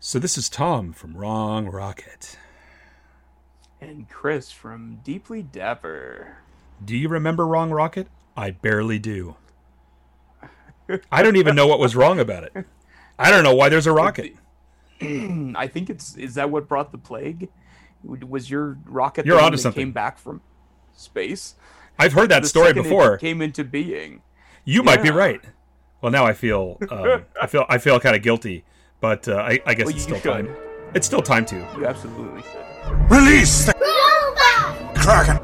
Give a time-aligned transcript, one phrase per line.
[0.00, 2.38] So this is Tom from Wrong Rocket.
[3.80, 6.38] And Chris from Deeply Dapper.
[6.84, 8.08] Do you remember Wrong Rocket?
[8.36, 9.36] I barely do.
[11.12, 12.64] I don't even know what was wrong about it.
[13.18, 14.34] I don't know why there's a rocket.
[15.00, 17.48] I think it's is that what brought the plague?
[18.04, 19.82] Was your rocket You're onto that something.
[19.86, 20.40] came back from
[20.94, 21.56] space?
[21.98, 23.18] I've heard that The story before.
[23.18, 24.22] came into being.
[24.64, 25.40] You might be right.
[26.00, 28.64] Well, now I feel um, I feel I feel kind of guilty,
[29.00, 30.30] but uh, I, I guess Well, it's still should.
[30.32, 30.56] time.
[30.94, 31.56] It's still time to.
[31.76, 33.10] You absolutely should.
[33.10, 33.74] Release the
[34.94, 35.38] Kraken!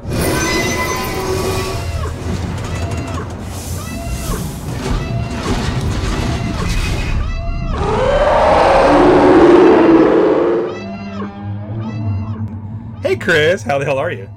[13.01, 14.27] Hey, Chris, how the hell are you?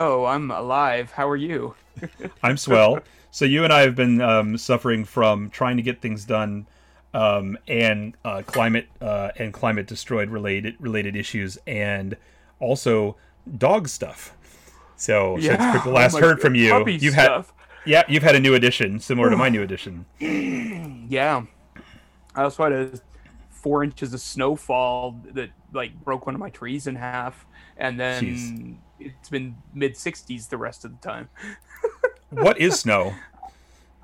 [0.00, 1.12] Oh, I'm alive.
[1.12, 1.76] How are you?
[2.42, 2.98] I'm swell.
[3.30, 6.66] so you and I have been um, suffering from trying to get things done,
[7.14, 12.16] um, and uh, climate uh, and climate destroyed related related issues, and
[12.58, 13.16] also
[13.58, 14.36] dog stuff.
[14.96, 17.48] So Yeah, since we oh last my heard God, from you, puppy you've stuff.
[17.48, 17.54] had
[17.86, 20.04] yeah, you've had a new edition similar to my new edition.
[20.20, 21.44] Yeah.
[22.34, 22.90] I also had a
[23.50, 28.24] four inches of snowfall that like broke one of my trees in half, and then
[28.24, 28.76] Jeez.
[29.00, 31.28] it's been mid 60s the rest of the time.
[32.30, 33.14] What is snow?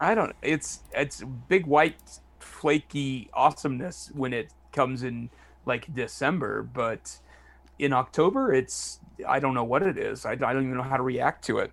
[0.00, 0.34] I don't.
[0.42, 2.18] It's it's big white
[2.66, 5.30] flaky awesomeness when it comes in
[5.66, 7.20] like December, but
[7.78, 10.26] in October it's I don't know what it is.
[10.26, 11.72] I, I don't even know how to react to it.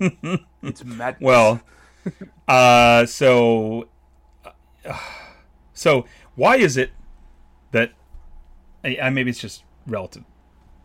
[0.64, 1.18] it's mad.
[1.20, 1.60] Well,
[2.48, 3.86] uh, so,
[4.84, 4.98] uh,
[5.72, 6.90] so why is it
[7.70, 7.92] that
[8.82, 10.24] I, I maybe it's just relative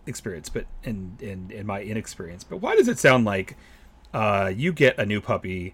[0.06, 3.58] experience, but in in in my inexperience, but why does it sound like
[4.14, 5.74] uh, you get a new puppy?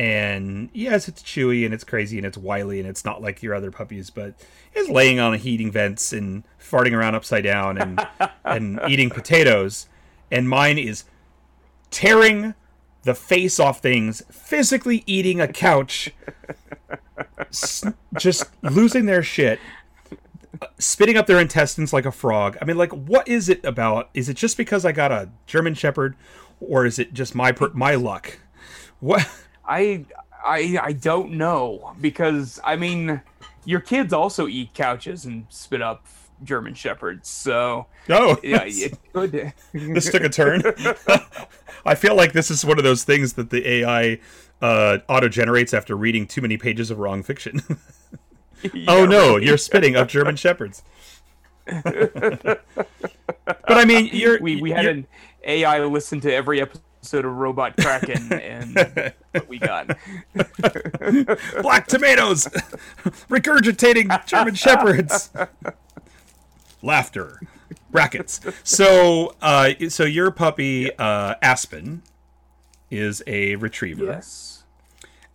[0.00, 3.54] And yes, it's chewy and it's crazy and it's wily and it's not like your
[3.54, 4.32] other puppies, but
[4.72, 8.06] it's laying on heating vents and farting around upside down and
[8.46, 9.88] and eating potatoes.
[10.30, 11.04] And mine is
[11.90, 12.54] tearing
[13.02, 16.14] the face off things, physically eating a couch,
[17.50, 17.84] s-
[18.18, 19.60] just losing their shit,
[20.78, 22.56] spitting up their intestines like a frog.
[22.62, 24.08] I mean, like, what is it about?
[24.14, 26.16] Is it just because I got a German Shepherd,
[26.58, 28.38] or is it just my per- my luck?
[29.00, 29.28] What?
[29.70, 30.04] I
[30.44, 33.22] I I don't know because I mean
[33.64, 36.04] your kids also eat couches and spit up
[36.42, 39.52] German shepherds, so Oh, yeah, it could.
[39.72, 40.62] this took a turn.
[41.86, 44.18] I feel like this is one of those things that the AI
[44.60, 47.62] uh, auto generates after reading too many pages of wrong fiction.
[48.88, 50.82] oh no, you're spitting up German shepherds.
[51.64, 52.60] but
[53.68, 55.06] I mean, you're we we had an
[55.44, 58.74] AI listen to every episode of Robot Kraken, and
[59.32, 59.96] what we got.
[61.62, 62.44] black tomatoes,
[63.28, 65.30] regurgitating German shepherds.
[66.82, 67.40] Laughter,
[67.90, 68.40] brackets.
[68.64, 72.02] So, uh, so your puppy uh, Aspen
[72.90, 74.64] is a retriever, Yes,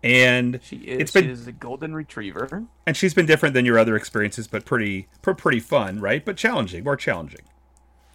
[0.03, 1.01] and she is.
[1.01, 2.63] It's been is a golden retriever.
[2.87, 6.25] and she's been different than your other experiences, but pretty, pretty fun, right?
[6.25, 7.41] But challenging, more challenging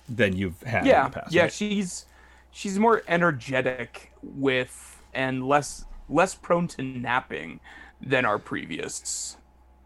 [0.08, 1.32] than you've had in Yeah, the past.
[1.32, 1.42] yeah.
[1.42, 1.52] right?
[1.52, 2.04] She's
[2.50, 7.60] she's more energetic with and less less prone to napping
[8.00, 9.36] than our previous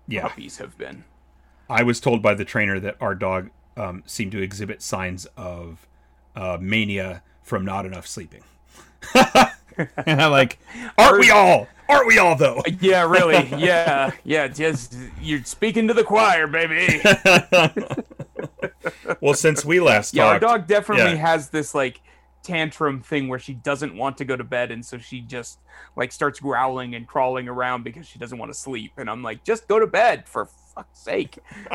[0.09, 0.23] yeah.
[0.23, 1.05] puppies have been.
[1.69, 5.87] I was told by the trainer that our dog um, seemed to exhibit signs of
[6.37, 8.43] uh, mania from not enough sleeping.
[9.15, 10.59] and I'm like,
[10.97, 11.69] aren't we all?
[11.89, 12.63] Aren't we all though?
[12.81, 13.47] Yeah, really.
[13.59, 14.49] Yeah, yeah.
[14.49, 17.03] Just you're speaking to the choir, baby.
[19.21, 20.17] Well, since we last talked.
[20.17, 21.31] Yeah, our dog definitely yeah.
[21.31, 22.01] has this like
[22.45, 25.59] tantrum thing where she doesn't want to go to bed, and so she just
[25.97, 28.93] like starts growling and crawling around because she doesn't want to sleep.
[28.97, 31.39] And I'm like, just go to bed for fuck's sake.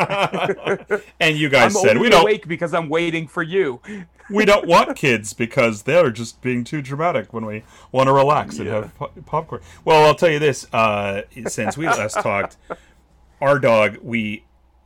[1.19, 3.81] and you guys I'm said we don't wake because I'm waiting for you.
[4.30, 8.57] we don't want kids because they're just being too dramatic when we want to relax
[8.57, 8.75] and Yeah.
[8.81, 9.62] have po- popcorn.
[9.86, 12.57] Well, I'll tell you this: uh, since we last talked,
[13.41, 14.44] our dog we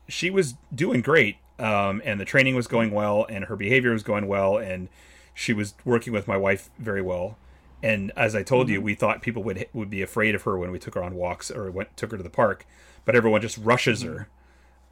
[0.07, 4.03] she was doing great, um, and the training was going well, and her behavior was
[4.03, 4.89] going well, and
[5.33, 7.37] she was working with my wife very well.
[7.81, 8.85] And as I told you, mm-hmm.
[8.85, 11.51] we thought people would would be afraid of her when we took her on walks
[11.51, 12.65] or went took her to the park,
[13.03, 14.17] but everyone just rushes mm-hmm.
[14.17, 14.27] her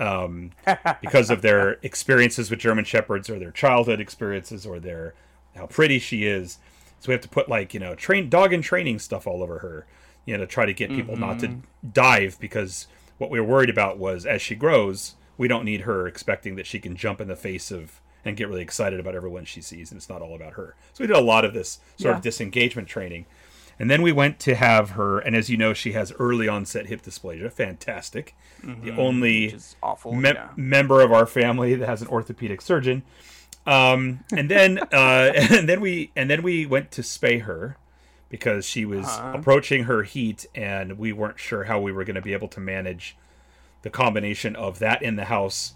[0.02, 0.52] um,
[1.02, 5.14] because of their experiences with German shepherds or their childhood experiences or their
[5.56, 6.58] how pretty she is.
[7.00, 9.60] So we have to put like you know train dog and training stuff all over
[9.60, 9.86] her,
[10.26, 11.90] you know, to try to get people not to mm-hmm.
[11.94, 12.88] dive because
[13.18, 16.66] what we were worried about was as she grows, we don't need her expecting that
[16.66, 19.92] she can jump in the face of and get really excited about everyone she sees,
[19.92, 20.76] and it's not all about her.
[20.94, 23.26] So we did a lot of this sort of disengagement training.
[23.80, 26.86] And then we went to have her, and as you know, she has early onset
[26.86, 27.52] hip dysplasia.
[27.52, 28.36] Fantastic.
[28.64, 30.14] The only awful.
[30.14, 30.50] mem- yeah.
[30.56, 33.02] member of our family that has an orthopedic surgeon.
[33.66, 37.78] Um, and then uh, and then we and then we went to spay her
[38.30, 39.34] because she was Uh-huh.
[39.40, 42.60] approaching her heat, and we weren't sure how we were going to be able to
[42.60, 43.18] manage
[43.82, 45.74] the combination of that in the house,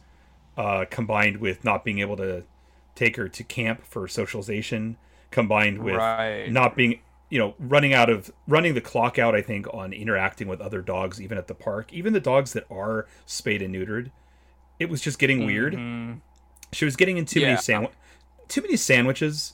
[0.57, 2.43] uh, combined with not being able to
[2.95, 4.97] take her to camp for socialization,
[5.31, 6.51] combined with Right.
[6.51, 6.99] not being
[7.29, 10.79] you know running out of running the clock out i think on interacting with other
[10.81, 11.91] dogs even at the park.
[11.91, 14.11] Even the dogs that are spayed and neutered
[14.79, 15.73] it was just getting weird.
[16.71, 17.91] She was getting in too many sandwich
[18.47, 19.53] too many sandwiches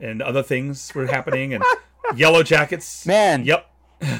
[0.00, 1.62] and other things were happening and
[2.16, 3.04] yellow jackets.
[3.06, 3.44] Man.
[3.44, 3.70] yep.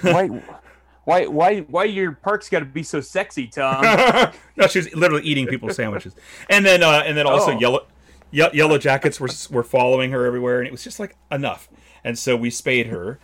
[0.03, 0.29] Why,
[1.05, 3.83] why, why, why your park's got to be so sexy, Tom?
[4.57, 6.15] no she was literally eating people's sandwiches
[6.51, 7.59] and then uh and then also Oh.
[7.59, 7.87] yellow
[8.31, 11.69] ye- yellow jackets were were following her everywhere and it was just like enough
[12.05, 13.19] and so we spayed her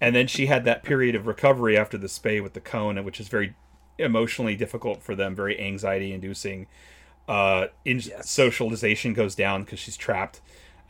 [0.00, 3.18] and then she had that period of recovery after the spay with the cone which
[3.20, 3.54] is very
[3.98, 6.66] emotionally difficult for them very anxiety inducing
[7.28, 8.28] uh in Yes.
[8.30, 10.40] socialization goes down because she's trapped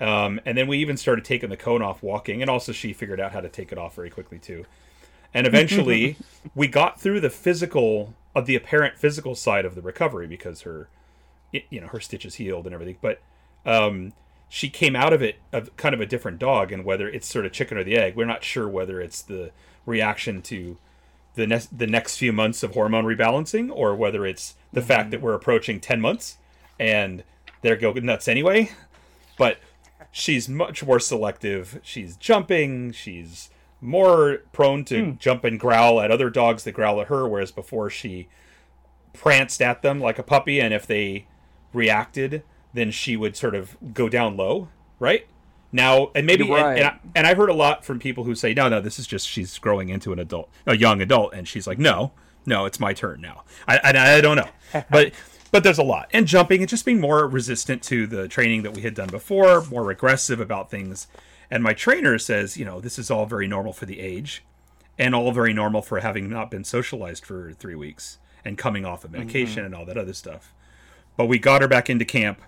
[0.00, 3.20] um and then we even started taking the cone off walking and also she figured
[3.20, 4.64] out how to take it off very quickly too
[5.34, 6.16] and eventually
[6.54, 10.88] we got through the physical of the apparent physical side of the recovery because her
[11.52, 12.96] you know her stitches healed and everything.
[13.00, 13.20] But
[13.66, 14.12] um
[14.48, 17.44] she came out of it of kind of a different dog and whether it's sort
[17.44, 18.14] of chicken or the egg.
[18.16, 19.50] We're not sure whether it's the
[19.84, 20.78] reaction to
[21.34, 25.20] the next the next few months of hormone rebalancing or whether it's the fact that
[25.20, 26.38] we're approaching 10 months
[26.78, 27.24] and
[27.62, 28.70] they're go nuts anyway.
[29.36, 29.58] But
[30.12, 31.80] she's much more selective.
[31.82, 32.92] She's jumping.
[32.92, 33.50] She's
[33.84, 35.10] more prone to hmm.
[35.18, 38.28] jump and growl at other dogs that growl at her whereas before she
[39.12, 41.26] pranced at them like a puppy and if they
[41.72, 42.42] reacted
[42.72, 45.26] then she would sort of go down low right?
[45.70, 47.00] Now and maybe You're and, and, I, right.
[47.14, 49.58] and i've heard a lot from people who say no no this is just she's
[49.58, 52.12] growing into an adult a young adult and she's like no
[52.46, 53.44] no it's my turn now.
[53.66, 54.48] I i, I don't know.
[54.90, 55.12] But
[55.50, 56.10] but there's a lot.
[56.12, 59.64] And jumping and just being more resistant to the training that we had done before
[59.66, 61.06] more regressive about things
[61.54, 64.42] and my trainer says you know this is all very normal for the age
[64.98, 69.04] and all very normal for having not been socialized for three weeks and coming off
[69.04, 70.52] of medication and all that other stuff.
[71.16, 72.40] But we got her back into camp,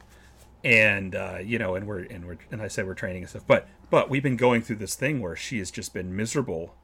[0.62, 3.44] and uh, you know, and we're and we're and I said we're training and stuff.
[3.47, 6.75] But but we've been going through this thing where she has just been miserable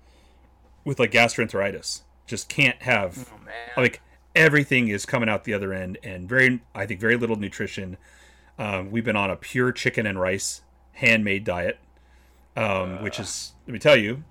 [0.84, 2.02] with like gastroenteritis.
[2.26, 3.32] Just can't have
[3.76, 4.00] Oh, like
[4.34, 7.96] everything is coming out the other end, and very I think very little nutrition.
[8.58, 10.62] Um, we've been on a pure chicken and rice
[10.94, 11.78] handmade diet,
[12.56, 14.24] um, which is let me tell you,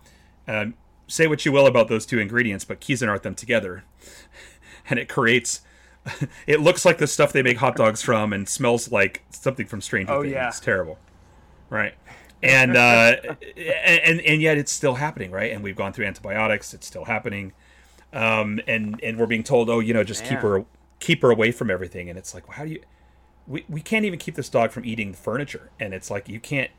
[0.48, 0.76] um,
[1.08, 3.84] say what you will about those two ingredients, but Cuisinart them together,
[4.90, 5.62] and it creates.
[6.48, 9.82] It looks like the stuff they make hot dogs from, and smells like something from
[9.82, 10.34] Stranger Oh, Things.
[10.34, 10.48] yeah.
[10.48, 10.98] It's terrible,
[11.70, 11.94] right?
[12.42, 13.18] And uh,
[13.86, 15.52] and and yet it's still happening, right?
[15.52, 17.54] And we've gone through antibiotics; it's still happening.
[18.14, 20.66] Um, and and we're being told, oh, you know, just keep her
[21.00, 22.10] keep her away from everything.
[22.10, 22.82] And it's like, well, how do you?
[23.46, 26.72] We we can't even keep this dog from eating furniture, and it's like you can't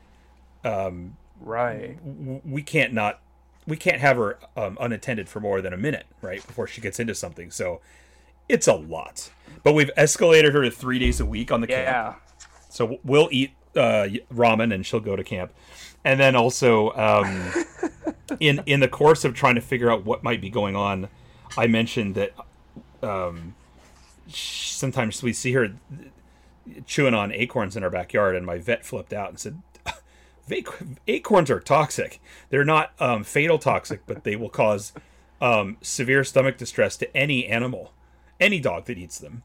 [1.41, 1.97] right.
[2.45, 3.19] we can't not
[3.65, 6.99] we can't have her um, unattended for more than a minute right before she gets
[6.99, 7.79] into something so
[8.49, 9.31] it's a lot
[9.63, 12.13] but we've escalated her to three days a week on the camp Yeah.
[12.69, 15.51] so we'll eat uh, ramen and she'll go to camp
[16.05, 17.53] and then also um,
[18.39, 21.07] in in the course of trying to figure out what might be going on
[21.57, 22.33] i mentioned that
[23.01, 23.55] um,
[24.27, 25.73] sometimes we see her
[26.85, 29.72] chewing on acorns in our backyard and my vet flipped out and said "Vac-
[31.07, 32.19] acorns are toxic
[32.49, 34.93] they're not um, fatal toxic but they will cause
[35.41, 37.93] um, severe stomach distress to any animal
[38.39, 39.43] any dog that eats them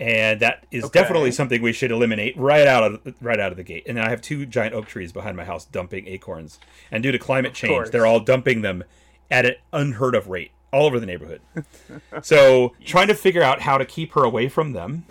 [0.00, 1.00] and that is Okay.
[1.00, 3.84] definitely something we should eliminate right out of right out of the gate.
[3.86, 6.58] And I have two giant oak trees behind my house dumping acorns,
[6.90, 8.82] and due to climate change, they're all dumping them
[9.30, 11.42] at an unheard of rate all over the neighborhood.
[12.22, 15.04] so trying to figure out how to keep her away from them,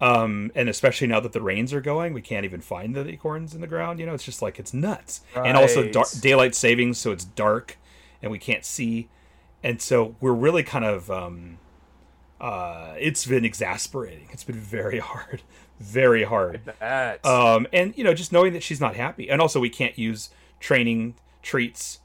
[0.00, 3.54] um, and especially now that the rains are going, we can't even find the acorns
[3.54, 3.98] in the ground.
[3.98, 5.22] You know, it's just like it's nuts.
[5.34, 5.92] And also Right.
[5.92, 7.78] dark, daylight savings, so it's dark
[8.22, 9.08] and we can't see,
[9.62, 11.10] and so we're really kind of.
[11.10, 11.58] Um,
[12.38, 14.28] uh, it's been exasperating.
[14.30, 15.42] It's been very hard,
[15.80, 16.60] very hard.
[17.24, 20.30] Um, and you know, just knowing that she's not happy, and also we can't use
[20.60, 22.00] training treats.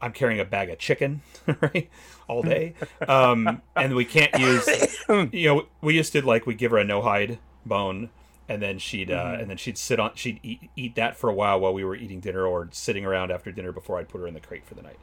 [0.00, 1.22] I'm carrying a bag of chicken,
[1.60, 1.88] right,
[2.28, 2.74] all day,
[3.08, 4.68] um, and we can't use.
[5.32, 8.08] You know, we just did like we give her a no hide bone,
[8.48, 11.34] and then she'd uh, and then she'd sit on she'd eat, eat that for a
[11.34, 14.26] while while we were eating dinner or sitting around after dinner before I'd put her
[14.26, 14.98] in the crate for the night.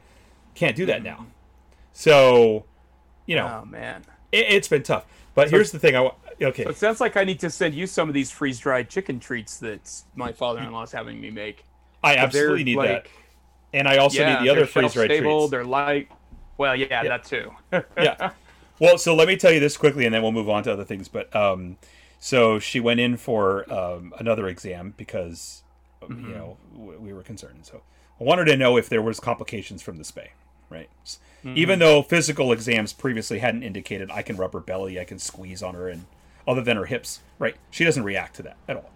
[0.54, 1.26] Can't do that now.
[1.92, 2.64] So,
[3.26, 4.04] you know, oh man.
[4.32, 5.06] it, it's been tough.
[5.34, 5.96] But here's the thing.
[5.96, 6.10] I
[6.40, 6.64] okay.
[6.64, 9.18] So it sounds like I need to send you some of these freeze dried chicken
[9.18, 11.64] treats that my father in law is having me make.
[12.02, 13.06] I absolutely need that.
[13.72, 15.50] and I also yeah, need the other freeze dried treats.
[15.50, 16.10] They're light.
[16.58, 17.52] Well, yeah, that too.
[17.96, 18.32] yeah.
[18.78, 20.84] Well, so let me tell you this quickly, and then we'll move on to other
[20.84, 21.08] things.
[21.08, 21.76] But um,
[22.18, 25.62] so she went in for um, another exam because
[26.08, 26.28] Mm-hmm.
[26.28, 27.60] you know we were concerned.
[27.62, 27.82] So
[28.20, 30.28] I wanted to know if there was complications from the spay,
[30.70, 30.90] right?
[31.44, 31.56] Mm-hmm.
[31.56, 35.62] Even though physical exams previously hadn't indicated I can rub her belly, I can squeeze
[35.62, 36.04] on her, and
[36.46, 37.56] other than her hips, right?
[37.70, 38.90] She doesn't react to that at all.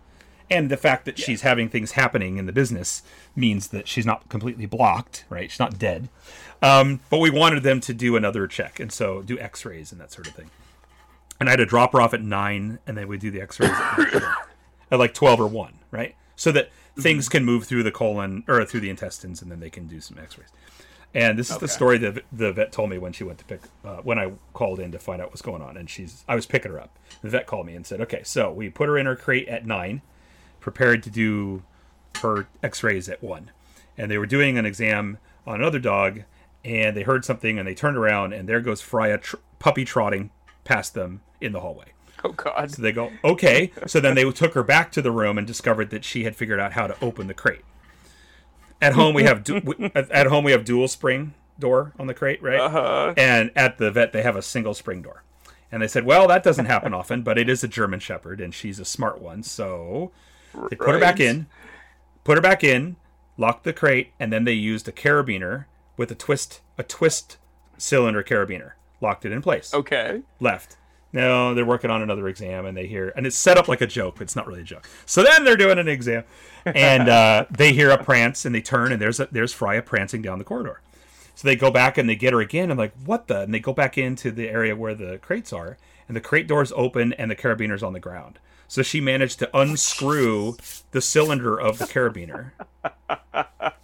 [0.49, 3.03] And the fact that she's having things happening in the business
[3.35, 5.51] means that she's not completely blocked, right?
[5.51, 6.09] She's not dead.
[6.63, 10.13] Um, but we wanted them to do another check, and so do X-rays and that
[10.13, 10.51] sort of thing.
[11.41, 13.71] And I had to drop her off at nine, and then we do the X-rays
[13.71, 14.23] at,
[14.91, 16.15] at like twelve or one, right?
[16.37, 19.71] So that things can move through the colon or through the intestines, and then they
[19.71, 20.49] can do some X-rays.
[21.15, 23.63] And this is the story that the vet told me when she went to pick
[23.85, 25.77] uh, when I called in to find out what's going on.
[25.77, 26.99] And she's I was picking her up.
[27.23, 29.67] The vet called me and said, "Okay, so we put her in her crate at
[29.67, 30.03] nine,
[30.67, 31.63] prepared to do
[32.23, 33.53] her X-rays at one,
[33.97, 36.25] and they were doing an exam on another dog,
[36.65, 40.31] and they heard something, and they turned around, and there goes Freya tr- puppy trotting
[40.65, 41.93] past them in the hallway.
[42.25, 42.73] oh God.
[42.73, 43.71] So they go, okay.
[43.87, 46.59] So then they took her back to the room and discovered that she had figured
[46.59, 47.63] out how to open the crate.
[48.83, 52.15] At home we have du- at at home we have dual spring door on the
[52.15, 52.59] crate, right?
[52.59, 53.15] Uh-huh.
[53.17, 55.23] And at the vet they have a single spring door.
[55.71, 58.53] And they said, well, that doesn't happen often, but it is a German Shepherd, and
[58.53, 59.45] she's a smart one.
[59.45, 60.11] So
[60.71, 61.47] they put her back in,
[62.25, 62.97] put her back in,
[63.37, 67.37] locked the crate, and then they used a carabiner with a twist a twist
[67.79, 70.23] cylinder carabiner, locked it in place Okay.
[70.41, 70.77] left.
[71.13, 73.87] No, they're working on another exam, and they hear, and it's set up like a
[73.87, 74.87] joke, but it's not really a joke.
[75.07, 76.25] So then they're doing an exam,
[76.67, 80.21] and uh, they hear a prance, and they turn, and there's a, there's Freya prancing
[80.21, 80.83] down the corridor.
[81.35, 82.71] So they go back and they get her again.
[82.71, 83.41] I'm like, what the?
[83.43, 86.73] And they go back into the area where the crates are, and the crate doors
[86.77, 88.39] open, and the carabiner's on the ground.
[88.69, 90.57] So she managed to unscrew
[90.91, 92.53] the cylinder of the carabiner.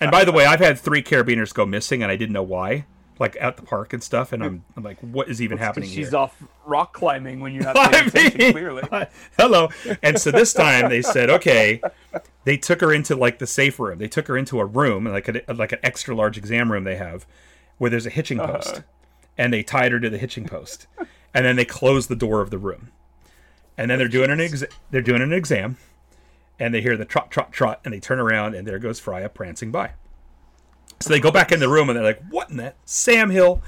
[0.00, 2.86] And by the way, I've had three carabiners go missing, and I didn't know why,
[3.20, 4.32] like at the park and stuff.
[4.32, 6.18] And I'm, I'm like, what is even happening She's here?
[6.18, 8.52] off rock climbing when you're not paying attention.
[8.52, 8.82] clearly.
[9.38, 9.68] hello.
[10.02, 11.80] And so this time they said, okay,
[12.44, 13.98] they took her into like the safe room.
[13.98, 16.96] They took her into a room, like a, like an extra large exam room they
[16.96, 17.26] have,
[17.78, 18.54] where there's a hitching uh-huh.
[18.54, 18.82] post,
[19.38, 20.88] and they tied her to the hitching post,
[21.32, 22.90] and then they closed the door of the room,
[23.76, 25.76] and then they're doing an ex- they're doing an exam,
[26.58, 29.28] and they hear the trot trot trot, and they turn around, and there goes Freya
[29.28, 29.92] prancing by.
[31.00, 33.60] So they go back in the room, and they're like, "What in that Sam Hill?"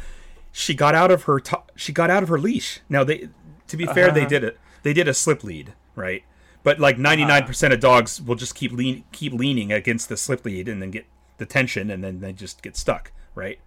[0.53, 2.81] She got out of her to- she got out of her leash.
[2.89, 3.29] Now they,
[3.67, 4.29] to be fair, they uh-huh.
[4.29, 4.59] did it.
[4.85, 6.23] They did a slip lead, right?
[6.63, 7.03] But like uh-huh.
[7.03, 10.69] ninety nine percent of dogs will just keep lean keep leaning against the slip lead
[10.69, 11.07] and then get
[11.39, 13.59] the tension, and then they just get stuck, right?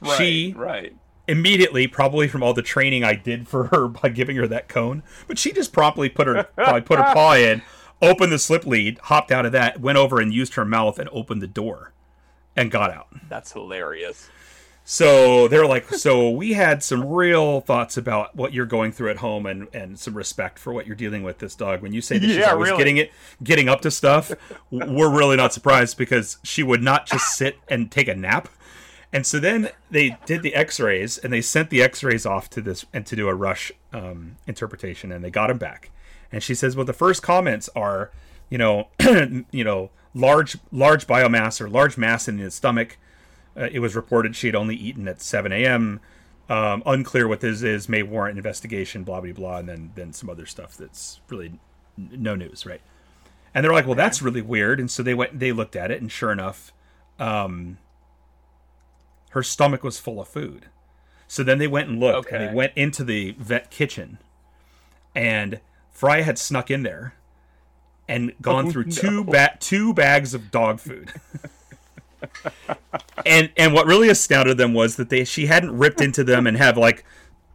[0.00, 0.94] Right, she right.
[1.26, 5.02] Immediately, probably from all the training I did for her by giving her that cone,
[5.26, 7.62] but she just promptly put her probably put her paw in,
[8.02, 11.08] opened the slip lead, hopped out of that, went over and used her mouth and
[11.12, 11.92] opened the door,
[12.56, 13.08] and got out.
[13.28, 14.28] That's hilarious.
[14.86, 19.16] So they're like, so we had some real thoughts about what you're going through at
[19.16, 21.80] home and, and some respect for what you're dealing with this dog.
[21.80, 22.78] When you say that she's Yeah, always really.
[22.78, 23.10] getting it,
[23.42, 24.30] getting up to stuff,
[24.70, 28.46] we're really not surprised because she would not just sit and take a nap.
[29.14, 32.84] And so then they did the X-rays and they sent the X-rays off to this
[32.92, 35.92] and to do a rush um, interpretation and they got him back.
[36.32, 38.10] And she says, well, the first comments are,
[38.50, 38.88] you know,
[39.52, 42.98] you know, large large biomass or large mass in his stomach.
[43.56, 46.00] Uh, it was reported she had only eaten at 7 a.m.
[46.48, 50.28] Um, unclear what this is, may warrant investigation, blah, blah, blah, and then, then some
[50.28, 51.52] other stuff that's really
[51.96, 52.82] n- no news, right?
[53.54, 54.80] And they're like, well, that's really weird.
[54.80, 56.72] And so they went, they looked at it, and sure enough,
[57.20, 57.78] um,
[59.34, 60.66] her stomach was full of food.
[61.26, 62.46] So then they went and looked, and Okay.
[62.46, 64.18] they went into the vet kitchen,
[65.14, 65.60] and
[65.90, 67.14] Fry had snuck in there
[68.06, 68.90] and gone Oh, through no.
[68.92, 71.12] two ba- two bags of dog food.
[73.26, 76.56] and and what really astounded them was that they she hadn't ripped into them and
[76.56, 77.04] have like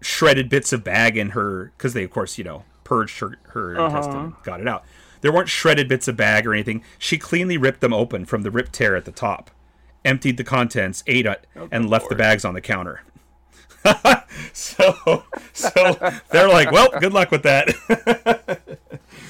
[0.02, 3.80] shredded bits of bag in her because they of course you know purged her her
[3.80, 3.98] uh-huh.
[3.98, 4.84] intestine got it out
[5.22, 8.52] there weren't shredded bits of bag or anything she cleanly ripped them open from the
[8.52, 9.50] rip tear at the top
[10.06, 13.02] emptied the contents ate it and left the bags on the counter
[14.54, 15.98] so so
[16.32, 17.70] they're like well good luck with that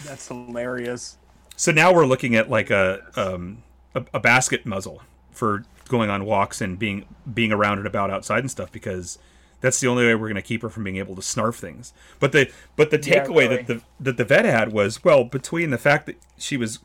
[0.05, 1.17] That's hilarious.
[1.55, 6.25] So now we're looking at like a um, a, a basket muzzle for going on
[6.25, 9.19] walks and being being around and about outside and stuff because
[9.61, 11.93] that's the only way we're going to keep her from being able to snarf things.
[12.19, 13.57] But the but the Yeah, takeaway really.
[13.57, 16.79] that the that the vet had was well between the fact that she was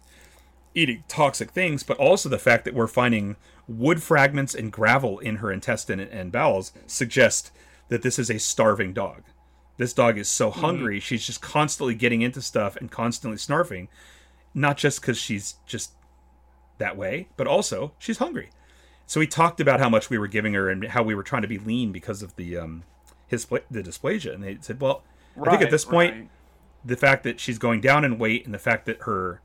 [0.75, 5.37] eating toxic things, but also the fact that we're finding wood fragments and gravel in
[5.37, 7.51] her intestine and, bowels suggest
[7.89, 9.23] that this is a starving dog.
[9.77, 13.89] This dog is so hungry, she's just constantly getting into stuff and constantly snarfing,
[14.55, 15.93] not just because she's just
[16.79, 18.51] that way, but also she's hungry.
[19.07, 21.43] so we talked about how much we were giving her and how we were trying
[21.43, 22.85] to be lean because of the um
[23.27, 25.03] his the dysplasia, and they said, well,
[25.41, 26.29] I think at this point right.
[26.85, 29.41] the fact that she's going down in weight and the fact that her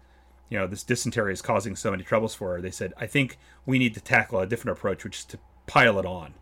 [0.49, 3.37] you know this dysentery is causing so many troubles for her they said i think
[3.65, 5.37] we need to tackle a different approach which is to
[5.69, 6.33] pile it on.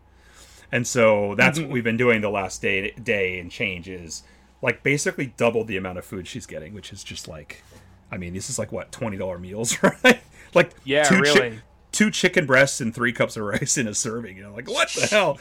[0.72, 1.74] And so that's what mm-hmm.
[1.74, 4.22] we've been doing the last day day and change is
[4.60, 7.62] like basically double the amount of food she's getting which is just like
[8.10, 10.20] i mean this is like what $20 meals right?
[10.54, 11.60] Like Yeah, two chi- really.
[11.92, 14.88] two chicken breasts and three cups of rice in a serving you know like what
[14.90, 15.38] the hell?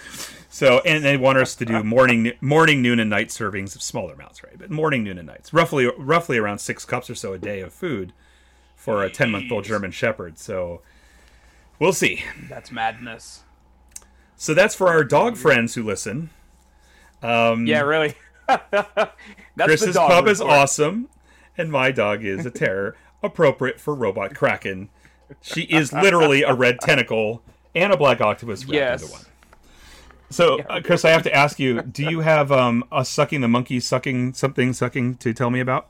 [0.49, 4.13] So and they want us to do morning morning noon and night servings of smaller
[4.13, 4.57] amounts right?
[4.57, 7.73] But morning noon and nights roughly roughly around six cups or so a day of
[7.73, 8.13] food
[8.87, 10.81] for a 10 month old german shepherd so
[11.77, 13.43] we'll see That's madness.
[14.37, 16.29] so that's for our dog friends who listen
[17.21, 18.15] Yeah, really.
[18.47, 18.71] That's
[19.57, 21.09] the chris's pup is awesome
[21.57, 24.87] and my dog is a terror appropriate for robot kraken
[25.41, 27.41] she is literally a red tentacle
[27.75, 29.01] and a black octopus wrapped Yes.
[29.01, 29.21] into one
[30.29, 33.47] So, uh, Chris, I have to ask you: Do you have um, us sucking the
[33.47, 35.87] monkey sucking something sucking to tell me about?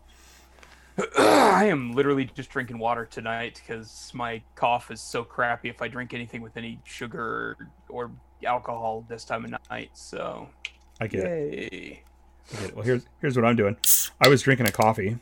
[1.17, 5.87] I am literally just drinking water tonight because my cough is so crappy if I
[5.87, 7.55] drink anything with any sugar
[7.87, 8.11] or
[8.43, 9.91] alcohol this time of night.
[9.93, 10.49] So,
[10.99, 11.25] I get it.
[11.25, 12.75] I get it.
[12.75, 13.77] Well, here's here's what I'm doing.
[14.19, 15.17] I was drinking a coffee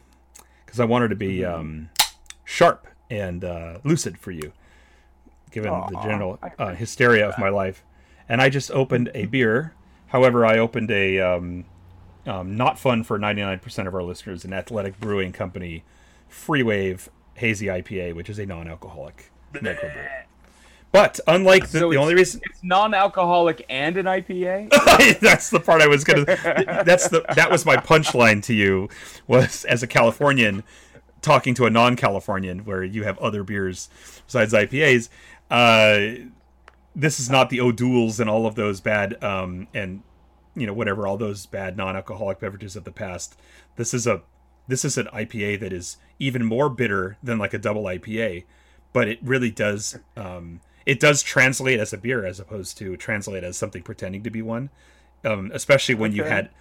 [0.65, 1.89] because I wanted to be um,
[2.45, 4.53] sharp and uh, lucid for you,
[5.51, 7.83] given the general uh, hysteria of my life.
[8.29, 9.73] And I just opened a beer.
[10.07, 11.65] However, I opened a um,
[12.25, 15.83] um, not fun for 99% of our listeners, an Athletic Brewing Company
[16.29, 20.07] Freewave Hazy IPA, which is a non-alcoholic microbrew.
[20.91, 24.69] But unlike the, So the only reason It's non-alcoholic and an IPA.
[25.19, 26.23] that's the part I was gonna.
[26.85, 28.87] That's the that was my punchline to you
[29.27, 30.63] was as a Californian
[31.21, 33.89] talking to a non-Californian where you have other beers
[34.25, 35.09] besides IPAs.
[35.51, 36.27] Uh,
[36.95, 40.01] this is not the O'Doul's and all of those bad um, and
[40.55, 43.37] you know whatever all those bad non-alcoholic beverages of the past.
[43.75, 44.21] This is a
[44.67, 48.45] this is an IPA that is even more bitter than like a double IPA,
[48.93, 53.43] but it really does um, it does translate as a beer as opposed to translate
[53.43, 54.69] as something pretending to be one.
[55.23, 56.51] Um, especially when you had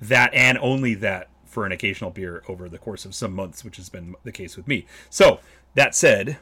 [0.00, 3.76] that and only that for an occasional beer over the course of some months, which
[3.76, 4.86] has been the case with me.
[5.10, 5.40] So
[5.74, 6.38] that said,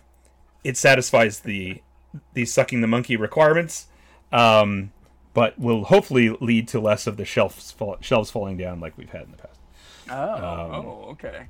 [0.64, 1.82] it satisfies the
[2.34, 3.86] the sucking the monkey requirements,
[4.32, 4.92] um,
[5.34, 9.10] but will hopefully lead to less of the shelves fall, shelves falling down like we've
[9.10, 9.58] had in the past.
[10.10, 11.46] Oh, Um, oh, okay.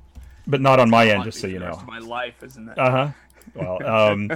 [0.47, 1.81] But not on my end, just so you know.
[1.87, 2.77] my life, isn't that.
[2.77, 3.09] Uh huh.
[3.55, 4.31] Well, um,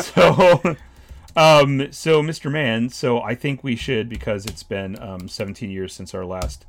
[0.00, 0.76] so,
[1.36, 2.50] um, so Mr.
[2.50, 6.64] Man, so I think we should because it's been um, 17 years since our last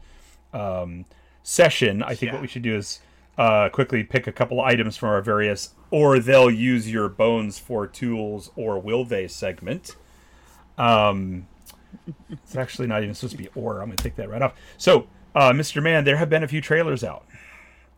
[0.53, 1.05] um,
[1.43, 2.03] session.
[2.03, 2.33] I think Yeah.
[2.33, 2.99] what we should do is
[3.37, 7.87] uh, quickly pick a couple items from our various, or they'll use your bones for
[7.87, 9.95] tools, or will they segment.
[10.77, 11.47] Um,
[12.31, 13.81] it's actually not even supposed to be or.
[13.81, 14.53] I'm going to take that right off.
[14.77, 15.81] So, uh, Mr.
[15.81, 17.25] Man, there have been a few trailers out,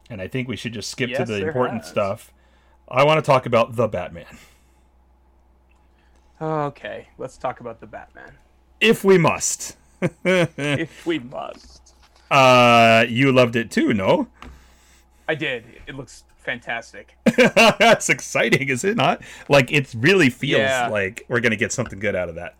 [0.10, 1.90] and I think we should just skip to the important has.
[1.90, 2.34] stuff.
[2.90, 4.26] I want to talk about the Batman,
[6.42, 8.34] Okay, let's talk about the Batman,
[8.82, 9.78] if we must.
[10.26, 11.94] if we must.
[12.30, 14.28] uh, you loved it too, no?
[15.28, 15.64] I did.
[15.88, 17.16] It looks fantastic.
[17.56, 19.22] That's exciting, is it not?
[19.48, 20.90] Like it really feels Yeah.
[20.90, 22.56] like we're gonna get something good out of that.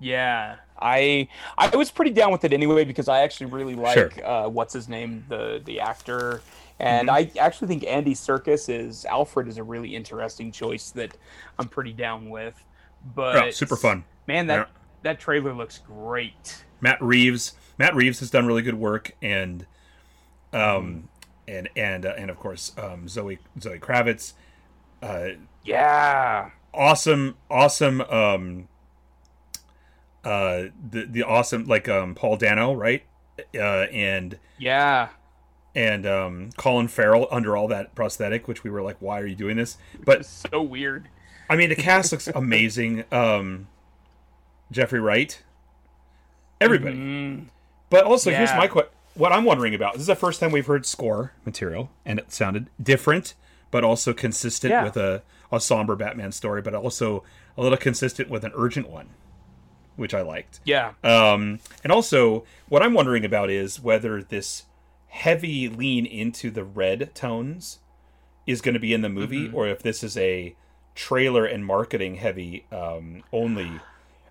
[0.00, 4.26] Yeah, I I was pretty down with it anyway because I actually really like Sure.
[4.26, 6.42] uh, what's his name the the actor,
[6.80, 11.16] and I actually think Andy Serkis is Alfred is a really interesting choice that
[11.58, 12.62] I'm pretty down with.
[13.14, 14.04] But Oh, super fun.
[14.26, 14.46] man.
[14.48, 14.64] That Yeah.
[15.02, 16.64] that trailer looks great.
[16.80, 17.54] Matt Reeves.
[17.78, 19.66] Matt Reeves has done really good work, and
[20.52, 21.08] um,
[21.48, 24.32] and and uh, and of course um, Zoe Zoe Kravitz.
[25.02, 25.30] Uh,
[25.64, 28.00] Yeah, awesome, awesome.
[28.02, 28.68] Um,
[30.24, 33.02] uh, the the awesome like um Paul Dano, right?
[33.54, 35.08] Uh, and yeah.
[35.74, 39.34] and um, Colin Farrell under all that prosthetic, which we were like, why are you
[39.34, 39.76] doing this?
[40.04, 41.08] But so weird.
[41.50, 43.04] I mean, the cast looks amazing.
[43.12, 43.66] Um,
[44.70, 45.42] Jeffrey Wright,
[46.60, 46.96] everybody.
[46.96, 47.46] Mm,
[47.90, 50.66] But also, here's my question: What I'm wondering about this is the first time we've
[50.66, 53.34] heard score material, and it sounded different,
[53.70, 54.84] but also consistent Yeah.
[54.84, 57.22] with a a somber Batman story, but also
[57.56, 59.10] a little consistent with an urgent one,
[59.96, 60.60] which I liked.
[60.64, 60.92] yeah.
[61.02, 64.64] Um, and also, what I'm wondering about is whether this
[65.08, 67.78] heavy lean into the red tones
[68.46, 69.56] is going to be in the movie, Mm-hmm.
[69.56, 70.54] or if this is a
[70.94, 73.70] trailer and marketing heavy um, only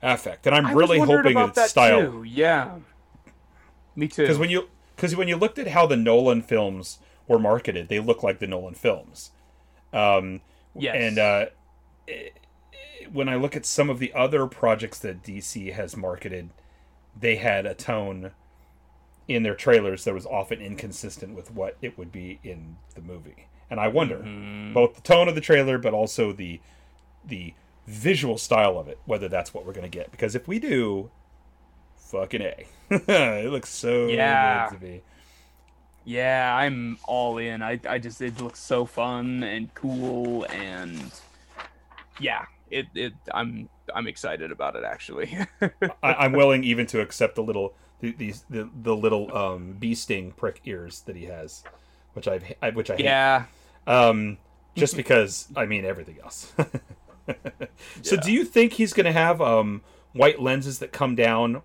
[0.01, 0.45] affect.
[0.45, 2.23] And I'm I really hoping it's that style Too.
[2.23, 2.75] Yeah.
[3.95, 4.23] Me too.
[4.23, 7.99] because when you because when you looked at how the Nolan films were marketed, they
[7.99, 9.31] look like the Nolan films.
[9.93, 10.41] Um,
[10.75, 10.95] yes.
[10.97, 11.45] and uh,
[12.07, 12.37] it,
[13.11, 16.49] when I look at some of the other projects that DC has marketed,
[17.19, 18.31] they had a tone
[19.27, 23.47] in their trailers that was often inconsistent with what it would be in the movie.
[23.69, 24.73] And I wonder mm-hmm.
[24.73, 26.59] both the tone of the trailer, but also the
[27.25, 27.53] the
[27.87, 30.11] visual style of it, whether that's what we're gonna get.
[30.11, 31.09] Because if we do,
[31.95, 34.69] fucking a, it looks so Yeah.
[34.69, 35.01] good to me.
[36.05, 37.61] Yeah, I'm all in.
[37.61, 41.11] I, I just it looks so fun and cool and
[42.19, 45.37] yeah, it, it I'm I'm excited about it actually.
[45.61, 49.95] I, I'm willing even to accept the little the, these the, the little um, bee
[49.95, 51.63] sting prick ears that he has,
[52.13, 53.05] which I've I, which I hate.
[53.05, 53.45] yeah.
[53.87, 54.37] Um,
[54.75, 56.51] just because I mean everything else.
[58.01, 58.21] so, Yeah.
[58.21, 59.81] do you think he's going to have um,
[60.13, 61.61] white lenses that come down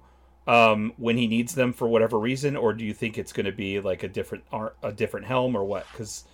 [0.47, 3.53] um, when he needs them for whatever reason, or do you think it's going to
[3.53, 4.45] be like a different
[4.83, 5.87] a different helm or what?
[5.93, 6.25] Because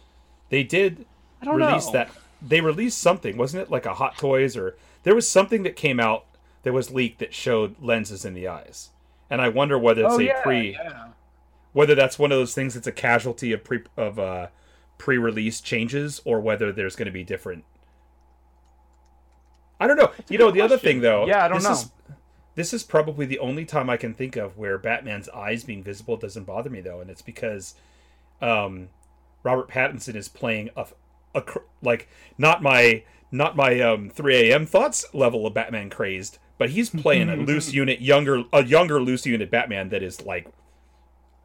[0.50, 1.06] they did
[1.40, 1.92] I don't release know.
[1.92, 2.10] that
[2.46, 3.70] they released something, wasn't it?
[3.70, 6.26] Like a Hot Toys or there was something that came out
[6.62, 8.90] that was leaked that showed lenses in the eyes,
[9.30, 11.09] and I wonder whether it's oh, a yeah, pre yeah.
[11.72, 14.48] whether that's one of those things that's a casualty of pre of uh,
[14.98, 17.64] pre-release changes or whether there's going to be different
[19.80, 20.12] I don't know.
[20.28, 21.72] You know, the other thing though, Yeah, I don't this know.
[21.72, 21.90] Is,
[22.54, 26.16] this is probably the only time I can think of where Batman's eyes being visible
[26.16, 27.74] doesn't bother me though, and it's because
[28.40, 28.88] um,
[29.42, 30.87] Robert Pattinson is playing a,
[31.83, 34.66] like not my not my um 3 a.m.
[34.66, 39.27] thoughts level of Batman crazed, but he's playing a loose unit, younger a younger loose
[39.27, 40.49] unit Batman that is like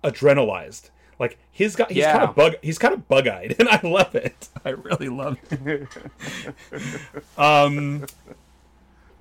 [0.04, 0.90] adrenalized.
[1.20, 2.14] Like he's got he's Yeah.
[2.18, 4.48] kind of bug he's kind of bug eyed, and I love it.
[4.64, 5.88] I really love it.
[7.38, 8.06] um,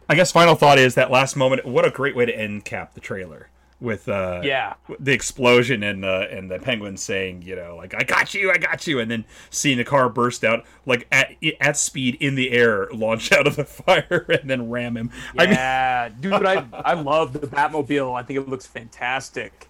[0.08, 1.66] I guess final thought is that last moment.
[1.66, 3.48] What a great way to end cap the trailer
[3.80, 4.74] with uh Yeah.
[4.98, 8.58] the explosion and uh, and the penguin saying you know like I got you I
[8.58, 12.50] got you and then seeing the car burst out like at at speed in the
[12.50, 15.10] air launch out of the fire and then ram him.
[15.38, 18.18] I mean, Yeah, dude, I I love the Batmobile.
[18.18, 19.68] I think it looks fantastic.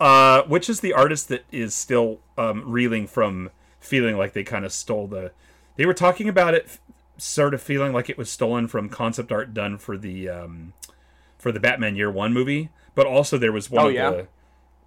[0.00, 3.50] uh, which is the artist that is still um, reeling from
[3.80, 5.32] feeling like they kind of stole the.
[5.76, 6.78] They were talking about it,
[7.16, 10.72] sort of feeling like it was stolen from concept art done for the um,
[11.36, 14.10] for the Batman Year One movie, but also there was one Oh, of yeah?
[14.10, 14.26] the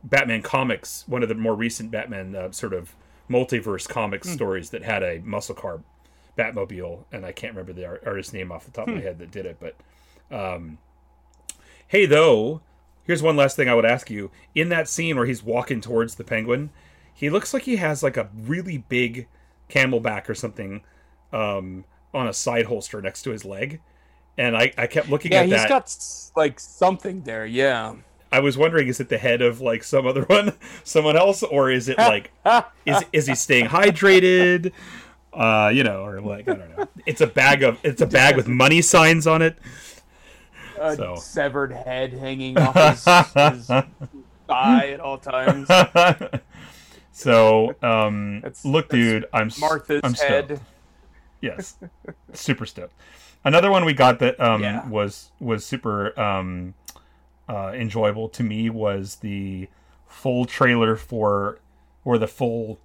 [0.03, 2.93] Batman comics, one of the more recent Batman uh, sort of
[3.29, 4.33] multiverse comics Hmm.
[4.33, 5.79] stories that had a muscle car
[6.37, 8.99] Batmobile, and I can't remember the art- artist's name off the top of Hmm.
[8.99, 9.75] my head that did it, but
[10.29, 10.77] um,
[11.87, 12.59] hey, though,
[13.05, 14.29] here's one last thing I would ask you.
[14.53, 16.69] In that scene where he's walking towards the penguin,
[17.13, 19.27] he looks like he has like a really big
[19.69, 20.81] camelback or something
[21.31, 23.79] um, on a side holster next to his leg.
[24.37, 25.49] And I, I kept looking at it.
[25.49, 25.69] Yeah, he's that.
[25.69, 27.45] got like something there.
[27.45, 27.95] Yeah.
[28.31, 31.69] I was wondering, is it the head of like some other one, someone else, or
[31.69, 32.31] is it like,
[32.85, 34.71] is is he staying hydrated?
[35.33, 36.87] Uh, you know, or like I don't know.
[37.05, 39.57] It's a bag of it's a bag with money signs on it.
[40.79, 41.15] A So.
[41.17, 43.05] severed head hanging off his,
[43.59, 43.67] his
[44.47, 45.67] thigh at all times.
[47.11, 50.31] so, um, That's- look, that's dude, I'm Martha's I'm stoked.
[50.49, 50.61] head.
[51.41, 51.75] Yes,
[52.33, 52.93] super stoked.
[53.43, 54.87] Another one we got that um, Yeah.
[54.87, 56.73] was was super um,
[57.49, 59.67] uh, enjoyable to me was the
[60.07, 61.59] full trailer for,
[62.05, 62.79] or the full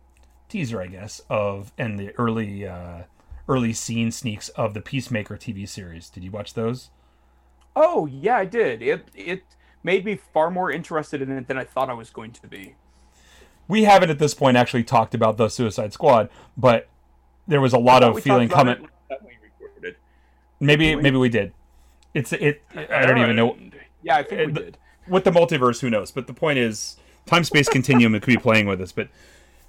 [0.48, 3.02] teaser, I guess, of and the early uh,
[3.48, 6.08] early scene sneaks of the Peacemaker TV series.
[6.08, 6.90] Did you watch those?
[7.74, 8.80] Oh yeah, I did.
[8.82, 9.42] It it
[9.82, 12.76] made me far more interested in it than I thought I was going to be.
[13.68, 16.88] We haven't at this point actually talked about the Suicide Squad, but
[17.46, 18.74] there was a lot of feeling coming.
[18.74, 19.96] it last time we recorded.
[20.60, 21.52] Maybe maybe we did.
[22.14, 22.62] It's it.
[22.74, 23.56] I don't even know.
[24.02, 24.78] Yeah, I think we Uh, did.
[25.08, 26.10] with the multiverse, who knows?
[26.10, 28.92] But the point is, time space continuum it could be playing with us.
[28.92, 29.08] But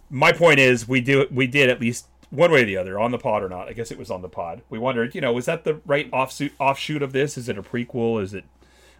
[0.10, 3.12] my point is, we do we did at least one way or the other on
[3.12, 3.68] the pod or not.
[3.68, 4.62] I guess it was on the pod.
[4.70, 7.38] We wondered, you know, was that the right offsuit offshoot of this?
[7.38, 8.22] Is it a prequel?
[8.22, 8.46] Is it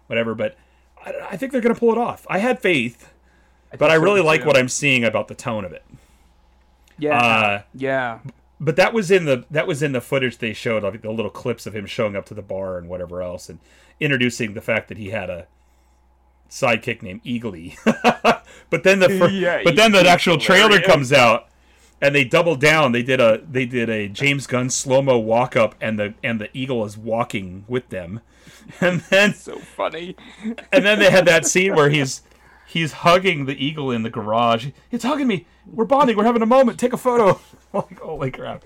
[0.06, 0.34] whatever?
[0.34, 0.56] But
[1.04, 2.26] I, I think they're going to pull it off.
[2.28, 3.12] I had faith,
[3.78, 5.84] but I really like what I'm seeing about the tone of it.
[6.98, 8.18] Yeah, Uh, yeah.
[8.60, 11.30] But that was in the that was in the footage they showed of the little
[11.30, 13.58] clips of him showing up to the bar and whatever else and
[14.00, 15.46] introducing the fact that he had a
[16.50, 17.76] sidekick named Eagly.
[18.70, 21.48] but then the fir- Yeah, but then the actual trailer comes out
[22.00, 22.92] and they doubled down.
[22.92, 26.40] They did a they did a James Gunn slow mo walk up and the and
[26.40, 28.20] the eagle is walking with them.
[28.80, 30.14] And then So funny.
[30.72, 32.20] and then they had that scene where he's
[32.68, 34.68] he's hugging the eagle in the garage.
[34.90, 35.46] It's hugging me.
[35.66, 36.16] We're bonding.
[36.16, 36.78] We're having a moment.
[36.78, 37.40] Take a photo.
[37.72, 38.64] like holy crap.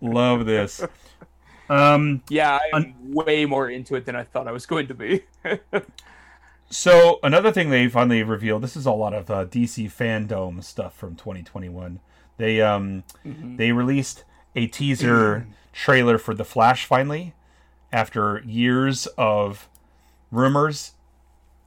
[0.00, 0.84] Love this.
[1.68, 5.24] Um Yeah, I'm way more into it than I thought I was going to be.
[6.70, 10.94] so another thing they finally revealed, this is a lot of uh, DC fandom stuff
[10.96, 12.00] from 2021.
[12.36, 17.34] They um they released a teaser trailer for The Flash finally.
[17.92, 19.68] after years of
[20.30, 20.92] rumors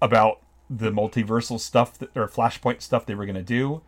[0.01, 0.39] about
[0.77, 3.81] the multiversal stuff that, or Flashpoint stuff they were going to do.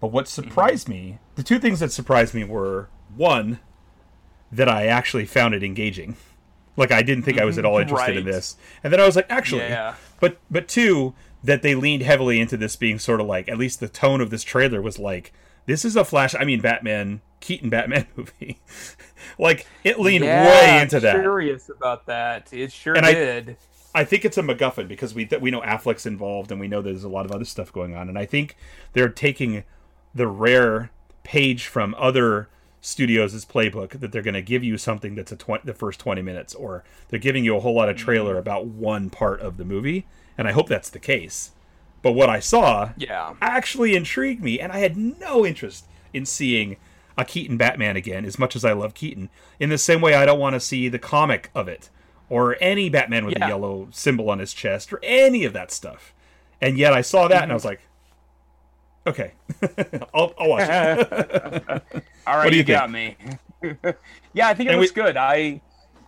[0.00, 0.42] But what mm-hmm.
[0.42, 3.60] surprised me, the two things that surprised me were one,
[4.50, 6.16] that I actually found it engaging.
[6.76, 7.72] Like I didn't think I was at mm-hmm.
[7.72, 8.56] all interested in this.
[8.82, 9.94] And then I was like, actually, Yeah.
[10.20, 13.80] but but two, that they leaned heavily into this being sort of like at least
[13.80, 15.32] the tone of this trailer was like,
[15.66, 16.34] this is a Flash.
[16.34, 18.60] I mean, Batman, Keaton Batman movie.
[19.38, 21.16] like it leaned Yeah, way into that.
[21.16, 22.52] I'm Curious about that.
[22.52, 23.50] It sure And did.
[23.50, 23.56] I
[24.02, 27.04] think it's a MacGuffin because we th- we know Affleck's involved and we know there's
[27.04, 28.56] a lot of other stuff going on, and I think
[28.92, 29.62] they're taking
[30.12, 30.90] the rare
[31.22, 32.48] page from other
[32.80, 36.20] studios' playbook that they're going to give you something that's a tw- the first 20
[36.22, 39.64] minutes, or they're giving you a whole lot of trailer about one part of the
[39.64, 41.52] movie, and I hope that's the case.
[42.02, 43.34] But what I saw Yeah.
[43.40, 46.76] actually intrigued me, and I had no interest in seeing
[47.16, 49.30] a Keaton Batman again, as much as I love Keaton.
[49.60, 51.88] In the same way, I don't want to see the comic of it,
[52.28, 56.14] or any Batman with a yellow symbol on his chest, or any of that stuff.
[56.60, 57.54] And yet, I saw that, and I mm-hmm.
[57.54, 57.80] was like,
[59.06, 59.32] okay,
[60.14, 61.12] I'll, I'll watch it.
[62.26, 63.16] All right, do you you, got me.
[64.32, 65.16] yeah, I think it And looks we- good.
[65.16, 65.60] I,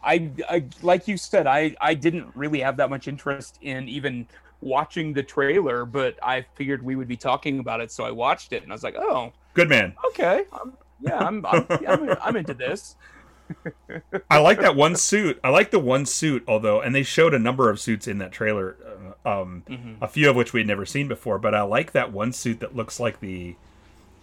[0.03, 4.27] I, I, like you said, I, I didn't really have that much interest in even
[4.61, 8.53] watching the trailer, but I figured we would be talking about it, so I watched
[8.53, 9.95] it, and I was like, oh, Good man.
[10.09, 12.97] okay, I'm, yeah, I'm, I'm, yeah, I'm, I'm into this.
[14.31, 15.39] I like that one suit.
[15.45, 18.33] I like the one suit, although, and they showed a number of suits in that
[18.33, 18.77] trailer,
[19.25, 19.63] uh, um,
[20.01, 21.39] a few of which we'd never seen before.
[21.39, 23.57] But I like that one suit that looks like the,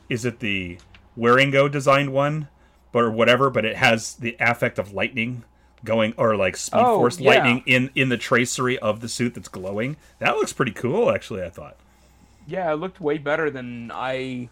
[0.10, 0.78] is it the
[1.18, 2.48] Waringo designed one,
[2.92, 3.50] but or whatever?
[3.50, 5.44] But it has the affect of lightning
[5.84, 7.30] going, or like Speed Oh, Force yeah.
[7.30, 9.98] lightning in in the tracery of the suit that's glowing.
[10.20, 11.44] That looks pretty cool, actually.
[11.44, 11.78] I thought.
[12.48, 14.50] Yeah, it looked way better than I.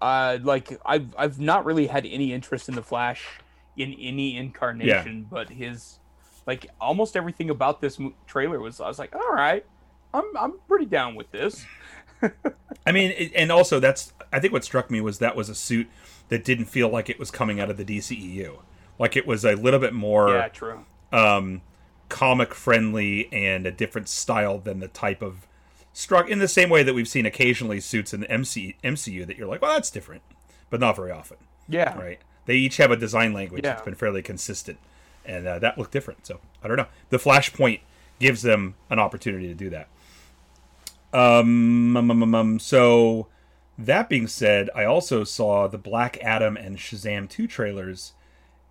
[0.00, 3.26] Uh, like I've I've not really had any interest in the Flash
[3.78, 5.98] in any incarnation, but his
[6.46, 9.64] like almost everything about this trailer was I was like, all right,
[10.12, 11.64] I'm I'm pretty down with this.
[12.86, 15.88] I mean, and also that's I think what struck me was that was a suit
[16.28, 18.58] that didn't feel like it was coming out of the DCEU.
[18.98, 20.84] Like it was a little bit more Yeah, true.
[21.12, 21.62] um,
[22.08, 25.46] comic friendly and a different style than the type of
[25.92, 29.36] struck in the same way that we've seen occasionally suits in the MC, MCU that
[29.36, 30.22] you're like, well, that's different,
[30.70, 31.36] but not very often,
[31.68, 32.20] Yeah, right?
[32.48, 34.78] They each have a design language that's been fairly consistent,
[35.26, 36.26] and uh, that looked different.
[36.26, 36.86] So I don't know.
[37.10, 37.80] The Flashpoint
[38.18, 39.88] gives them an opportunity to do that.
[41.12, 43.26] Um, um, um, um, um, so
[43.76, 48.14] that being said, I also saw the Black Adam and Shazam 2 trailers,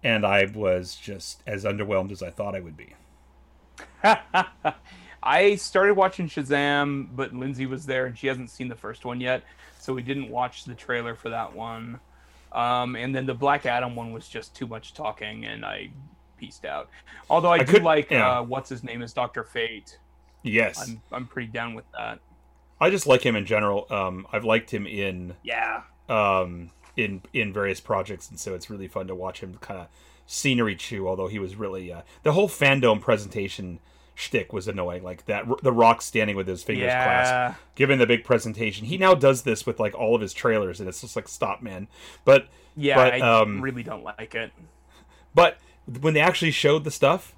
[0.04, 2.96] and I was just as underwhelmed as I thought I would be.
[5.22, 9.22] I started watching Shazam, but Lindsay was there and she hasn't seen the first one
[9.22, 9.44] yet,
[9.80, 12.00] so we didn't watch the trailer for that one.
[12.52, 15.90] Um, and then the Black Adam one was just too much talking, and I
[16.38, 16.90] pieced out.
[17.30, 18.40] Although I, I do could- like yeah.
[18.40, 19.98] uh, what's his name is Doctor Fate.
[20.44, 20.82] Yes.
[20.88, 22.20] I'm I'm pretty down with that.
[22.80, 23.88] I just like him in general.
[23.90, 25.82] Um, I've liked him in Yeah.
[26.10, 29.88] um, in in various projects, and so it's really fun to watch him kind of
[30.26, 31.08] scenery chew.
[31.08, 33.80] Although he was really uh, the whole fandom presentation
[34.20, 35.04] shtick was annoying.
[35.04, 37.04] Like that, the Rock standing with his fingers Yeah.
[37.04, 38.88] clasped, giving the big presentation.
[38.88, 41.62] He now does this with like all of his trailers, and it's just like stop,
[41.62, 41.88] man.
[42.26, 44.52] But Yeah, But, I um, really don't like it.
[45.36, 45.60] But
[46.02, 47.36] when they actually showed the stuff,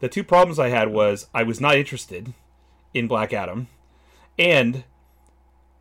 [0.00, 2.32] the two problems I had was I was not interested
[2.94, 3.68] in Black Adam,
[4.38, 4.84] and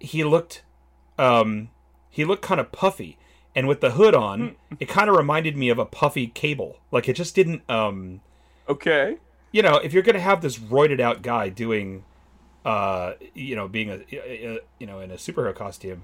[0.02, 0.64] he looked,
[1.18, 1.70] um,
[2.10, 3.18] he looked kind of puffy,
[3.56, 6.78] and with the hood on, it kind of reminded me of a puffy cable.
[6.92, 8.20] Like it just didn't, um,
[8.68, 9.18] Okay.
[9.52, 12.04] You know, if you're gonna have this roided out guy doing,
[12.66, 16.04] uh, you know, being a, a, a you know, in a superhero costume,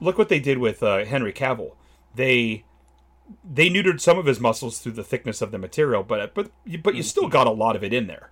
[0.00, 1.72] look what they did with uh, Henry Cavill.
[2.14, 2.64] They
[3.44, 6.50] they neutered some of his muscles through the thickness of the material, but but
[6.82, 8.30] but you still got a lot of it in there.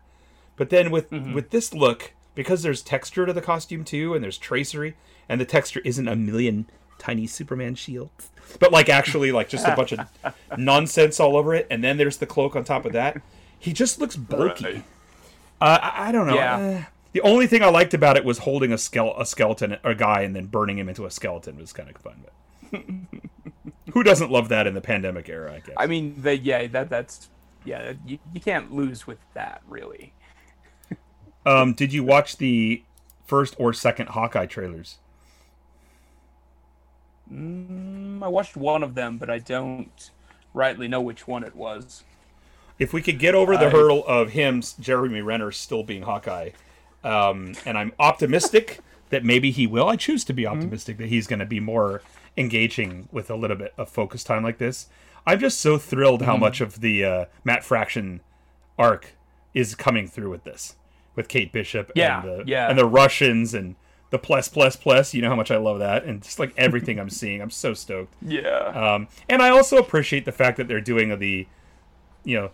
[0.56, 4.38] But then with with this look, because there's texture to the costume too, and there's
[4.38, 4.94] tracery,
[5.28, 6.66] and the texture isn't a million
[6.98, 10.06] tiny Superman shields, but like actually like just a bunch of
[10.58, 13.20] nonsense all over it, and then there's the cloak on top of that.
[13.64, 14.64] He just looks bulky.
[14.64, 14.84] Right.
[15.58, 16.34] Uh, I, I don't know.
[16.34, 16.58] Yeah.
[16.58, 16.84] Eh.
[17.12, 20.20] the only thing I liked about it was holding a, skele- a skeleton, a guy,
[20.20, 22.24] and then burning him into a skeleton was kind of fun.
[22.70, 22.82] But
[23.94, 25.54] who doesn't love that in the pandemic era?
[25.54, 25.74] I guess.
[25.78, 27.30] I mean, the, yeah, that that's
[27.64, 30.12] yeah, you, you can't lose with that really.
[31.46, 32.82] um, did you watch the
[33.24, 34.98] first or second Hawkeye trailers?
[37.32, 40.10] Mm, I watched one of them, but I don't
[40.52, 42.04] rightly know which one it was.
[42.78, 46.50] If we could get over the I- hurdle of him, Jeremy Renner, still being Hawkeye,
[47.02, 49.88] um, and I'm optimistic that maybe he will.
[49.88, 52.02] I choose to be optimistic that he's going to be more
[52.36, 54.88] engaging with a little bit of focus time like this.
[55.26, 58.20] I'm just so thrilled how much of the uh, Matt Fraction
[58.78, 59.12] arc
[59.54, 60.74] is coming through with this,
[61.14, 62.68] with Kate Bishop Yeah, and the yeah.
[62.68, 63.76] and the Russians and
[64.10, 65.14] the plus plus plus.
[65.14, 67.72] You know how much I love that, and just like everything I'm seeing, I'm so
[67.72, 68.14] stoked.
[68.20, 68.48] Yeah.
[68.94, 71.46] Um, and I also appreciate the fact that they're doing the,
[72.24, 72.50] you know,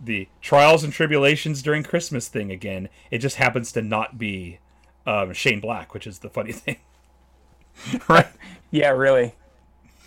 [0.00, 2.88] the trials and tribulations during Christmas thing again.
[3.10, 4.58] It just happens to not be
[5.06, 6.78] um, Shane Black, which is the funny thing.
[8.08, 8.28] right.
[8.70, 9.34] yeah, really.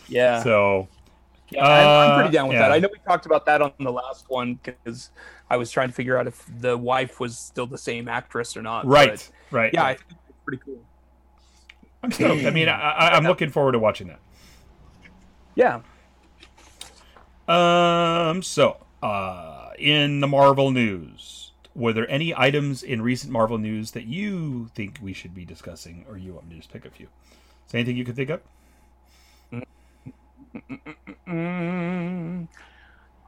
[0.08, 0.44] Yeah.
[0.44, 0.88] So
[1.50, 2.70] Yeah, I'm, I'm Uh, pretty down with yeah.
[2.70, 2.72] that.
[2.72, 5.12] I know we talked about that on the last one because
[5.50, 8.62] I was trying to figure out if the wife was still the same actress or
[8.62, 8.86] not.
[8.86, 9.74] right, right.
[9.74, 10.00] yeah, I right.
[10.00, 10.86] think it's pretty cool.
[12.04, 12.46] I'm stoked.
[12.46, 14.20] I mean, I, I, I'm looking forward to watching that.
[15.56, 15.82] Yeah.
[17.48, 18.42] Um.
[18.44, 24.06] So, uh, in the Marvel news, were there any items in recent Marvel news that
[24.06, 27.08] you think we should be discussing, or you want me to just pick a few?
[27.66, 28.42] Is there anything you could think of?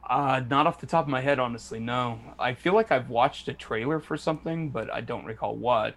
[0.08, 1.78] Uh, not off the top of my head, honestly.
[1.78, 5.94] No, I feel like I've watched a trailer for something, but I don't recall what.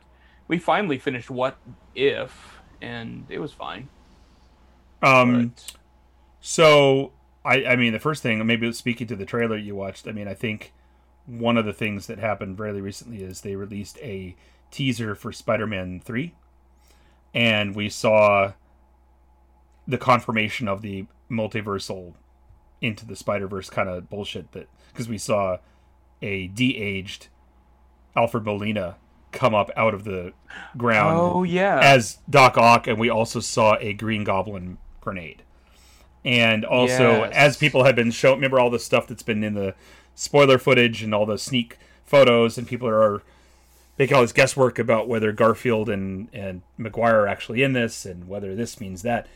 [0.48, 1.58] We finally finished What
[1.96, 3.90] If, and it was fine.
[5.02, 5.48] Um.
[5.50, 5.74] but-
[6.42, 7.12] So,
[7.46, 10.28] I, I mean, the first thing, maybe speaking to the trailer you watched, I mean,
[10.28, 10.74] I think
[11.26, 14.36] one of the things that happened fairly recently is they released a
[14.72, 16.34] teaser for Spider-Man Three,
[17.34, 18.54] and we saw
[19.88, 22.14] the confirmation of the multiversal
[22.82, 25.58] into the Spider Verse kind of bullshit that because we saw
[26.22, 27.28] a de-aged
[28.16, 28.96] Alfred Molina
[29.32, 30.32] come up out of the
[30.78, 31.80] ground oh yeah.
[31.82, 35.44] as Doc Ock, and we also saw a Green Goblin grenade.
[36.26, 37.34] And also, Yes.
[37.34, 39.76] as people have been shown, remember all the stuff that's been in the
[40.16, 43.22] spoiler footage and all the sneak photos, and people are
[44.00, 48.28] making all this guesswork about whether Garfield and and Maguire are actually in this, and
[48.28, 49.28] whether this means that.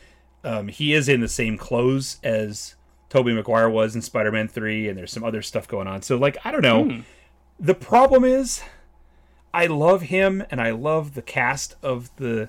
[0.44, 2.74] Um, he is in the same clothes as
[3.10, 6.02] Tobey Maguire was in Spider-Man Three, and there's some other stuff going on.
[6.02, 7.02] So, like, I don't know.
[7.60, 8.62] The problem is,
[9.52, 12.48] I love him and I love the cast of the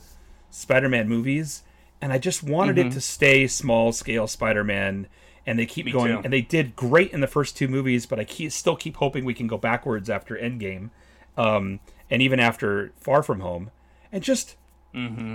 [0.51, 1.63] Spider-Man movies,
[2.01, 5.07] and I just wanted it to stay small scale Spider-Man.
[5.45, 6.21] And they keep Me going, too.
[6.23, 9.25] and they did great in the first two movies, but I keep, still keep hoping
[9.25, 10.91] we can go backwards after Endgame,
[11.37, 13.71] um, and even after Far From Home,
[14.11, 14.57] and just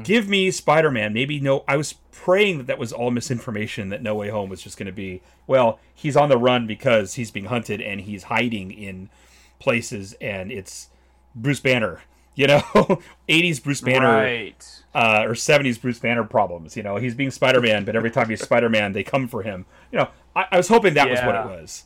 [0.04, 1.12] give me Spider-Man.
[1.12, 3.88] Maybe no, I was praying that that was all misinformation.
[3.88, 7.14] That No Way Home was just going to be well, he's on the run because
[7.14, 9.10] he's being hunted and he's hiding in
[9.58, 10.90] places, and it's
[11.34, 12.02] Bruce Banner.
[12.34, 12.58] You know,
[13.28, 14.82] 80s Bruce Banner Right.
[14.94, 16.76] uh, or 70s Bruce Banner problems.
[16.76, 19.42] You know, he's being Spider Man, but every time he's Spider Man, they come for
[19.42, 19.66] him.
[19.92, 21.84] You know, I, I was hoping that was what it was.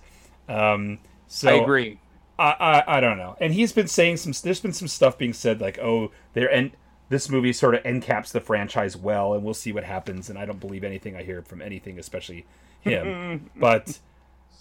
[0.49, 2.01] Um, so I agree.
[2.39, 3.37] I, I I don't know.
[3.41, 4.33] And he's been saying some.
[4.43, 6.71] There's been some stuff being said like, oh, they're and
[7.11, 10.31] this movie sort of end caps the franchise well, and we'll see what happens.
[10.31, 12.47] And I don't believe anything I hear from anything, especially
[12.81, 13.51] him.
[13.57, 13.99] but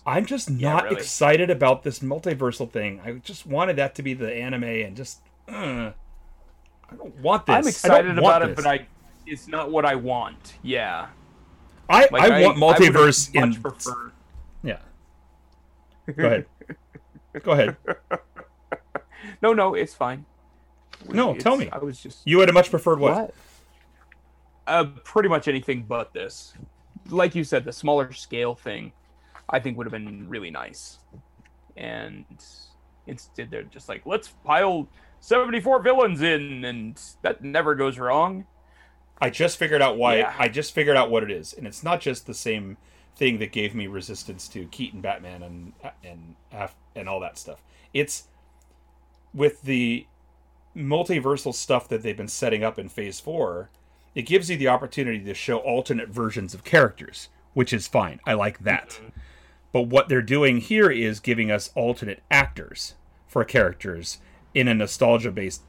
[0.05, 0.95] I'm just not really.
[0.97, 3.01] excited about this multiversal thing.
[3.05, 5.93] I just wanted that to be the anime, and just I
[6.95, 7.55] don't want this.
[7.55, 8.65] I'm excited want about it, this.
[8.65, 8.87] but I
[9.25, 10.55] it's not what I want.
[10.63, 11.07] Yeah.
[11.89, 14.11] I, Like, I want would've multiverse much in preferred-
[14.63, 14.79] yeah.
[16.15, 16.45] Go ahead.
[17.43, 17.77] Go ahead.
[19.41, 20.25] No, no, it's fine.
[21.09, 21.69] No, It's- tell me.
[21.71, 23.33] I was just You would have much preferred what?
[24.65, 26.53] Uh, pretty much anything but this.
[27.09, 28.93] Like you said, the smaller scale thing,
[29.49, 30.99] I think would have been really nice.
[31.75, 32.25] And
[33.05, 34.87] instead, they're just like, let's pile
[35.19, 38.45] 74 villains in, and that never goes wrong.
[39.19, 40.17] I just figured out why.
[40.17, 40.35] Yeah.
[40.37, 42.77] I just figured out what it is, and it's not just the same
[43.15, 46.35] thing that gave me resistance to Keaton Batman and and
[46.95, 47.63] and all that stuff.
[47.93, 48.25] It's
[49.33, 50.05] with the
[50.75, 53.69] multiversal stuff that they've been setting up in Phase Four.
[54.13, 58.19] It gives you the opportunity to show alternate versions of characters, which is fine.
[58.25, 58.89] I like that.
[58.89, 59.07] Mm-hmm.
[59.71, 62.95] But what they're doing here is giving us alternate actors
[63.27, 64.19] for characters
[64.53, 65.61] in a nostalgia based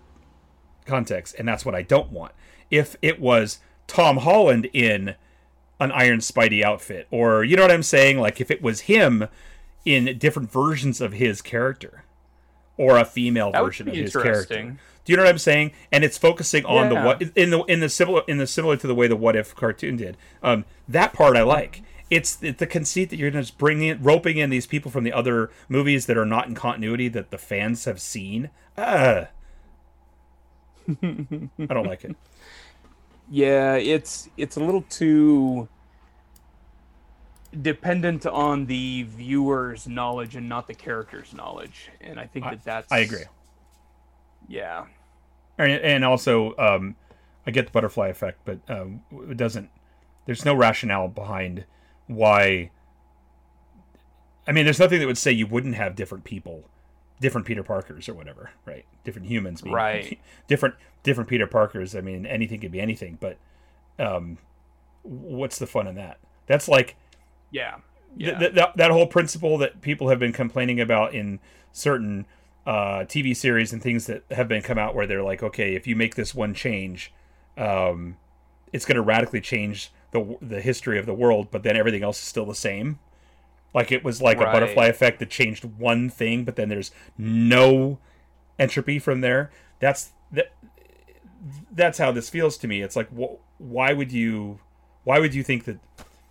[0.86, 2.32] context, and that's what I don't want.
[2.70, 5.14] If it was Tom Holland in
[5.80, 9.28] an Iron Spidey outfit, or you know what I'm saying, like if it was him
[9.84, 12.04] in different versions of his character,
[12.76, 14.76] or a female version of his character.
[15.04, 15.72] Do you know what I'm saying?
[15.90, 18.86] And it's focusing on the what in the in the similar in the similar to
[18.86, 20.18] the way the What If cartoon did.
[20.42, 21.82] Um, that part I like.
[22.10, 25.12] It's, it's the conceit that you're just bringing in, roping in these people from the
[25.12, 28.50] other movies that are not in continuity that the fans have seen.
[28.76, 29.24] Uh,
[30.88, 32.16] I don't like it.
[33.30, 35.68] Yeah, it's it's a little too
[37.60, 41.90] dependent on the viewer's knowledge and not the character's knowledge.
[42.00, 43.24] And I think I- that that's I agree.
[44.48, 44.86] Yeah.
[45.58, 46.96] and, and also um,
[47.46, 49.68] I get the butterfly effect, but um, it doesn't.
[50.24, 51.64] There's no rationale behind
[52.08, 52.70] why.
[54.46, 56.64] I mean, there's nothing that would say you wouldn't have different people
[57.20, 58.84] different Peter Parkers or whatever, right?
[59.04, 60.18] Different humans, being, Right.
[60.46, 61.94] Different different Peter Parkers.
[61.94, 63.38] I mean, anything could be anything, but
[63.98, 64.38] um,
[65.02, 66.18] what's the fun in that?
[66.46, 66.96] That's like
[67.50, 67.76] Yeah.
[68.16, 68.38] Yeah.
[68.38, 71.40] th- that, that whole principle that people have been complaining about in
[71.72, 72.26] certain
[72.66, 75.86] uh, TV series and things that have been come out where they're like, okay, if
[75.86, 77.12] you make this one change,
[77.56, 78.16] um,
[78.72, 82.18] it's going to radically change the the history of the world, but then everything else
[82.18, 82.98] is still the same.
[83.74, 87.98] Like it was like a butterfly effect that changed one thing, but then there's no
[88.58, 89.50] entropy from there.
[89.80, 90.52] That's that.
[91.70, 92.82] That's how this feels to me.
[92.82, 94.58] It's like, wh- why would you,
[95.04, 95.78] why would you think that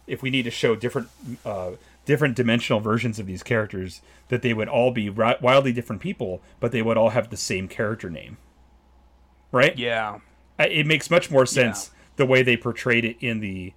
[0.05, 1.07] if we need to show different,
[1.45, 1.71] uh,
[2.05, 6.41] different dimensional versions of these characters, that they would all be ri- wildly different people,
[6.59, 8.37] but they would all have the same character name,
[9.51, 9.77] right?
[9.79, 10.19] yeah.
[10.59, 13.73] It makes much more sense the way they portrayed it in the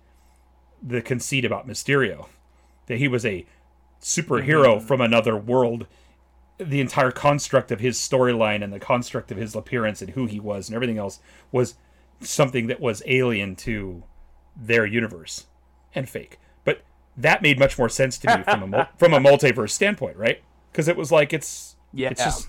[0.82, 2.26] the conceit about Mysterio
[2.86, 3.46] that he was a
[4.00, 4.86] superhero Mm-hmm.
[4.86, 5.86] from another world
[6.58, 10.38] the entire construct of his storyline and the construct of his appearance and who he
[10.40, 11.20] was and everything else
[11.52, 11.74] was
[12.20, 14.02] something that was alien to
[14.56, 15.46] their universe
[15.94, 16.82] and fake but
[17.16, 20.88] that made much more sense to me from a from a multiverse standpoint right because
[20.88, 22.10] it was like it's Yeah.
[22.10, 22.48] it's just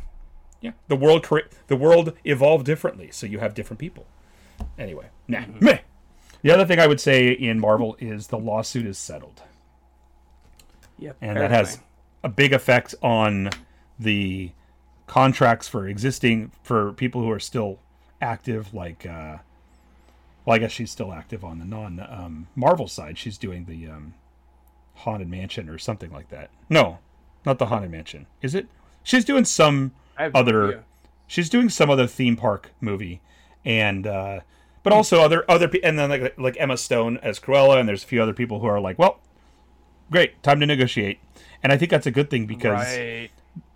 [0.62, 1.26] yeah the world
[1.68, 4.06] the world evolved differently so you have different people
[4.78, 5.66] anyway nah Mm-hmm.
[5.66, 5.80] meh.
[6.42, 9.42] the other thing i would say in marvel is the lawsuit is settled
[10.98, 11.14] yeah.
[11.22, 11.80] and that has
[12.24, 13.50] a big effect on
[14.00, 14.52] the
[15.08, 17.80] contracts for existing for people who are still
[18.22, 19.38] active like uh
[20.46, 23.88] well i guess she's still active on the non um marvel side she's doing the
[23.88, 24.14] um
[24.96, 27.00] haunted mansion or something like that no
[27.46, 28.68] not the haunted mansion is it
[29.04, 30.84] she's doing some I have no other
[31.26, 33.20] she's doing some other theme park movie
[33.66, 34.40] and uh
[34.84, 38.04] but also other other pe- and then like like Emma Stone as Cruella and there's
[38.04, 39.20] a few other people who are like well
[40.10, 41.20] great time to negotiate.
[41.64, 43.30] And I think that's a good thing because Right.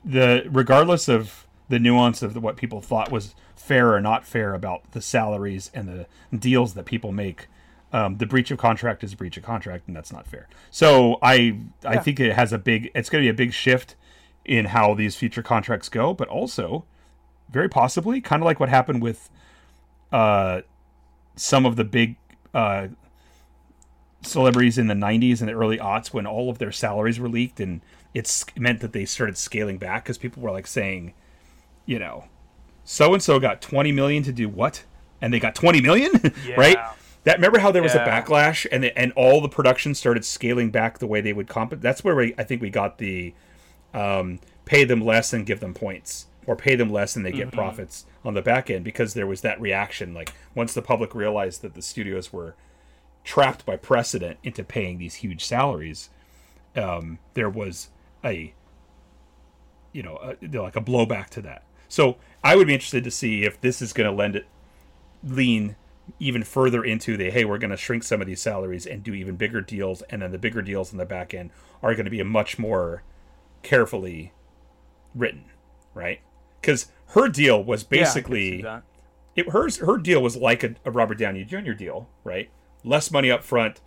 [0.03, 4.53] the regardless of the nuance of the, what people thought was fair or not fair
[4.53, 6.05] about the salaries and the
[6.37, 7.47] deals that people make
[7.93, 10.47] um, the breach of contract is a breach of contract and that's not fair.
[10.71, 13.95] So i i think it has a big it's going to be a big shift
[14.43, 16.85] in how these future contracts go but also
[17.49, 19.29] very possibly kind of like what happened with
[20.11, 20.61] uh
[21.35, 22.15] some of the big
[22.53, 22.87] uh
[24.21, 27.59] celebrities in the 90s and the early aughts when all of their salaries were leaked
[27.59, 27.81] and
[28.13, 31.13] it's meant that they started scaling back because people were like saying
[31.85, 32.25] you know
[32.85, 34.83] so and so got 20 million to do what?
[35.19, 36.11] And they got 20 million?
[36.55, 36.77] Right?
[37.23, 40.69] That remember how there was a backlash and the, and all the production started scaling
[40.69, 43.33] back the way they would comp that's where we, i think we got the
[43.95, 47.51] um, pay them less and give them points or pay them less and they get
[47.51, 50.13] profits on the back end because there was that reaction.
[50.13, 52.55] Like once the public realized that the studios were
[53.23, 56.09] trapped by precedent into paying these huge salaries
[56.75, 57.89] um, there was
[58.23, 58.53] a
[59.91, 61.63] you know a, like a blowback to that.
[61.87, 64.45] So i would be interested to see if this is going to lend it
[65.23, 65.75] lean
[66.19, 69.13] even further into the hey we're going to shrink some of these salaries and do
[69.13, 71.49] even bigger deals and then the bigger deals on the back end
[71.81, 73.01] are going to be a much more
[73.63, 74.31] carefully
[75.15, 75.45] written
[75.95, 76.19] right
[76.65, 78.83] because her deal was Yeah, I can see basically that.
[79.35, 81.71] it hers her deal was like a, a Robert Downey Jr.
[81.73, 82.49] deal, right?
[82.83, 83.79] Less money up front,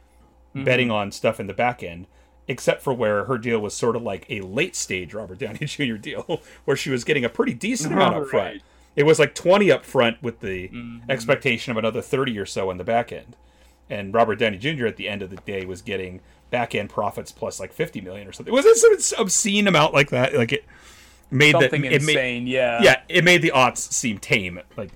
[0.54, 0.64] Mm-hmm.
[0.64, 2.06] betting on stuff in the back end,
[2.48, 5.96] except for where her deal was sort of like a late stage Robert Downey Jr.
[5.96, 8.54] deal, where she was getting a pretty decent amount up front.
[8.54, 8.62] Right.
[8.96, 11.10] It was like twenty up front with the Mm-hmm.
[11.10, 13.36] expectation of another thirty or so on the back end,
[13.90, 14.86] and Robert Downey Jr.
[14.86, 16.20] at the end of the day was getting
[16.50, 18.52] back end profits plus like fifty million or something.
[18.52, 20.34] It was some obscene amount like that.
[20.34, 20.64] Like it
[21.30, 22.46] made Something that it made, insane.
[22.46, 22.80] yeah.
[22.82, 24.60] yeah, it made the odds seem tame.
[24.76, 24.90] Like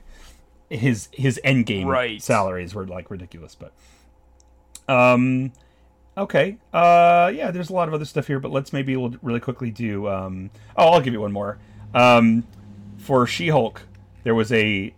[0.70, 2.22] his his Endgame Right.
[2.22, 3.72] salaries were like ridiculous, but
[4.88, 5.52] um,
[6.16, 9.40] okay, uh, yeah, there's a lot of other stuff here, but let's maybe we'll really
[9.40, 10.08] quickly do.
[10.08, 11.58] Um, oh, I'll give you one more.
[11.94, 12.44] Um,
[12.98, 13.82] for She-Hulk,
[14.24, 14.94] there was a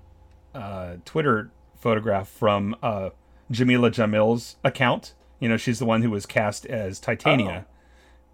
[0.55, 3.11] uh, Twitter photograph from uh,
[3.51, 5.15] Jameela Jamil's account.
[5.41, 7.67] You know, she's the one who was cast as Titania,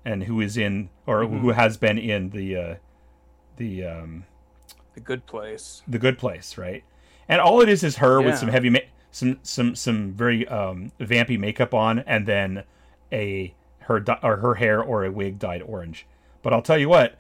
[0.05, 2.75] and who is in or who has been in the uh,
[3.61, 4.25] the um,
[4.95, 5.83] The good place.
[5.87, 6.83] the good place, right?
[7.29, 8.81] And all it is is her with some heavy, ma-
[9.13, 12.65] some some some very um, vampy makeup on, and then
[13.13, 16.07] a her di- or her hair or a wig dyed orange.
[16.43, 17.19] But I'll tell you what,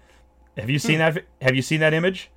[0.57, 1.24] have you seen that?
[1.43, 2.30] Have you seen that image?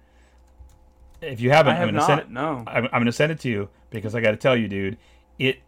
[1.21, 2.29] If you haven't, I have am gonna send it.
[2.29, 2.63] No.
[2.67, 4.97] I'm, I'm gonna send it to you because I got to tell you, dude,
[5.39, 5.59] it.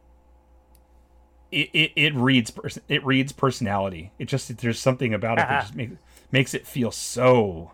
[1.52, 2.52] It, it, it reads
[2.90, 4.12] it reads personality.
[4.20, 5.94] It just there's something about it that just makes
[6.32, 7.72] makes it feel so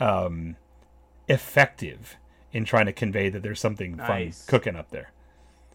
[0.00, 0.56] um,
[1.28, 2.16] effective
[2.52, 4.44] in trying to convey that there's something Nice.
[4.44, 5.10] fun cooking up there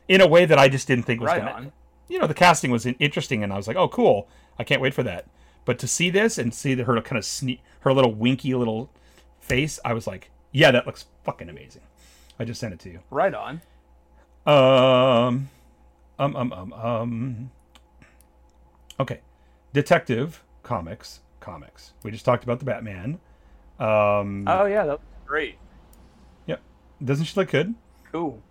[0.07, 1.51] in a way that I just didn't think was Right gonna.
[1.51, 1.71] on.
[2.07, 4.27] You know, the casting was interesting, and I was like, "Oh, cool!
[4.57, 5.25] I can't wait for that."
[5.65, 8.89] But to see this and see the, her kind of sne- her little winky little
[9.39, 11.83] face, I was like, yeah, that looks fucking amazing.
[12.39, 12.99] I just sent it to you.
[13.11, 13.61] Right on.
[14.47, 15.49] Um,
[16.17, 17.51] um, um, um, um.
[18.99, 19.19] Okay,
[19.73, 21.93] Detective Comics, comics.
[22.03, 23.19] We just talked about the Batman.
[23.79, 25.57] Um, Oh yeah, that was great.
[26.45, 26.61] yep.
[27.03, 27.73] Doesn't she look good?
[28.11, 28.41] Cool.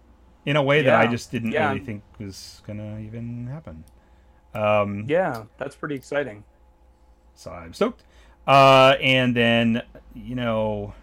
[0.47, 1.69] In a way that I just didn't yeah.
[1.69, 3.85] really think was gonna even happen.
[4.55, 6.45] Um, Yeah, that's pretty exciting.
[7.35, 8.03] so I'm stoked.
[8.47, 9.83] Uh, and then
[10.15, 10.95] you know,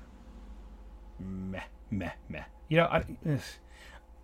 [1.20, 1.62] meh,
[1.92, 2.44] meh, meh.
[2.70, 3.04] You know, I.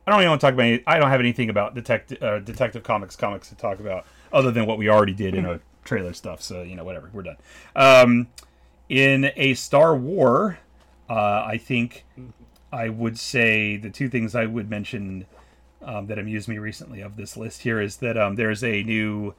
[0.07, 0.63] I don't even want to talk about.
[0.65, 4.49] Any, I don't have anything about detective uh, detective comics comics to talk about other
[4.49, 6.41] than what we already did in our trailer stuff.
[6.41, 7.37] So you know, whatever, we're done.
[7.75, 8.27] Um,
[8.91, 10.59] in a Star War,
[11.09, 12.03] uh, I think
[12.73, 15.25] I would say the two things I would mention
[15.81, 19.33] um, that amused me recently of this list here is that um, there's a new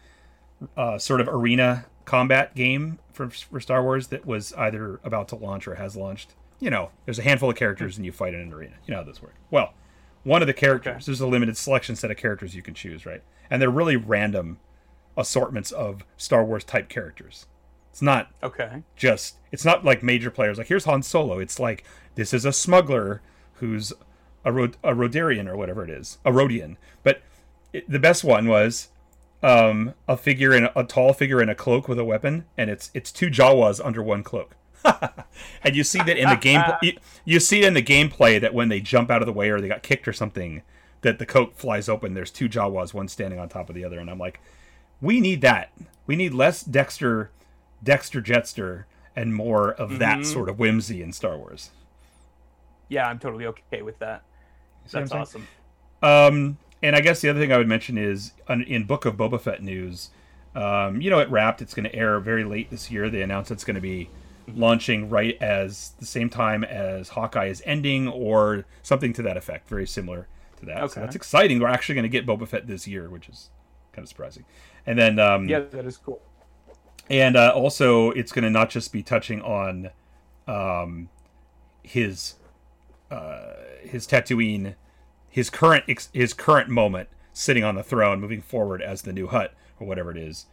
[0.75, 5.37] uh, sort of arena combat game for, for Star Wars that was either about to
[5.37, 6.35] launch or has launched.
[6.59, 8.77] You know, there's a handful of characters and you fight in an arena.
[8.87, 9.37] You know how this works.
[9.51, 9.75] Well,
[10.25, 11.03] one of the characters, Okay.
[11.05, 13.23] there's a limited selection set of characters you can choose, right?
[13.51, 14.61] And they're really random
[15.15, 17.47] assortments of Star Wars type characters.
[17.93, 18.82] It's not Okay.
[18.97, 21.38] just it's not like major players like here's Han Solo.
[21.38, 21.84] It's like
[22.14, 23.20] this is a smuggler
[23.57, 23.93] who's
[24.45, 26.76] a Rod- a Rodarian or whatever it is, a Rodian.
[27.03, 27.20] But
[27.72, 28.88] it, the best one was
[29.43, 32.70] um, a figure in a, a tall figure in a cloak with a weapon, and
[32.70, 34.57] it's it's two Jawas under one cloak.
[35.62, 38.68] and you see that in the game, you, you see in the gameplay that when
[38.68, 40.62] they jump out of the way or they got kicked or something,
[41.03, 42.14] that the coat flies open.
[42.14, 44.40] There's two Jawas, one standing on top of the other, and I'm like,
[45.01, 45.70] we need that.
[46.07, 47.30] We need less Dexter,
[47.83, 51.70] Dexter Jettster, and more of that sort of whimsy in Star Wars.
[52.89, 54.22] Yeah, I'm totally okay with that.
[54.87, 55.47] See That's awesome.
[56.03, 59.41] Um, and I guess the other thing I would mention is in Book of Boba
[59.41, 60.11] Fett news,
[60.55, 61.62] um, you know, it wrapped.
[61.62, 63.09] It's going to air very late this year.
[63.09, 64.11] They announced it's going to be
[64.55, 69.68] launching right as the same time as Hawkeye is ending, or something to that effect.
[69.68, 70.26] Very similar
[70.59, 70.78] to that.
[70.78, 71.01] So Okay.
[71.01, 71.61] that's exciting.
[71.61, 73.51] We're actually going to get Boba Fett this year, which is
[73.93, 74.45] kind of surprising.
[74.85, 76.20] And then, um, Yeah, that is cool.
[77.11, 79.91] And uh, also it's going to not just be touching on
[80.47, 81.09] um,
[81.83, 82.35] his
[83.11, 84.75] uh, his Tatooine,
[85.29, 89.27] his current ex- his current moment sitting on the throne, moving forward as the new
[89.27, 90.47] Hutt or whatever it is,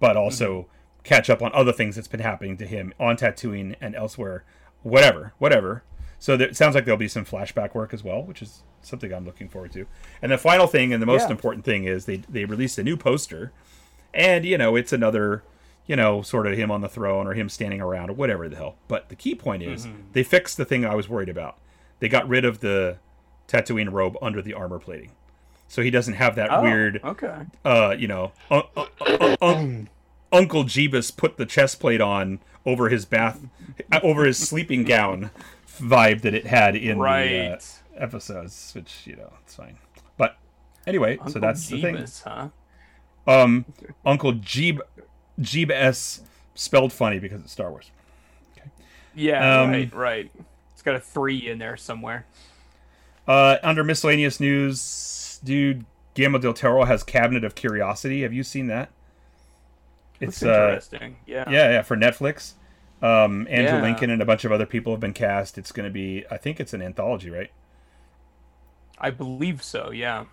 [0.00, 0.66] but also
[1.04, 4.44] catch up on other things that's been happening to him on Tatooine and elsewhere,
[4.82, 5.82] whatever, whatever.
[6.18, 9.12] So there, it sounds like there'll be some flashback work as well, which is something
[9.12, 9.86] I'm looking forward to.
[10.22, 11.30] And the final thing, and the most Yeah.
[11.32, 13.52] important thing, is they they released a new poster
[14.14, 15.42] and you know it's another
[15.86, 18.56] you know sort of him on the throne or him standing around or whatever the
[18.56, 18.76] hell.
[18.88, 20.00] But the key point is Mm-hmm.
[20.12, 21.58] they fixed the thing i was worried about.
[22.00, 22.98] They got rid of the
[23.48, 25.12] tatooine robe under the armor plating.
[25.68, 27.38] So he doesn't have that Oh, weird Okay.
[27.64, 29.66] uh you know uh, uh, uh, uh,
[30.32, 33.46] uncle jeebus put the chest plate on over his bath
[34.02, 35.30] over his sleeping gown
[35.80, 37.04] vibe that it had in the
[37.52, 37.58] uh,
[37.96, 39.76] episodes which you know it's fine.
[40.16, 40.36] But
[40.86, 42.06] anyway so Uncle that's the thing.
[42.24, 42.48] Huh?
[43.28, 43.64] um,
[44.04, 44.80] Uncle Jeeb,
[45.40, 46.22] Jeeb S,
[46.54, 47.90] spelled funny because it's Star Wars.
[49.14, 50.30] Yeah, Um, right, right.
[50.72, 52.26] It's got a three in there somewhere.
[53.26, 58.22] Uh, under miscellaneous news, dude, Guillermo del Toro has Cabinet of Curiosity.
[58.22, 58.90] Have you seen that?
[60.20, 61.16] It's uh, interesting.
[61.26, 61.44] yeah.
[61.50, 62.52] yeah, yeah, for Netflix.
[63.02, 63.82] Um, Andrew Yeah.
[63.82, 65.58] Lincoln and a bunch of other people have been cast.
[65.58, 67.50] It's going to be, I think it's an anthology, right?
[68.98, 69.90] I believe so.
[69.90, 70.24] Yeah.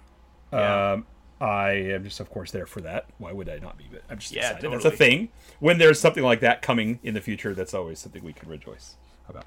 [0.52, 0.98] Yeah.
[1.42, 3.06] I am just, of course, there for that.
[3.18, 3.86] Why would I not be?
[3.92, 4.72] But I'm just Yeah, excited.
[4.72, 5.30] That's a thing.
[5.60, 8.96] When there's something like that coming in the future, that's always something we can rejoice
[9.28, 9.46] about.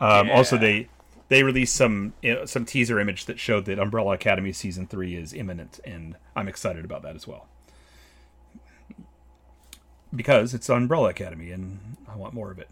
[0.00, 0.88] Um, Also, they
[1.28, 5.14] they released some you know, some teaser image that showed that Umbrella Academy season three
[5.14, 7.46] is imminent, and I'm excited about that as well
[10.14, 12.68] because it's Umbrella Academy, and I want more of it.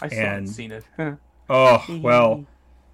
[0.00, 0.84] I still haven't seen it.
[1.48, 2.44] Oh well,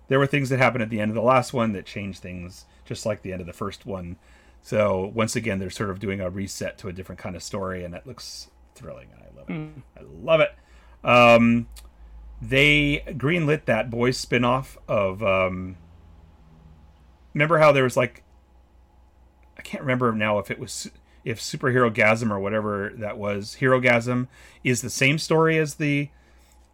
[0.09, 2.65] there were things that happened at the end of the last one that changed things,
[2.89, 4.17] just like the end of the first one.
[4.63, 7.85] So once again, they're sort of doing a reset to a different kind of story,
[7.85, 9.09] and that looks thrilling.
[9.15, 9.53] I love it.
[9.97, 10.55] I love it.
[11.05, 11.69] Um,
[12.43, 15.23] they greenlit that boys spin-off of.
[15.23, 15.77] Um,
[17.35, 18.25] remember how there was like,
[19.57, 20.91] I can't remember now if it was
[21.25, 23.59] if superhero gasm or whatever that was.
[23.61, 24.29] Herogasm
[24.65, 26.09] is the same story as the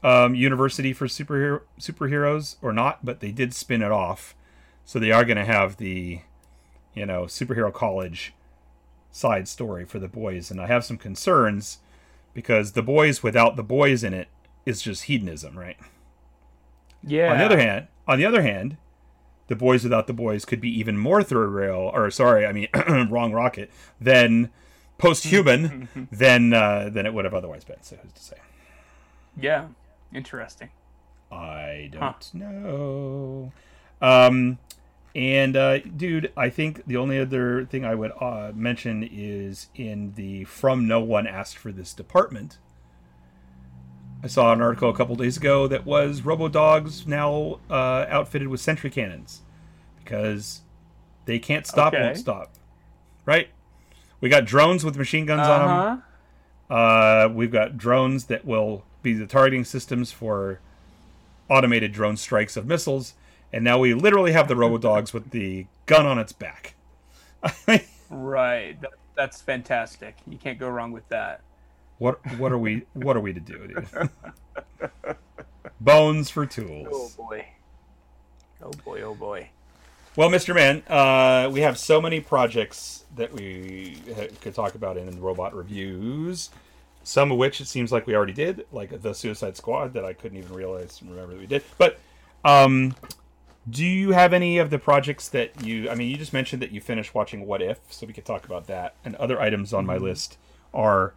[0.03, 4.35] um, university for superhero superheroes or not, but they did spin it off,
[4.85, 6.21] so they are going to have the,
[6.95, 8.33] you know, superhero college
[9.11, 11.79] side story for the boys, and I have some concerns
[12.35, 14.29] because the boys without the boys in it
[14.67, 15.77] is just hedonism, right?
[17.03, 17.33] Yeah.
[17.33, 18.77] On the other hand, on the other hand,
[19.49, 22.69] the boys without the boys could be even more third rail, or sorry, I mean
[23.11, 23.71] wrong rocket
[24.01, 24.51] than
[24.99, 27.83] post-human than uh, than it would have otherwise been.
[27.83, 28.37] So who's to say?
[29.39, 29.67] Yeah.
[30.15, 30.71] Interesting.
[31.31, 32.13] I don't Huh.
[32.33, 33.53] know.
[34.05, 34.59] Um,
[35.15, 40.13] and uh, dude, I think the only other thing I would uh, mention is in
[40.15, 42.59] the from no one asked for this department.
[44.23, 48.49] I saw an article a couple days ago that was Robo Dogs now uh, outfitted
[48.49, 49.43] with sentry cannons
[50.03, 50.63] because
[51.25, 52.53] they can't stop, won't stop.
[53.25, 53.49] Right?
[54.21, 56.05] We got drones with machine guns on them.
[56.71, 56.75] Uh-huh.
[56.75, 60.61] Uh, we've got drones that will be the targeting systems for
[61.49, 63.15] automated drone strikes of missiles,
[63.55, 66.75] and now we literally have the RoboDogs with the gun on its back.
[68.11, 68.81] Right.
[68.81, 70.17] That, that's fantastic.
[70.27, 71.41] You can't go wrong with that.
[71.99, 75.17] what what are we what are we to do, dude?
[75.81, 76.89] Bones for tools.
[76.91, 77.47] Oh boy.
[78.63, 79.03] Oh boy.
[79.03, 79.51] Oh boy.
[80.17, 80.55] Well, Mr.
[80.55, 85.21] Man, uh, we have so many projects that we ha- could talk about in the
[85.21, 86.51] robot reviews.
[87.03, 90.13] Some of which it seems like we already did, like the Suicide Squad, that I
[90.13, 91.65] couldn't even realize and remember that we did.
[91.79, 91.99] But
[92.45, 92.95] um,
[93.69, 95.89] do you have any of the projects that you?
[95.91, 98.45] I mean, you just mentioned that you finished watching What If, so we could talk
[98.45, 98.95] about that.
[99.05, 100.37] And other items on my list
[100.73, 101.15] are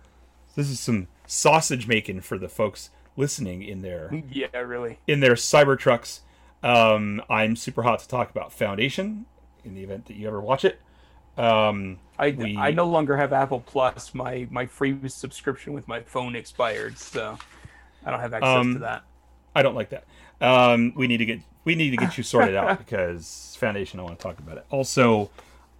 [0.56, 5.00] this is some sausage making for the folks listening in there Yeah, really.
[5.08, 6.22] in their Cybertrucks.
[6.64, 9.26] Um, I'm super hot to talk about Foundation
[9.66, 10.80] in the event that you ever watch it.
[11.38, 14.14] Um, I, We- I no longer have Apple Plus.
[14.16, 17.38] My my free subscription with my phone expired, so
[18.06, 19.04] I don't have access Um, to that.
[19.56, 20.06] I don't like that.
[20.40, 24.00] Um, we need to get we need to get you sorted out because Foundation.
[24.00, 24.66] I want to talk about it.
[24.70, 25.30] Also,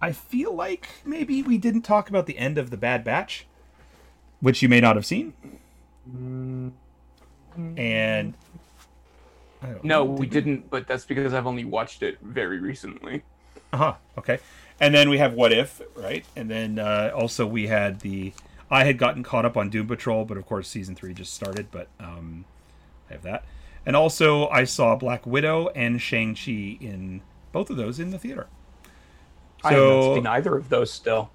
[0.00, 3.46] I feel like maybe we didn't talk about the end of the Bad Batch,
[4.40, 5.32] which you may not have seen.
[7.76, 8.34] And
[9.62, 13.22] I don't No, we didn't, but that's because I've only watched it very recently.
[13.72, 13.94] Uh huh.
[14.16, 14.38] Okay.
[14.80, 16.24] And then we have What If, right?
[16.36, 18.32] And then uh, also we had the.
[18.70, 21.70] I had gotten caught up on Doom Patrol, but of course season three just started.
[21.70, 22.44] But um,
[23.10, 23.44] I have that.
[23.86, 27.22] And also I saw Black Widow and Shang Chi in
[27.52, 28.46] both of those in the theater.
[29.64, 31.30] I have not So- seen either of those still.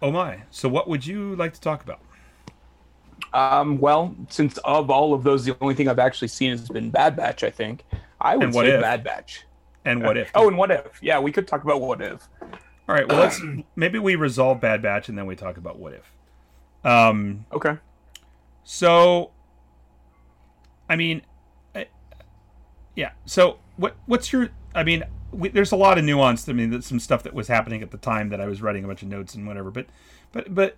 [0.00, 0.42] Oh my!
[0.50, 2.00] So what would you like to talk about?
[3.32, 6.90] Um, well, since of all of those, the only thing I've actually seen has been
[6.90, 7.44] Bad Batch.
[7.44, 7.84] I think
[8.20, 8.80] I would say If?
[8.82, 9.44] Bad Batch.
[9.84, 10.30] And what if?
[10.34, 10.98] Oh, and What If?
[11.02, 12.28] Yeah, we could talk about What If.
[12.42, 13.08] All right.
[13.08, 13.40] Well, let's
[13.76, 16.12] maybe we resolve Bad Batch and then we talk about What If.
[16.84, 17.46] Um.
[17.52, 17.78] Okay.
[18.64, 19.30] So,
[20.88, 21.31] I mean, I,
[22.94, 23.12] yeah.
[23.26, 24.50] So, what what's your?
[24.74, 26.48] I mean, we, there's a lot of nuance.
[26.48, 28.84] I mean, there's some stuff that was happening at the time that I was writing
[28.84, 29.70] a bunch of notes and whatever.
[29.70, 29.86] But,
[30.32, 30.76] but, but,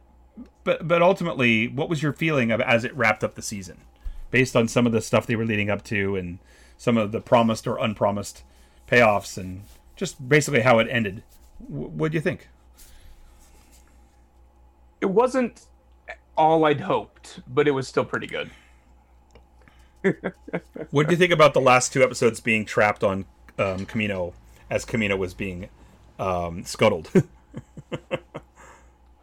[0.63, 3.81] but, but ultimately, what was your feeling of as it wrapped up the season,
[4.31, 6.39] based on some of the stuff they were leading up to and
[6.77, 8.43] some of the promised or unpromised
[8.89, 9.63] payoffs and
[9.97, 11.23] just basically how it ended?
[11.59, 12.49] What do you think?
[15.01, 15.67] It wasn't
[16.37, 18.51] all I'd hoped, but it was still pretty good.
[20.91, 23.25] What do you think about the last two episodes being trapped on
[23.59, 24.35] um, Kamino
[24.71, 25.69] as Kamino was being
[26.19, 27.11] um, scuttled?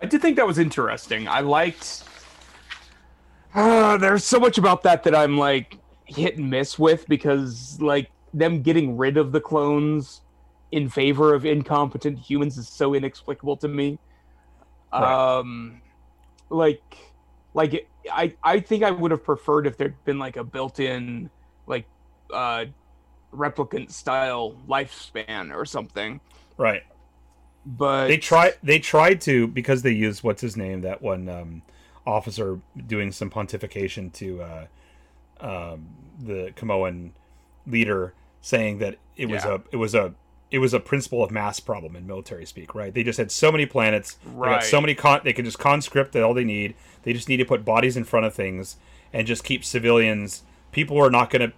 [0.02, 1.28] I did think that was interesting.
[1.28, 2.04] I liked.
[3.54, 8.10] Uh, there's so much about that that I'm like hit and miss with because like
[8.34, 10.22] them getting rid of the clones
[10.72, 14.00] in favor of incompetent humans is so inexplicable to me.
[14.92, 15.38] Right.
[15.40, 15.82] Um,
[16.50, 16.98] like,
[17.54, 21.30] like it, I I think I would have preferred if there'd been like a built-in
[21.68, 21.86] like
[22.34, 22.66] uh
[23.34, 26.20] replicant style lifespan or something.
[26.58, 26.84] right.
[27.66, 28.56] But They tried.
[28.64, 31.62] They tried to because they used what's his name that one um,
[32.08, 34.66] officer doing some pontification to uh,
[35.42, 35.88] um,
[36.20, 37.12] the Kaminoan
[37.68, 39.56] leader, saying that it was Yeah.
[39.56, 40.14] a it was a
[40.52, 42.76] it was a principle of mass problem in military speak.
[42.76, 42.94] Right.
[42.94, 44.16] They just had so many planets.
[44.26, 44.64] They got Right.
[44.64, 45.22] so many con.
[45.24, 46.76] They could just conscript all they need.
[47.04, 48.76] They just need to put bodies in front of things
[49.14, 50.44] and just keep civilians.
[50.72, 51.56] People are not going to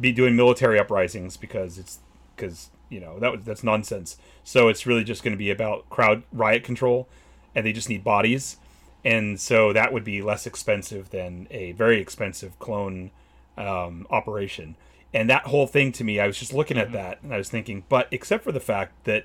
[0.00, 1.98] be doing military uprisings because it's
[2.34, 4.16] because you know that was that's nonsense.
[4.42, 7.08] So it's really just going to be about crowd riot control,
[7.54, 8.56] and they just need bodies,
[9.04, 13.10] and so that would be less expensive than a very expensive clone
[13.58, 14.76] um, operation.
[15.12, 16.96] And that whole thing to me, I was just looking at mm-hmm.
[16.96, 19.24] that and I was thinking, but except for the fact that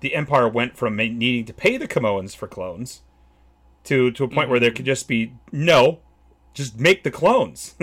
[0.00, 3.02] the Empire went from needing to pay the Kaminoans for clones
[3.84, 4.76] to to a point where there mm-hmm.
[4.76, 6.00] could just be no,
[6.54, 7.74] just make the clones.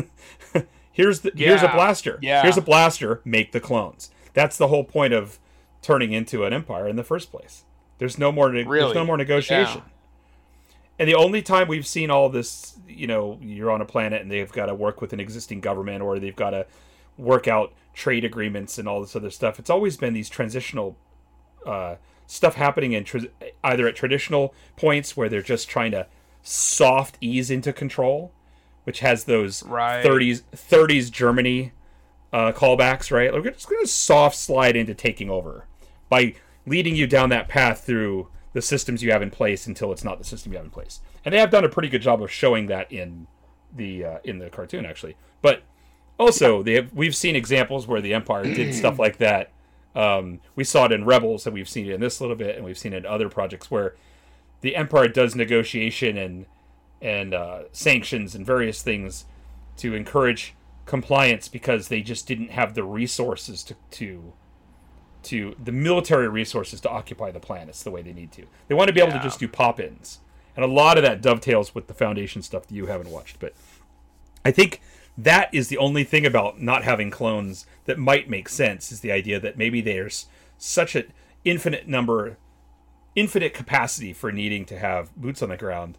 [0.91, 2.19] here's the here's a blaster.
[2.21, 2.41] Yeah.
[2.41, 3.21] Here's a blaster.
[3.25, 4.11] Make the clones.
[4.33, 5.39] That's the whole point of
[5.81, 7.63] turning into an empire in the first place.
[7.97, 8.51] There's no more.
[8.51, 8.93] There's Really?
[8.93, 9.83] no more negotiation.
[10.97, 14.31] And the only time we've seen all this, you know, you're on a planet and
[14.31, 16.65] they've got to work with an existing government or they've got to
[17.18, 19.59] work out trade agreements and all this other stuff.
[19.59, 20.97] It's always been these transitional
[21.66, 21.95] uh,
[22.28, 23.22] stuff happening in tra-
[23.63, 26.07] either at traditional points where they're just trying to
[26.41, 28.32] soft ease into control,
[28.84, 30.03] which has those Right.
[30.05, 31.72] 30s 30s Germany
[32.34, 33.32] uh, callbacks, right?
[33.34, 35.66] We're just going to soft slide into taking over
[36.09, 36.36] by
[36.68, 40.18] leading you down that path through the systems you have in place until it's not
[40.18, 40.99] the system you have in place.
[41.24, 43.28] And they have done a pretty good job of showing that in
[43.76, 45.16] the uh, in the cartoon actually.
[45.41, 45.63] But
[46.18, 49.51] also, they have we've seen examples where the Empire did stuff like that.
[49.95, 52.55] Um, we saw it in Rebels, and we've seen it in this a little bit,
[52.55, 53.95] and we've seen it in other projects where
[54.61, 56.45] the Empire does negotiation and
[57.01, 59.26] and uh, sanctions and various things
[59.78, 60.55] to encourage
[60.86, 64.34] compliance because they just didn't have the resources to to
[65.24, 68.45] to the military resources to occupy the planets the way they need to.
[68.68, 70.20] They want to be able to just do pop-ins,
[70.55, 73.39] and a lot of that dovetails with the Foundation stuff that you haven't watched.
[73.39, 73.53] But
[74.45, 74.82] I think
[75.18, 79.11] that is the only thing about not having clones that might make sense is the
[79.11, 81.11] idea that maybe there's such an
[81.43, 82.38] infinite number
[83.16, 85.97] infinite capacity for needing to have boots on the ground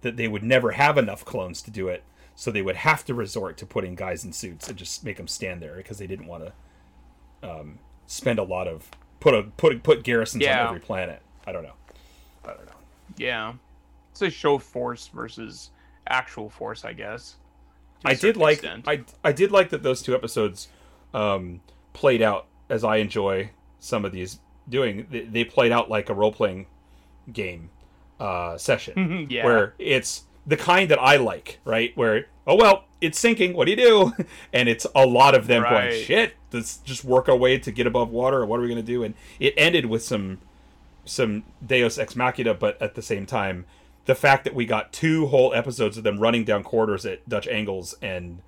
[0.00, 2.02] that they would never have enough clones to do it
[2.34, 5.28] so they would have to resort to putting guys in suits and just make them
[5.28, 6.44] stand there because they didn't want
[7.42, 8.90] to um, spend a lot of
[9.20, 10.62] put a put put garrisons Yeah.
[10.62, 11.74] on every planet i don't know
[12.44, 12.72] i don't know
[13.18, 13.52] Yeah.
[14.10, 15.70] It's a show force versus
[16.06, 17.34] actual force, I guess.
[18.04, 18.84] I did like extent.
[18.86, 20.68] I I did like that those two episodes
[21.12, 21.60] um,
[21.92, 23.50] played out as I enjoy
[23.80, 24.38] some of these
[24.68, 25.06] doing.
[25.10, 26.66] They, they played out like a role playing
[27.32, 27.70] game
[28.20, 29.44] uh, session Yeah.
[29.44, 31.96] where it's the kind that I like, right?
[31.96, 33.54] Where oh well, it's sinking.
[33.54, 34.12] What do you do?
[34.52, 36.34] And it's a lot of them going shit.
[36.52, 38.44] Let's just work our way to get above water.
[38.46, 39.02] What are we going to do?
[39.02, 40.38] And it ended with some
[41.04, 43.66] some Deus ex machina, but at the same time,
[44.06, 47.48] the fact that we got two whole episodes of them running down corridors at Dutch
[47.48, 48.42] angles and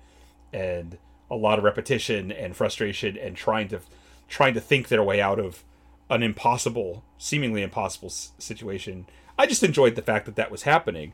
[0.53, 0.97] and
[1.29, 3.79] a lot of repetition and frustration and trying to
[4.27, 5.63] trying to think their way out of
[6.09, 9.05] an impossible, seemingly impossible s- situation.
[9.39, 11.13] I just enjoyed the fact that that was happening.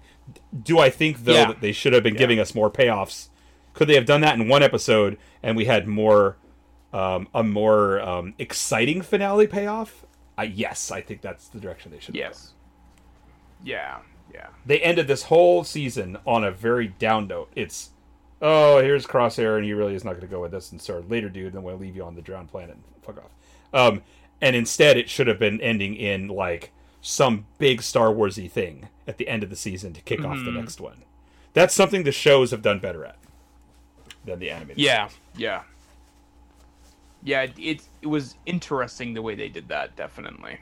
[0.63, 1.47] Do I think though Yeah.
[1.47, 3.29] that they should have been giving us more payoffs?
[3.73, 6.37] Could they have done that in one episode and we had more
[6.93, 10.05] um, a more um, exciting finale payoff?
[10.37, 12.15] I yes, I think that's the direction they should.
[12.15, 12.29] have gone.
[12.31, 12.53] Yes.
[13.63, 13.97] Yeah.
[14.33, 14.47] Yeah.
[14.65, 17.51] They ended this whole season on a very down note.
[17.55, 17.91] It's
[18.41, 20.71] oh, here's Crosshair, and he really is not going to go with us.
[20.71, 22.75] And sir, later, dude, then we'll leave you on the drowned planet.
[22.75, 23.31] and Fuck off.
[23.73, 24.01] Um,
[24.41, 26.71] and instead, it should have been ending in like
[27.01, 30.51] some big Star Warsy thing at the end of the season to kick off the
[30.51, 31.03] next one.
[31.53, 33.17] That's something the shows have done better at
[34.25, 34.79] than the animated.
[34.83, 35.09] Yeah.
[35.35, 35.63] Yeah.
[37.23, 37.43] Yeah.
[37.43, 39.95] It, it it was interesting the way they did that.
[39.95, 40.59] Definitely.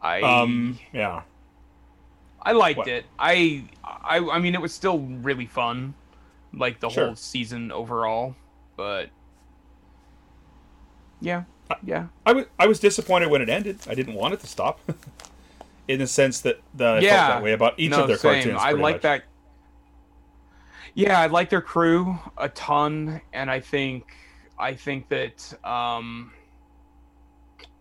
[0.00, 0.78] I Um.
[0.92, 1.22] Yeah.
[2.44, 2.88] I liked what?
[2.88, 3.06] it.
[3.18, 5.94] I, I I mean it was still really fun,
[6.52, 7.06] like the Sure.
[7.06, 8.34] whole season overall.
[8.76, 9.10] But
[11.20, 11.44] yeah,
[11.84, 13.78] yeah, I was I was disappointed when it ended.
[13.88, 14.80] I didn't want it to stop.
[15.86, 17.28] In the sense that the, I felt Yeah.
[17.28, 18.42] that way about each no, of their same.
[18.42, 18.58] cartoons.
[18.58, 19.02] I like much.
[19.02, 19.24] that.
[20.94, 24.04] Yeah, I like their crew a ton, and I think
[24.58, 26.32] I think that um,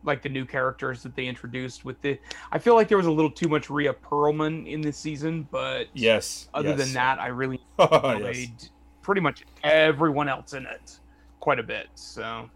[0.03, 2.19] like the new characters that they introduced with the,
[2.51, 5.87] I feel like there was a little too much Rhea Perlman in this season, but
[5.93, 6.49] Yes.
[6.53, 6.77] other yes.
[6.77, 8.69] than that, I really enjoyed yes.
[9.01, 10.99] pretty much everyone else in it
[11.39, 11.87] quite a bit.
[11.95, 12.49] So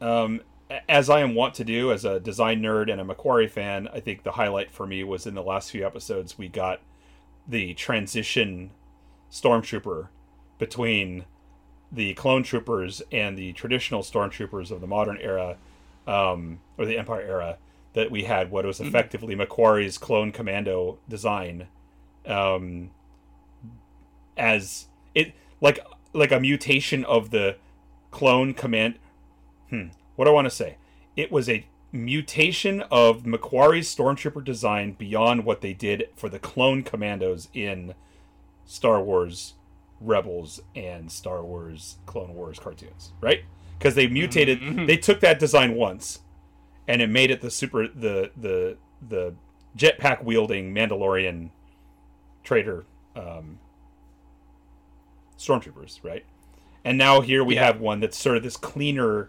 [0.00, 0.40] Um,
[0.88, 4.00] as I am wont to do as a design nerd and a McQuarrie fan, I
[4.00, 6.80] think the highlight for me was in the last few episodes we got
[7.46, 8.70] the transition
[9.30, 10.08] stormtrooper
[10.58, 11.24] between
[11.92, 15.56] the clone troopers and the traditional stormtroopers of the modern era
[16.06, 17.58] um, or the empire era
[17.94, 21.68] that we had what was effectively McQuarrie's clone commando design
[22.26, 22.90] um,
[24.36, 25.78] as it like
[26.12, 27.56] like a mutation of the
[28.10, 28.98] clone command
[29.70, 29.86] hmm,
[30.16, 30.76] what do I want to say?
[31.16, 36.82] It was a mutation of McQuarrie's stormtrooper design beyond what they did for the clone
[36.82, 37.94] commandos in
[38.64, 39.54] Star Wars
[40.00, 43.44] Rebels and Star Wars Clone Wars cartoons, right?
[43.78, 46.20] Because they mutated, they took that design once,
[46.88, 49.34] and it made it the super the the the
[49.76, 51.50] jetpack wielding Mandalorian
[52.42, 53.58] trader um,
[55.38, 56.24] stormtroopers, right?
[56.84, 57.66] And now here we Yeah.
[57.66, 59.28] have one that's sort of this cleaner,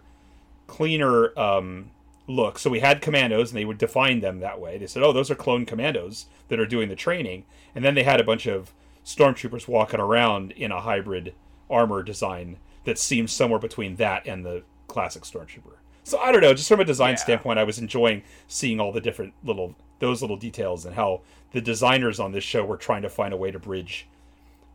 [0.66, 1.90] cleaner um,
[2.26, 2.58] look.
[2.58, 4.78] So we had commandos, and they would define them that way.
[4.78, 7.44] They said, "Oh, those are clone commandos that are doing the training,"
[7.74, 8.72] and then they had a bunch of
[9.04, 11.34] stormtroopers walking around in a hybrid
[11.70, 15.74] armor design that seems somewhere between that and the classic stormtrooper.
[16.04, 17.16] So I don't know, just from a design Yeah.
[17.16, 21.20] standpoint, I was enjoying seeing all the different little those little details and how
[21.52, 24.06] the designers on this show were trying to find a way to bridge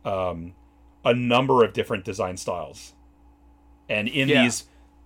[0.04, 0.52] um,
[1.04, 2.92] a number of different design styles.
[3.88, 4.42] And in Yeah.
[4.42, 4.64] these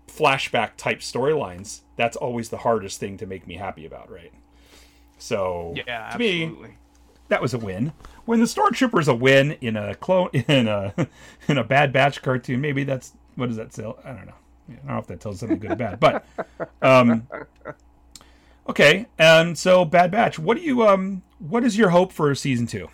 [0.08, 4.32] flashback type storylines, that's always the hardest thing to make me happy about, right?
[5.18, 6.76] So yeah, to me, absolutely.
[7.28, 7.92] That was a win.
[8.24, 10.94] When the Stormtrooper's a win in a clone in a
[11.48, 13.98] in a Bad Batch cartoon, maybe that's what does that tell?
[14.04, 14.34] I don't know.
[14.68, 16.26] I don't know if that tells something good or bad, but
[16.82, 17.26] um,
[18.68, 19.06] okay.
[19.18, 22.88] And so Bad Batch, what do you um, what is your hope for season two?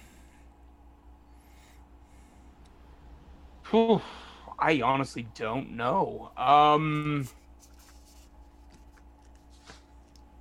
[4.58, 6.30] I honestly don't know.
[6.36, 7.26] Um,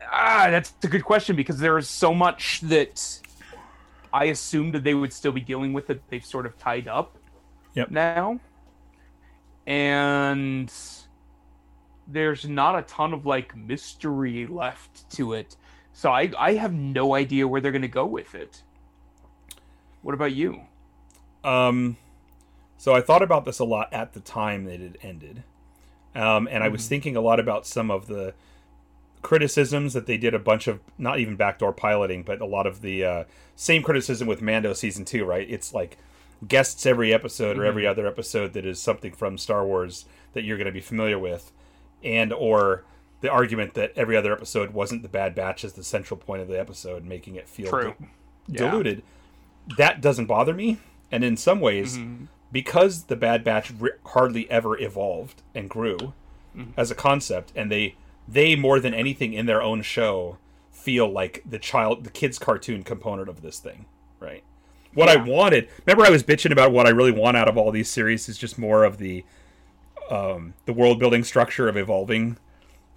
[0.01, 3.19] ah, that's a good question because there is so much that
[4.13, 6.01] I assumed that they would still be dealing with it.
[6.09, 7.17] they've sort of tied up
[7.73, 7.89] Yep.
[7.91, 8.39] now.
[9.65, 10.71] And
[12.07, 15.55] there's not a ton of like mystery left to it.
[15.93, 18.61] So I I have no idea where they're going to go with it.
[20.01, 20.61] What about you?
[21.43, 21.97] Um,
[22.77, 25.43] so I thought about this a lot at the time that it ended,
[26.15, 28.33] um, and I was thinking a lot about some of the
[29.23, 32.81] criticisms that they did a bunch of not even backdoor piloting, but a lot of
[32.81, 33.23] the uh,
[33.55, 35.25] same criticism with Mando season two.
[35.25, 35.49] Right?
[35.49, 35.97] It's like
[36.47, 37.91] guests every episode or every mm-hmm.
[37.91, 41.51] other episode that is something from Star Wars that you're going to be familiar with,
[42.03, 42.83] and or
[43.21, 46.49] the argument that every other episode wasn't the Bad Batch as the central point of
[46.49, 47.95] the episode, making it feel True.
[48.47, 48.69] Yeah.
[48.69, 49.03] diluted.
[49.77, 52.25] That doesn't bother me, and in some ways, mm-hmm.
[52.51, 56.13] because the Bad Batch ri hardly ever evolved and grew
[56.55, 56.71] mm-hmm.
[56.75, 57.95] as a concept, and they
[58.27, 60.37] they more than anything in their own show
[60.71, 63.85] feel like the child the kids cartoon component of this thing,
[64.19, 64.43] right?
[64.93, 67.71] What I wanted, remember I was bitching about what I really want out of all
[67.71, 69.23] these series is just more of the
[70.11, 72.37] um the world building structure of evolving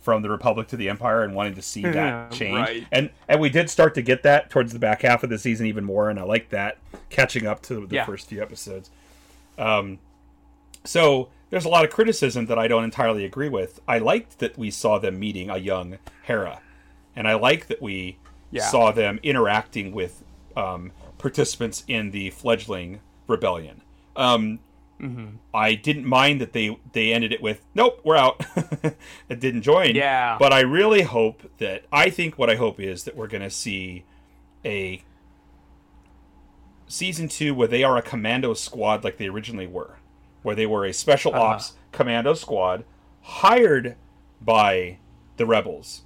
[0.01, 2.55] from the Republic to the Empire and wanting to see that change.
[2.55, 2.87] right.
[2.93, 5.67] And and we did start to get that towards the back half of the season
[5.67, 6.79] even more, and I like that
[7.11, 8.05] catching up to the Yeah.
[8.05, 8.91] first few episodes.
[9.59, 9.99] Um,
[10.85, 13.81] so there's a lot of criticism that I don't entirely agree with.
[13.87, 16.61] I liked that we saw them meeting a young Hera,
[17.15, 18.19] and I like that we
[18.51, 18.65] Yeah.
[18.69, 20.25] saw them interacting with
[20.57, 23.83] um, participants in the fledgling rebellion.
[24.17, 24.61] Um,
[25.53, 28.41] I didn't mind that they they ended it with nope, we're out.
[29.29, 29.95] it didn't join.
[29.95, 30.37] Yeah.
[30.39, 33.51] But I really hope that I think what I hope is that we're going to
[33.51, 34.05] see
[34.65, 35.03] a
[36.89, 39.97] season 2 where they are a commando squad like they originally were,
[40.47, 41.43] where they were a special Uh-huh.
[41.43, 42.85] ops commando squad
[43.23, 43.97] hired
[44.41, 44.97] by
[45.39, 46.03] the rebels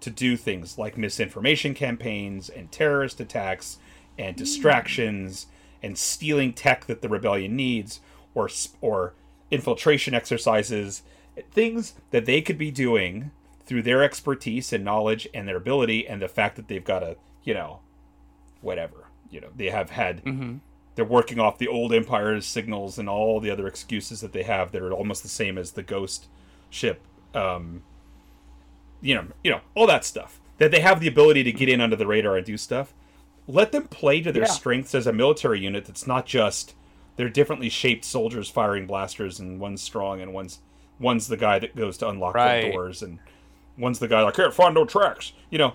[0.00, 3.78] to do things like misinformation campaigns and terrorist attacks
[4.16, 5.48] and distractions
[5.82, 7.98] and stealing tech that the rebellion needs
[8.32, 8.48] or
[8.80, 9.12] or
[9.50, 11.02] infiltration exercises
[11.50, 13.32] things that they could be doing
[13.66, 17.16] through their expertise and knowledge and their ability and the fact that they've got a
[17.42, 17.80] you know
[18.60, 20.22] whatever you know they have had
[21.00, 24.70] they're working off the old empire's signals and all the other excuses that they have
[24.70, 26.26] that are almost the same as the ghost
[26.68, 27.00] ship
[27.34, 27.82] um
[29.00, 31.80] you know you know all that stuff that they have the ability to get in
[31.80, 32.92] under the radar and do stuff
[33.48, 34.48] let them play to their Yeah.
[34.48, 36.74] strengths as a military unit that's not just
[37.16, 40.58] they're differently shaped soldiers firing blasters and one's strong and one's
[40.98, 42.66] one's the guy that goes to unlock Right.
[42.66, 43.20] the doors and
[43.78, 45.72] one's the guy like can't find no tracks you know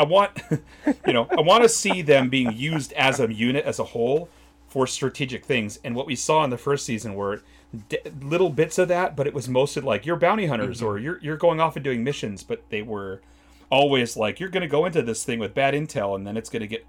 [0.00, 0.30] i want
[1.06, 4.28] you know i want to see them being used as a unit as a whole
[4.70, 5.80] for strategic things.
[5.82, 7.42] And what we saw in the first season were
[7.88, 11.18] d- little bits of that but it was mostly like you're bounty hunters or you're
[11.20, 13.20] you're going off and doing missions but they were
[13.68, 16.48] always like you're going to go into this thing with bad intel and then it's
[16.50, 16.86] going to get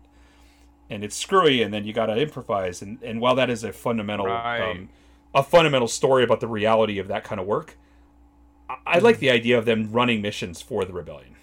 [0.92, 2.82] and it's screwy and then you got to improvise.
[2.84, 4.62] And and while that is a fundamental Right.
[4.72, 4.90] um,
[5.34, 7.78] a fundamental story about the reality of that kind of work
[8.70, 11.36] I, I like the idea of them running missions for the rebellion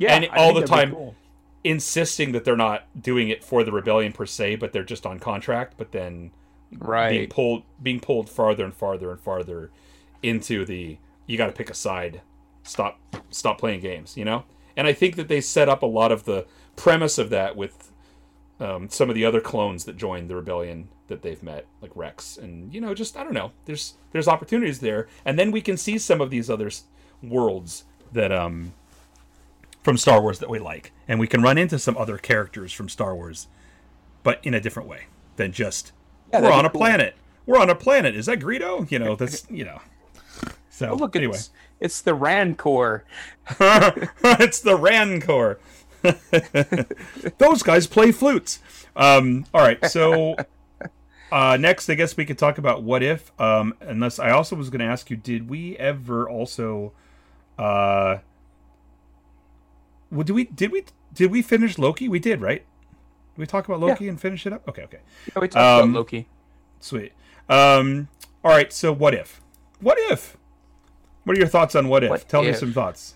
[0.00, 1.14] Yeah, And I all the time- cool.
[1.62, 5.18] insisting that they're not doing it for the rebellion per se but they're just on
[5.18, 6.30] contract but then
[6.78, 9.70] right, being pulled being pulled farther and farther and farther
[10.22, 10.96] into the
[11.26, 12.22] you got to pick a side.
[12.62, 12.98] Stop
[13.30, 14.44] stop playing games you know?
[14.76, 16.46] And i think that they set up a lot of the
[16.76, 17.92] premise of that with
[18.58, 22.36] um, some of the other clones that joined the rebellion that they've met like rex
[22.38, 23.52] and you know just i don't know.
[23.66, 25.08] There's there's opportunities there.
[25.26, 26.70] And then we can see some of these other
[27.22, 28.72] worlds that um
[29.82, 32.88] from star wars that we like and we can run into some other characters from
[32.88, 33.48] star wars
[34.22, 35.04] but in a different way
[35.36, 35.92] than just
[36.32, 36.80] Yeah, we're on a cool.
[36.80, 37.16] planet.
[37.46, 38.14] We're on a planet.
[38.14, 38.90] Is that Greedo?
[38.90, 39.80] You know, that's you know.
[40.68, 41.50] So Oh, look, anyway, it's
[41.80, 43.04] it's the Rancor.
[43.58, 45.58] it's the Rancor.
[47.38, 48.60] Those guys play flutes.
[48.96, 50.36] Um, all right, so
[51.32, 53.32] uh, next, I guess we could talk about what if.
[53.40, 56.92] Um, unless I also was going to ask you, did we ever also?
[57.58, 58.18] Uh,
[60.10, 60.84] well, did we did we
[61.14, 62.08] did we finish Loki?
[62.08, 62.64] We did, right?
[63.34, 64.66] Did we talk about Loki and finish it up?
[64.68, 65.00] Okay, okay.
[65.26, 66.26] Yeah, we talked Um, about Loki.
[66.80, 67.12] Sweet.
[67.48, 68.08] Um,
[68.44, 68.72] all right.
[68.72, 69.40] So, what if?
[69.80, 70.36] What if?
[71.24, 72.10] What are your thoughts on what if?
[72.10, 73.14] What Tell me some thoughts.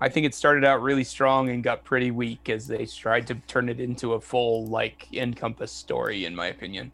[0.00, 3.36] I think it started out really strong and got pretty weak as they tried to
[3.46, 6.90] turn it into a full like encompass story in my opinion.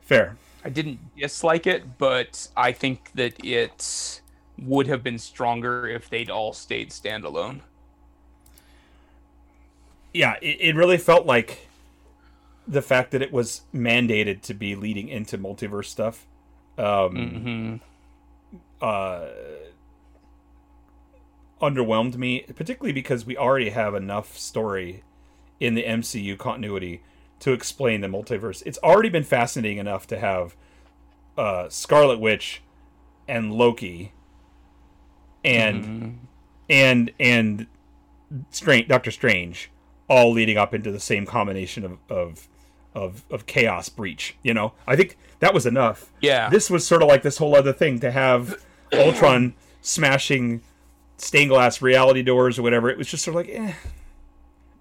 [0.00, 0.36] Fair.
[0.64, 4.21] I didn't dislike it, but I think that it
[4.58, 7.60] would have been stronger if they'd all stayed standalone.
[10.12, 11.68] Yeah, it, it really felt like
[12.68, 16.26] the fact that it was mandated to be leading into multiverse stuff.
[16.78, 17.80] Um,
[18.80, 19.28] hmm uh,
[21.60, 25.04] underwhelmed me, particularly because we already have enough story
[25.60, 27.02] in the MCU continuity
[27.38, 28.62] to explain the multiverse.
[28.66, 30.56] It's already been fascinating enough to have
[31.38, 32.62] uh, Scarlet Witch
[33.28, 34.12] and Loki
[35.44, 36.18] and
[36.68, 37.66] and and
[38.50, 39.70] Strange, Doctor Strange
[40.08, 42.48] all leading up into the same combination of of
[42.94, 44.36] of, of chaos breach.
[44.42, 46.12] You know, I think that was enough.
[46.20, 46.50] Yeah.
[46.50, 48.62] This was sort of like this whole other thing to have
[48.92, 50.60] Ultron smashing
[51.16, 52.90] stained glass reality doors or whatever.
[52.90, 53.74] It was just sort of like,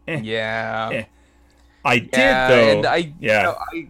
[0.07, 0.20] eh.
[0.22, 0.89] Yeah.
[0.91, 1.03] Eh.
[1.86, 2.70] I did Yeah, though.
[2.78, 3.41] and I yeah.
[3.43, 3.89] know, I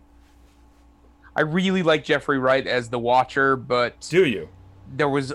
[1.36, 4.50] I really like Jeffrey Wright as the Watcher, but Do you?
[4.94, 5.34] there was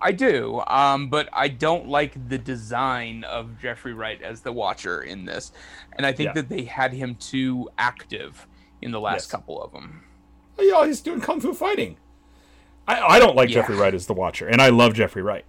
[0.00, 5.02] I do, um, but I don't like the design of Jeffrey Wright as the Watcher
[5.02, 5.50] in this,
[5.96, 6.32] and I think Yeah.
[6.34, 8.46] that they had him too active
[8.80, 9.30] in the last Yes.
[9.32, 10.04] couple of them.
[10.58, 11.96] Yeah, he's doing kung fu fighting.
[12.86, 13.56] I, I don't like Yeah.
[13.56, 15.44] Jeffrey Wright as the Watcher, and I love Jeffrey Wright,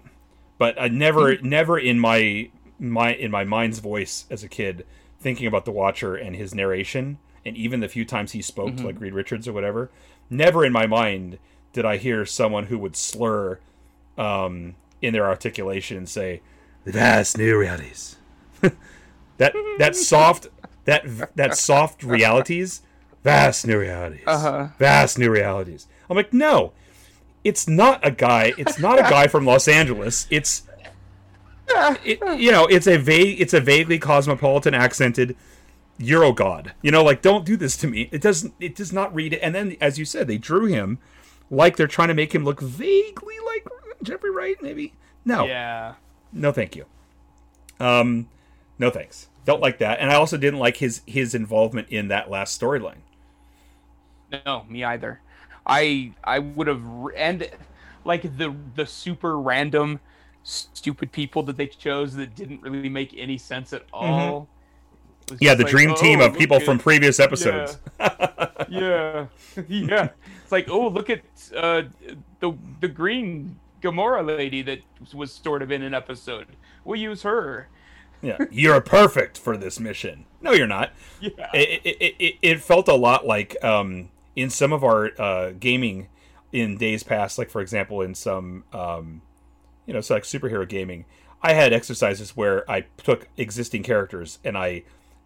[0.57, 1.47] but I never, Mm-hmm.
[1.49, 2.49] never in my
[2.81, 4.85] my in my mind's voice as a kid
[5.19, 8.77] thinking about the Watcher and his narration, and even the few times he spoke Mm-hmm.
[8.77, 9.91] to like Reed Richards or whatever.
[10.29, 11.37] Never in my mind
[11.73, 13.59] did I hear someone who would slur
[14.19, 16.41] um, in their articulation and say,
[16.85, 18.17] "Vast new realities."
[19.37, 20.47] that that soft
[20.85, 22.81] that that soft realities,
[23.23, 24.67] vast new realities, Uh-huh.
[24.77, 25.87] vast new realities.
[26.09, 26.73] I'm like, no,
[27.43, 28.53] it's not a guy.
[28.57, 30.27] It's not a guy from Los Angeles.
[30.29, 30.63] It's
[32.03, 35.35] it, you know, it's a vague, it's a vaguely cosmopolitan accented
[35.99, 36.73] Euro god.
[36.81, 38.09] You know, like don't do this to me.
[38.11, 38.53] It doesn't.
[38.59, 39.39] It does not read it.
[39.43, 40.97] And then, as you said, they drew him
[41.51, 43.67] like they're trying to make him look vaguely like
[44.03, 44.55] Jeffrey Wright.
[44.61, 44.93] Maybe
[45.25, 45.95] no, Yeah.
[46.31, 46.85] no, thank you.
[47.79, 48.27] Um,
[48.77, 49.27] no thanks.
[49.45, 49.99] Don't like that.
[49.99, 53.01] And I also didn't like his his involvement in that last storyline.
[54.45, 55.21] No, me either.
[55.65, 56.83] I I would have
[57.15, 57.49] and
[58.05, 59.99] like the the super random
[60.43, 64.47] stupid people that they chose that didn't really make any sense at all.
[65.27, 65.35] Mm-hmm.
[65.39, 67.77] Yeah, the like, dream team "Oh, of people look from previous episodes.
[68.67, 69.27] yeah,
[69.67, 70.09] yeah.
[70.43, 71.21] It's like, oh, look at
[71.55, 71.83] uh,
[72.39, 74.79] the the green Gamora lady that
[75.13, 76.47] was sort of in an episode.
[76.83, 77.67] We'll use her.
[78.21, 80.25] Yeah, you're perfect for this mission.
[80.41, 80.91] No, you're not.
[81.21, 81.49] Yeah.
[81.53, 86.07] It, it, it, it felt a lot like um, in some of our uh, gaming
[86.51, 89.21] in days past, like for example, in some um,
[89.85, 91.05] you know, so like superhero gaming,
[91.41, 94.83] I had exercises where I took existing characters and I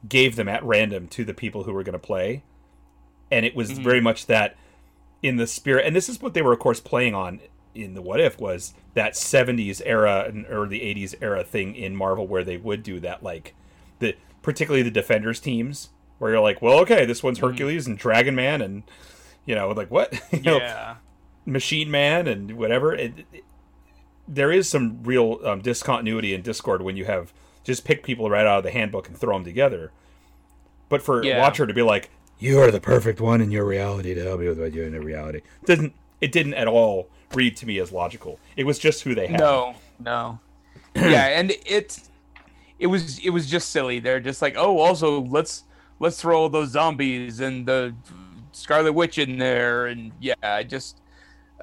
[0.07, 2.43] gave them at random to the people who were going to play,
[3.31, 4.55] and it was very much that
[5.21, 5.85] in the spirit.
[5.85, 7.39] And this is what they were, of course, playing on
[7.75, 11.95] in the what if was that 70s era and or the 80s era thing in
[11.95, 13.55] Marvel where they would do that like
[13.99, 18.35] the particularly the defenders teams where you're like well okay this one's Hercules and Dragon
[18.35, 18.83] Man and
[19.45, 20.95] you know like what you know Yeah.
[21.45, 23.43] Machine Man and whatever it, it-
[24.27, 27.33] there is some real um, discontinuity and discord when you have
[27.65, 29.91] just pick people right out of the handbook and throw them together
[30.89, 31.39] but for Yeah.
[31.39, 32.09] Watcher to be like
[32.39, 34.93] you are the perfect one in your reality to help me with what you're in
[34.93, 39.03] the reality didn't it didn't at all read to me as logical it was just
[39.03, 40.39] who they had No, no.
[40.95, 41.99] yeah, and it
[42.79, 43.99] it was it was just silly.
[43.99, 45.63] They're just like, oh, also let's
[45.99, 47.95] let's throw all those zombies and the
[48.51, 51.01] Scarlet Witch in there, and yeah, I just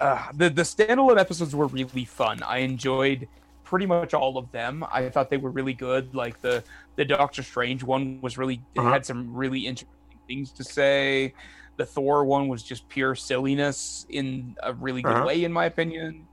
[0.01, 2.43] uh, the the standalone episodes were really fun.
[2.43, 3.29] I enjoyed
[3.63, 4.85] pretty much all of them.
[4.91, 6.13] I thought they were really good.
[6.15, 6.65] Like the
[6.97, 8.91] the Doctor Strange one was really Uh-huh.
[8.91, 11.35] had some really interesting things to say.
[11.81, 15.25] The Thor one was just pure silliness in a really good Uh-huh.
[15.27, 16.27] way, in my opinion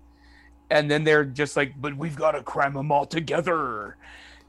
[0.70, 3.96] and then they're just like, "But we've got to cram them all together,"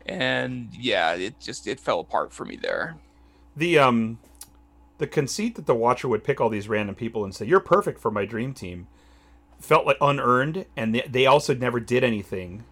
[0.07, 2.97] and yeah, it just it fell apart for me there.
[3.57, 4.19] the um
[4.99, 8.01] the conceit that the watcher would pick all these random people and say you're perfect
[8.01, 8.89] for my dream team
[9.61, 12.65] felt like unearned and they, they also never did anything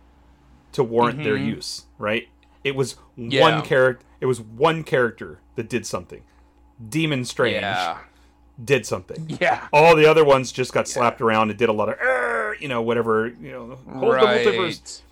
[0.72, 1.46] to warrant their Mhm.
[1.46, 2.28] use right
[2.64, 3.42] it was Yeah.
[3.42, 6.22] one character it was one character that did something
[6.88, 7.98] demon strange Yeah,
[8.62, 9.38] did something.
[9.40, 12.68] Yeah, all the other ones just got slapped around and did a lot of you
[12.68, 14.56] know whatever you know hold the multiverse.
[14.58, 15.02] Right.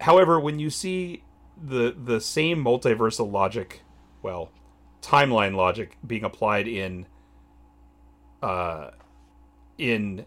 [0.00, 1.22] However, when you see
[1.62, 3.82] the the same multiversal logic,
[4.22, 4.50] well,
[5.02, 7.06] timeline logic being applied in
[8.42, 8.90] uh
[9.78, 10.26] in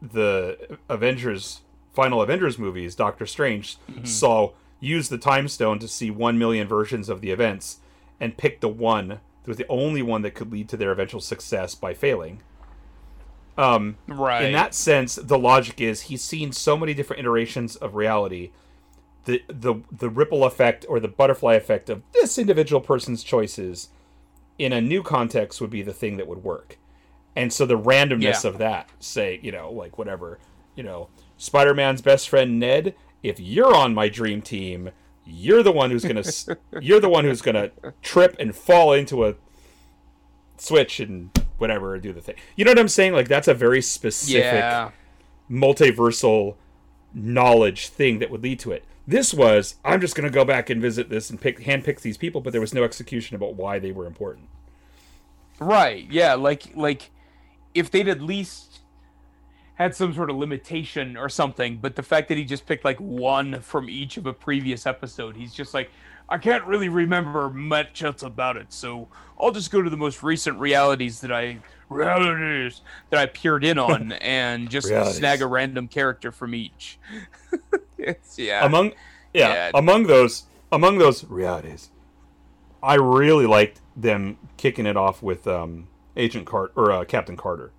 [0.00, 1.62] the Avengers
[1.92, 7.08] final Avengers movies, Doctor Strange saw use the time stone to see one million versions
[7.08, 7.80] of the events
[8.20, 11.74] and pick the one was the only one that could lead to their eventual success
[11.74, 12.42] by failing.
[13.56, 14.44] Um, Right.
[14.44, 18.50] in that sense, the logic is he's seen so many different iterations of reality.
[19.24, 23.88] The, the the ripple effect or the butterfly effect of this individual person's choices
[24.58, 26.78] in a new context would be the thing that would work.
[27.36, 28.50] And so the randomness Yeah.
[28.50, 30.38] of that, say, you know, like whatever,
[30.74, 34.90] you know, Spider Man's best friend Ned, if you're on my dream team,
[35.28, 36.24] you're the one who's gonna
[36.80, 37.70] you're the one who's gonna
[38.02, 39.34] trip and fall into a
[40.56, 42.36] switch and whatever and do the thing.
[42.56, 43.12] You know what I'm saying?
[43.12, 44.90] Like that's a very specific yeah.
[45.50, 46.56] multiversal
[47.14, 48.84] knowledge thing that would lead to it.
[49.06, 52.16] This was I'm just going to go back and visit this and pick handpick these
[52.16, 54.48] people, but there was no execution about why they were important.
[55.58, 56.06] Right.
[56.10, 56.34] Yeah.
[56.34, 57.10] Like like
[57.74, 58.67] if they'd at least
[59.78, 62.98] had some sort of limitation or something, but the fact that he just picked like
[62.98, 65.90] one from each of a previous episode, he's just like,
[66.28, 69.06] I can't really remember much else about it, so
[69.40, 71.58] I'll just go to the most recent realities that I
[71.88, 76.98] realities that I peered in on and just snag a random character from each.
[78.36, 78.66] yeah.
[78.66, 78.92] Among
[79.32, 79.70] yeah, Yeah.
[79.74, 81.90] among those among those realities,
[82.82, 87.70] I really liked them kicking it off with um, Agent Carter or uh, Captain Carter.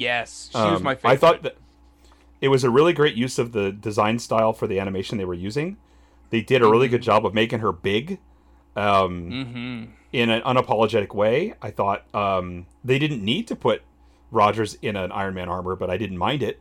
[0.00, 1.10] Yes, she was Um, my favorite.
[1.12, 1.56] I thought that
[2.40, 5.34] it was a really great use of the design style for the animation they were
[5.34, 5.76] using.
[6.30, 6.92] They did a really Mm-hmm.
[6.92, 8.18] good job of making her big.
[8.76, 11.54] Um, hmm in an unapologetic way.
[11.62, 13.82] I thought um, they didn't need to put
[14.32, 16.60] Rogers in an Iron Man armor, but I didn't mind it.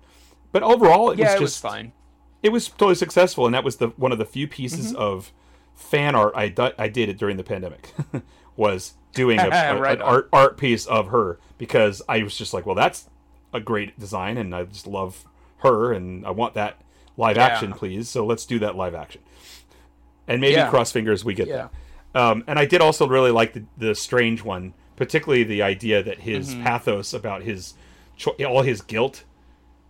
[0.51, 1.91] But overall, it Yeah, was it was just fine.
[2.43, 5.01] It was totally successful, and that was the one of the few pieces Mm-hmm.
[5.01, 5.31] of
[5.75, 7.91] fan art I, do- I did it during the pandemic.
[8.55, 12.65] was doing a, a- an art art piece of her because I was just like,
[12.67, 13.07] well, that's
[13.53, 15.25] a great design, and I just love
[15.59, 16.81] her, and I want that
[17.17, 17.45] live Yeah.
[17.47, 18.07] action, please.
[18.09, 19.21] So let's do that live action.
[20.27, 20.69] And maybe Yeah.
[20.69, 21.67] cross fingers we get Yeah.
[22.13, 22.21] that.
[22.21, 26.19] Um, and I did also really like the, the strange one, particularly the idea that
[26.21, 26.63] his Mm-hmm.
[26.63, 27.73] pathos about his
[28.15, 29.23] cho- all his guilt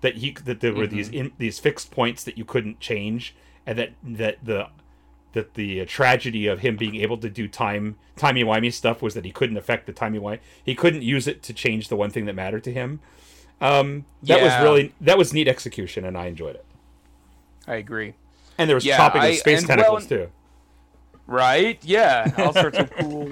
[0.02, 0.96] that he that there were Mm-hmm.
[0.96, 3.36] these in, these fixed points that you couldn't change,
[3.66, 4.68] and that that the
[5.34, 9.26] that the tragedy of him being able to do time timey wimey stuff was that
[9.26, 10.40] he couldn't affect the timey wimey.
[10.64, 13.00] He couldn't use it to change the one thing that mattered to him.
[13.62, 16.66] Um, that was really that was neat execution, and I enjoyed it.
[17.68, 18.14] I agree.
[18.58, 20.30] And there was Yeah, chopping I- of space and, well, tentacles too.
[21.28, 21.80] Right?
[21.84, 23.32] Yeah, all sorts of cool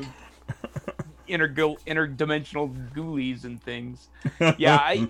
[1.27, 4.09] intergal- interdimensional ghoulies and things.
[4.57, 5.07] Yeah, I,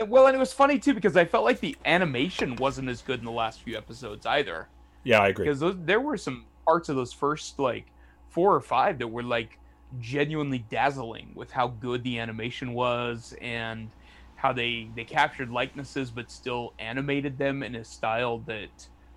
[0.00, 3.02] I well, and it was funny too because I felt like the animation wasn't as
[3.02, 4.68] good in the last few episodes either.
[5.04, 5.44] Yeah, I agree.
[5.46, 7.86] Because those, there were some parts of those first like
[8.30, 9.58] four or five that were like
[10.00, 13.88] genuinely dazzling with how good the animation was and
[14.36, 18.70] how they they captured likenesses but still animated them in a style that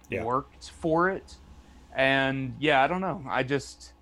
[0.09, 0.23] Yeah.
[0.23, 1.37] worked for it.
[1.95, 3.23] And yeah, I don't know.
[3.29, 3.93] I just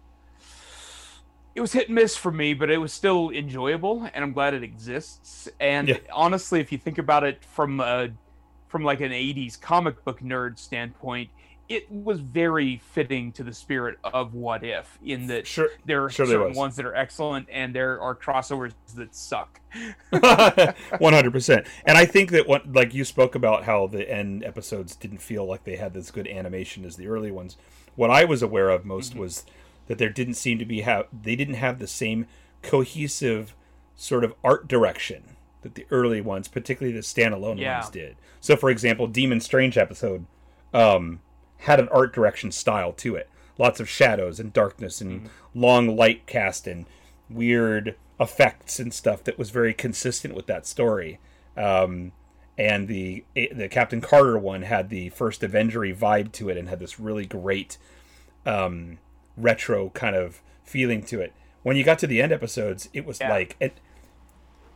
[1.55, 4.53] it was hit and miss for me, but it was still enjoyable, and I'm glad
[4.53, 5.47] it exists.
[5.59, 5.97] And Yeah.
[6.13, 8.09] honestly, if you think about it from a
[8.68, 11.32] from like an 80s comic book nerd standpoint,
[11.70, 16.09] it was very fitting to the spirit of What If, in that Sure, there are
[16.09, 19.59] Sure certain ones that are excellent, and there are crossovers that suck.
[20.99, 21.68] One hundred percent.
[21.86, 25.45] And I think that what like you spoke about how the end episodes didn't feel
[25.45, 27.57] like they had this good animation as the early ones.
[27.95, 29.45] What I was aware of most was
[29.88, 32.28] that there didn't seem to be have they didn't have the same
[32.62, 33.55] cohesive
[33.96, 37.79] sort of art direction that the early ones, particularly the standalone Yeah.
[37.79, 38.16] ones, did.
[38.39, 40.25] So, for example, Demon Strange episode
[40.74, 41.20] um,
[41.59, 43.29] had an art direction style to it.
[43.58, 46.86] Lots of shadows and darkness and long light cast and
[47.29, 51.20] weird effects and stuff that was very consistent with that story.
[51.55, 52.12] Um,
[52.58, 56.79] and the the Captain Carter one had the first Avengery vibe to it and had
[56.79, 57.78] this really great
[58.46, 58.97] um,
[59.36, 61.34] retro kind of feeling to it.
[61.63, 63.29] When you got to the end episodes, it was Yeah.
[63.29, 63.79] like it,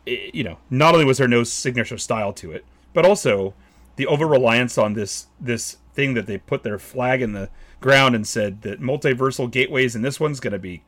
[0.05, 3.53] it- you know, not only was there no signature style to it, but also
[3.95, 7.49] the over reliance on this this thing that they put their flag in the
[7.81, 10.83] ground and said that multiversal gateways and this one's going to be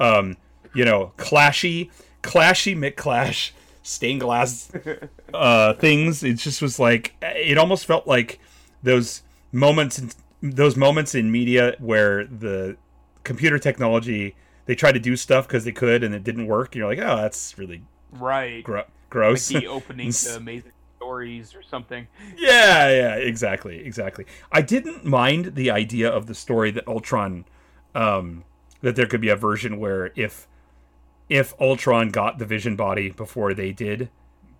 [0.00, 0.36] um
[0.74, 1.90] you know clashy
[2.22, 3.50] clashy mcclash
[3.82, 4.70] stained glass
[5.32, 6.22] uh things.
[6.22, 8.38] It just was like it almost felt like
[8.82, 9.22] those
[9.52, 10.10] moments in
[10.42, 12.76] those moments in media where the
[13.24, 14.34] computer technology
[14.66, 16.74] they tried to do stuff because they could and it didn't work.
[16.74, 17.82] You're like oh that's really
[18.12, 18.62] Right.
[18.64, 20.72] gro- Like gross the opening to Amazing
[21.20, 22.06] Stories or something.
[22.38, 24.24] Yeah, yeah, exactly, exactly.
[24.50, 27.44] I didn't mind the idea of the story that Ultron,
[27.94, 28.44] um,
[28.80, 30.48] that there could be a version where if
[31.28, 34.08] if Ultron got the Vision body before they did,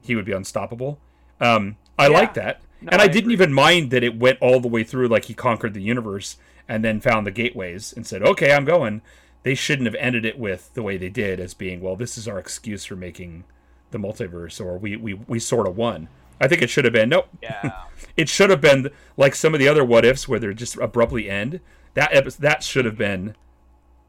[0.03, 0.99] he would be unstoppable.
[1.41, 2.13] Um, I Yeah.
[2.13, 4.85] like that, No, and I, I didn't even mind that it went all the way
[4.85, 6.37] through, like he conquered the universe
[6.69, 9.01] and then found the gateways and said, "Okay, I'm going."
[9.45, 12.29] They shouldn't have ended it with the way they did, as being, "Well, this is
[12.29, 13.45] our excuse for making
[13.93, 16.09] the multiverse," or "We we we sort of won."
[16.41, 17.29] I think it should have been nope.
[17.43, 17.73] Yeah.
[18.17, 21.31] It should have been like some of the other what ifs where they're just abruptly
[21.31, 21.61] end.
[21.95, 23.35] That epi- that should have been.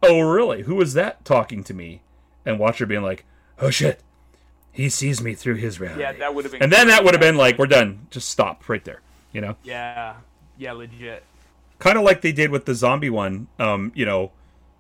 [0.02, 0.64] Oh really?
[0.64, 2.02] Who was that talking to me?
[2.46, 3.26] And Watcher being like,
[3.60, 4.02] "Oh shit,
[4.72, 6.64] he sees me through his reality." Yeah, that would have been.
[6.64, 8.08] and then that would have been like, "We're done.
[8.10, 9.02] Just stop right there."
[9.32, 10.16] You know, Yeah.
[10.58, 11.24] Yeah, legit.
[11.80, 13.48] kind of like they did with the zombie one.
[13.60, 14.32] Um, you know,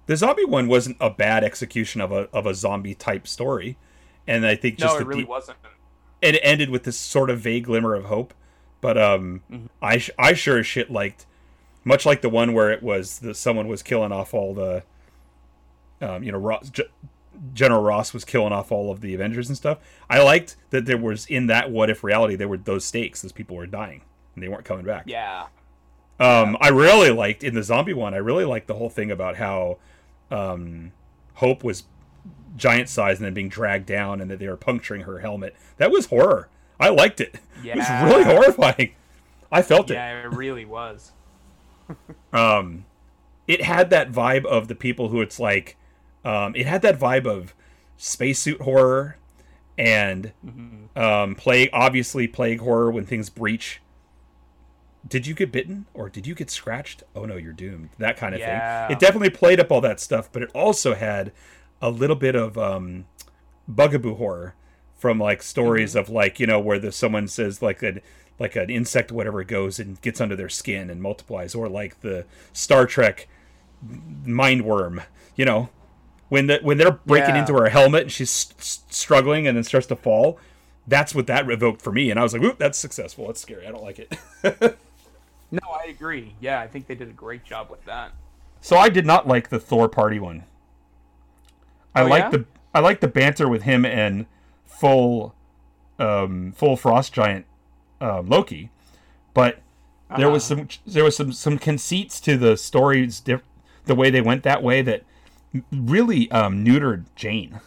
[0.07, 3.77] the zombie one wasn't a bad execution of a of a zombie type story,
[4.27, 5.59] and I think just No, the it really wasn't.
[6.21, 8.33] It ended with this sort of vague glimmer of hope.
[8.81, 9.65] But um, Mm-hmm.
[9.81, 11.25] I sh- I sure as shit liked,
[11.83, 14.83] much like the one where it was the someone was killing off all the,
[16.01, 16.83] um, you know, Ross, G-
[17.53, 19.77] General Ross was killing off all of the Avengers and stuff.
[20.09, 23.31] I liked that there was in that what if reality there were those stakes, those
[23.31, 24.01] people were dying
[24.35, 25.03] and they weren't coming back.
[25.07, 25.47] Yeah.
[26.19, 28.13] Um, I really liked in the zombie one.
[28.13, 29.77] I really liked the whole thing about how
[30.29, 30.91] um,
[31.35, 31.83] Hope was
[32.57, 35.55] giant size and then being dragged down, and that they were puncturing her helmet.
[35.77, 36.49] That was horror.
[36.79, 37.35] I liked it.
[37.63, 38.93] It was really horrifying.
[39.51, 39.93] I felt it.
[39.93, 41.11] Yeah, it really was.
[42.33, 42.85] Um,
[43.47, 45.75] it had that vibe of the people who it's like.
[46.23, 47.53] Um, it had that vibe of
[47.97, 49.17] spacesuit horror
[49.77, 50.31] and
[50.95, 51.69] um, plague.
[51.73, 53.81] Obviously, plague horror when things breach.
[55.07, 57.03] Did you get bitten or did you get scratched?
[57.15, 57.89] Oh no, you're doomed.
[57.97, 58.87] That kind of Yeah.
[58.87, 58.95] thing.
[58.95, 61.31] It definitely played up all that stuff, but it also had
[61.81, 63.05] a little bit of um,
[63.67, 64.55] bugaboo horror
[64.97, 68.01] from like stories of like you know where the someone says like a
[68.39, 72.25] like an insect whatever goes and gets under their skin and multiplies or like the
[72.53, 73.27] Star Trek
[74.25, 75.01] mind worm
[75.35, 75.69] you know
[76.29, 77.41] when the when they're breaking Yeah.
[77.41, 80.37] into her helmet and she's struggling and then starts to fall
[80.87, 83.65] that's what that evoked for me and I was like Oop, that's successful that's scary
[83.67, 84.17] I don't like it
[85.53, 86.33] No, I agree.
[86.39, 88.13] Yeah, I think they did a great job with that.
[88.61, 90.45] So I did not like the Thor party one.
[91.95, 92.29] I Oh, like yeah?
[92.29, 94.25] the I like the banter with him and
[94.65, 95.35] full
[95.99, 97.45] um full frost giant
[97.99, 98.69] um, Loki,
[99.33, 99.59] but
[100.17, 103.43] there was some there was some some conceits to the stories diff-
[103.85, 105.03] the way they went that way that
[105.71, 107.59] really um neutered Jane.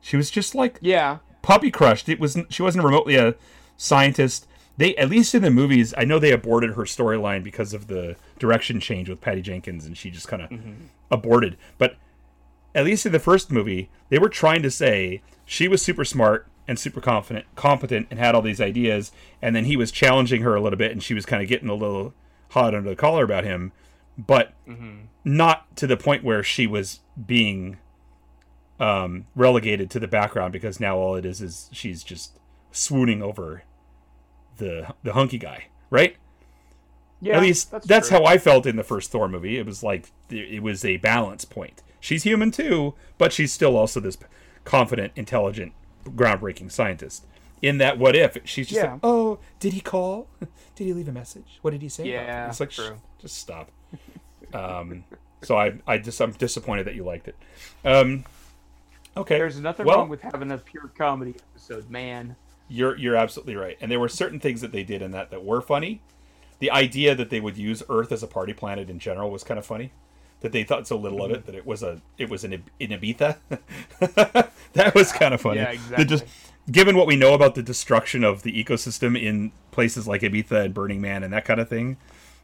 [0.00, 1.18] She was just like Yeah.
[1.42, 2.08] puppy crushed.
[2.08, 3.34] It was she wasn't remotely a
[3.76, 4.46] scientist.
[4.78, 8.16] They at least in the movies, I know they aborted her storyline because of the
[8.38, 10.50] direction change with Patty Jenkins, and she just kind of
[11.10, 11.56] aborted.
[11.78, 11.96] But
[12.76, 16.46] at least in the first movie, they were trying to say she was super smart
[16.68, 20.54] and super confident, competent, and had all these ideas, and then he was challenging her
[20.54, 22.12] a little bit, and she was kind of getting a little
[22.50, 23.72] hot under the collar about him,
[24.18, 24.52] but
[25.24, 27.78] not to the point where she was being
[28.78, 32.38] um, relegated to the background because now all it is is she's just
[32.72, 33.62] swooning over
[34.58, 36.16] the the hunky guy, right?
[37.20, 37.36] Yeah.
[37.36, 39.56] At least that's, that's, how I felt in the first Thor movie.
[39.56, 41.82] It was like it was a balance point.
[42.06, 44.16] She's human too, but she's still also this
[44.62, 45.72] confident, intelligent,
[46.04, 47.26] groundbreaking scientist.
[47.60, 48.92] In that, what if she's just Yeah.
[48.92, 50.28] like, oh, did he call?
[50.76, 51.58] Did he leave a message?
[51.62, 52.12] What did he say?
[52.12, 52.26] about?
[52.26, 52.96] Yeah, it's like, "Shh, true.
[53.18, 53.72] just stop.
[54.54, 55.02] um,
[55.42, 57.34] so I, I just, I'm disappointed that you liked it.
[57.84, 58.24] Um,
[59.16, 62.36] okay, There's nothing well, wrong with having a pure comedy episode, man.
[62.68, 63.76] You're you're absolutely right.
[63.80, 66.02] And there were certain things that they did in that that were funny.
[66.60, 69.58] The idea that they would use Earth as a party planet in general was kind
[69.58, 69.90] of funny.
[70.46, 72.90] That they thought so little of it that it was a it was an in
[72.90, 73.36] Ibiza.
[74.74, 75.58] that was kind of funny.
[75.58, 76.24] Yeah, That just
[76.70, 80.72] given what we know about the destruction of the ecosystem in places like Ibiza and
[80.72, 81.96] Burning Man and that kind of thing,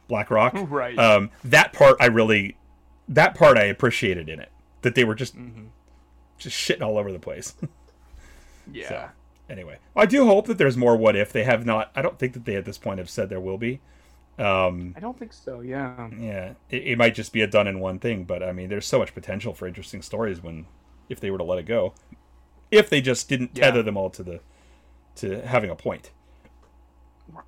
[0.09, 0.53] Black Rock.
[0.53, 0.99] Right.
[0.99, 2.57] Um, that part I really
[3.07, 4.51] that part I appreciated in it.
[4.81, 5.33] That they were just
[6.37, 7.55] just shitting all over the place.
[8.71, 8.87] Yeah.
[8.87, 9.09] So,
[9.49, 11.33] anyway, I do hope that there's more what if.
[11.33, 11.91] They have not.
[11.97, 13.81] I don't think that they at this point have said there will be.
[14.39, 15.61] Um, I don't think so.
[15.61, 16.09] Yeah.
[16.17, 18.87] yeah, it, it might just be a done in one thing, but I mean, there's
[18.87, 20.65] so much potential for interesting stories when
[21.09, 21.93] if they were to let it go.
[22.71, 23.65] If they just didn't Yeah.
[23.65, 24.39] tether them all to the
[25.17, 26.09] to having a point.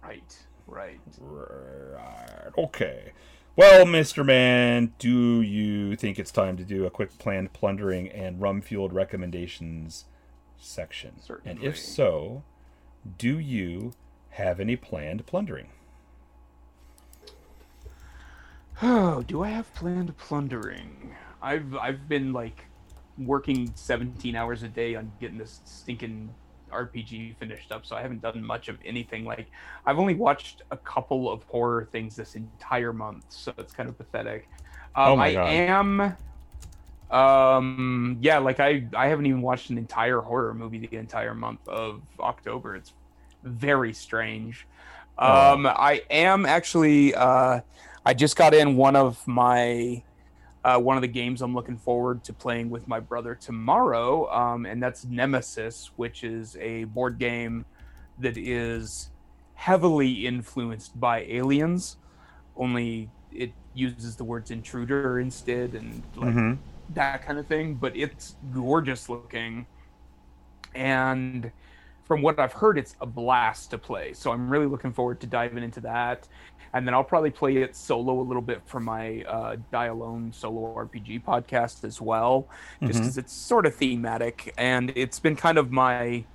[0.03, 0.38] Right.
[0.68, 0.99] Right.
[1.20, 2.52] Right.
[2.57, 3.12] Okay.
[3.56, 4.26] Well, Mr.
[4.26, 8.94] Man, do you think it's time to do a quick planned plundering and rum fueled
[8.94, 10.06] recommendations
[10.57, 11.20] section?
[11.22, 11.52] Certainly.
[11.52, 12.44] And if so,
[13.18, 13.94] do you
[14.32, 15.70] have any planned plundering?
[18.81, 21.14] Oh, do I have planned plundering?
[21.41, 22.69] I've I've been like
[23.18, 26.35] working 17 hours a day on getting this stinking
[26.72, 29.26] RPG finished up, so I haven't done much of anything.
[29.26, 29.49] Like
[29.85, 33.97] I've only watched a couple of horror things this entire month, so it's kind of
[33.97, 34.49] pathetic.
[34.95, 35.65] Um, Oh my I God.
[35.69, 36.18] am
[37.11, 41.60] um yeah like i i haven't even watched an entire horror movie the entire month
[41.68, 42.93] of october it's
[43.43, 44.68] very strange
[45.18, 47.15] Um, I am actually.
[47.15, 47.61] Uh,
[48.06, 50.03] I just got in one of my
[50.64, 54.65] uh, one of the games I'm looking forward to playing with my brother tomorrow, um,
[54.65, 57.65] and that's Nemesis, which is a board game
[58.19, 59.11] that is
[59.53, 61.98] heavily influenced by Aliens.
[62.57, 66.57] Only it uses the words intruder instead, and like Mhm.
[66.95, 67.76] that kind of thing.
[67.76, 69.68] But it's gorgeous looking,
[70.73, 71.52] and
[72.06, 74.14] from what I've heard, it's a blast to play.
[74.14, 76.27] So I'm really looking forward to diving into that.
[76.76, 80.34] And then I'll probably play it solo a little bit for my uh, Die Alone
[80.34, 82.49] solo RPG podcast as well,
[82.84, 84.53] just because it's sort of thematic.
[84.57, 86.26] And it's been kind of my,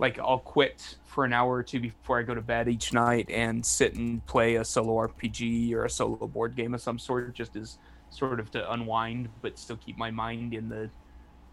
[0.00, 3.30] like, I'll quit for an hour or two before I go to bed each night
[3.30, 7.32] and sit and play a solo RPG or a solo board game of some sort,
[7.32, 7.78] just as
[8.10, 10.90] sort of to unwind, but still keep my mind in the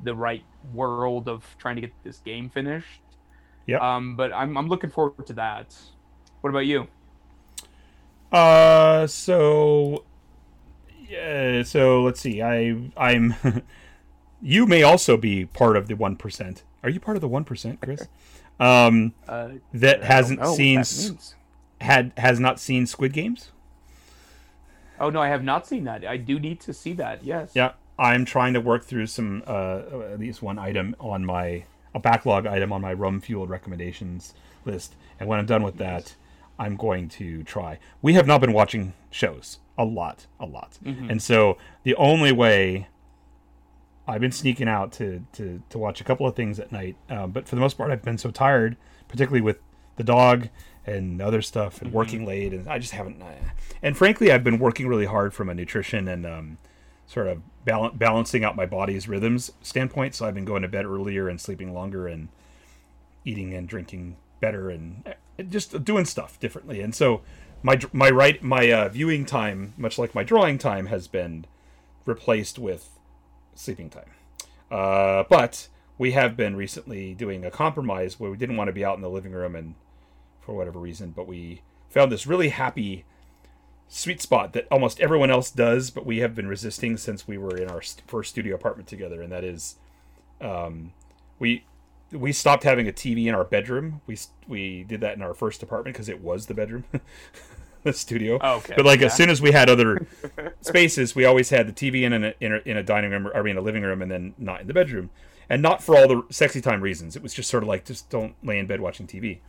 [0.02, 3.02] the right world of trying to get this game finished.
[3.68, 3.78] Yeah.
[3.78, 5.76] Um, but I'm I'm looking forward to that.
[6.42, 6.88] What about you?
[8.32, 10.04] Uh, so
[11.08, 12.42] yeah, so let's see.
[12.42, 13.36] I I'm.
[14.42, 16.64] you may also be part of the one percent.
[16.84, 18.08] Are you part of the one percent, Chris?
[18.62, 21.34] Um, Uh, that hasn't seen that
[21.80, 23.52] had has not seen Squid Games.
[25.00, 26.06] Oh no, I have not seen that.
[26.06, 27.24] I do need to see that.
[27.24, 27.52] Yes.
[27.54, 29.82] Yeah, I'm trying to work through some uh,
[30.12, 31.64] at least one item on my
[31.96, 34.34] a backlog item on my rum fueled recommendations
[34.66, 36.16] list, and when I'm done with that,
[36.60, 37.80] I'm going to try.
[38.02, 42.88] We have not been watching shows a lot, a lot, and so the only way
[44.08, 47.32] I've been sneaking out to to to watch a couple of things at night, um,
[47.32, 48.76] but for the most part, I've been so tired,
[49.08, 49.58] particularly with
[49.96, 50.50] the dog
[50.86, 53.22] and other stuff and working late, and I just haven't.
[53.22, 53.26] Uh,
[53.82, 56.58] and frankly, I've been working really hard from a nutrition and um,
[57.06, 60.16] sort of bal- balancing out my body's rhythms standpoint.
[60.16, 62.30] So I've been going to bed earlier and sleeping longer and
[63.26, 65.14] eating and drinking better and uh,
[65.44, 66.82] just doing stuff differently.
[66.82, 67.22] And so
[67.64, 71.46] my my right my uh, viewing time, much like my drawing time, has been
[72.06, 72.90] replaced with
[73.56, 74.12] sleeping time.
[74.72, 75.68] Uh, but
[75.98, 79.02] we have been recently doing a compromise where we didn't want to be out in
[79.02, 79.76] the living room and
[80.40, 83.04] for whatever reason, but we found this really happy
[83.90, 87.58] sweet spot that almost everyone else does, but we have been resisting since we were
[87.58, 89.76] in our st- first studio apartment together, and that is,
[90.40, 90.94] um,
[91.40, 91.66] we
[92.12, 94.02] we stopped having a TV in our bedroom.
[94.08, 94.18] We
[94.48, 96.86] we did that in our first apartment because it was the bedroom,
[97.84, 98.38] the studio.
[98.42, 99.08] Oh, okay, But like yeah.
[99.08, 100.06] as soon as we had other
[100.62, 103.36] spaces, we always had the TV in a, in a in a dining room, or
[103.36, 105.10] I mean a living room, and then not in the bedroom,
[105.50, 107.16] and not for all the sexy time reasons.
[107.16, 109.40] It was just sort of like just don't lay in bed watching TV.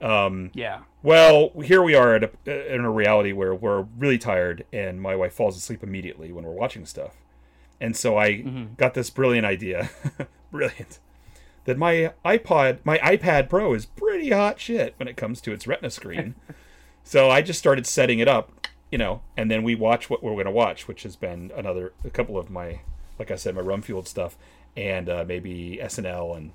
[0.00, 0.80] Um, Yeah.
[1.02, 5.16] well, here we are at a, in a reality where we're really tired, and my
[5.16, 7.14] wife falls asleep immediately when we're watching stuff.
[7.80, 8.40] And so I
[8.76, 9.90] got this brilliant idea,
[10.50, 10.98] brilliant,
[11.64, 15.66] that my iPod, my iPad Pro is pretty hot shit when it comes to its
[15.66, 16.34] Retina screen.
[17.04, 20.32] so I just started setting it up, you know, and then we watch what we're
[20.32, 22.80] going to watch, which has been another a couple of my,
[23.18, 24.36] like I said, my rum fueled stuff,
[24.76, 26.52] and uh, maybe SNL and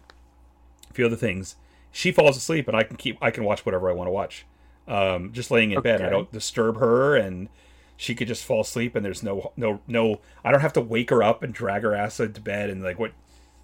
[0.90, 1.56] a few other things.
[1.91, 4.45] She falls asleep, and I can keep I can watch whatever I want to watch.
[4.88, 7.49] Um, just laying in bed, I don't disturb her, and
[7.98, 10.22] she could just fall asleep, and there's no no no.
[10.44, 12.99] I don't have to wake her up and drag her ass into bed, and like
[12.99, 13.14] what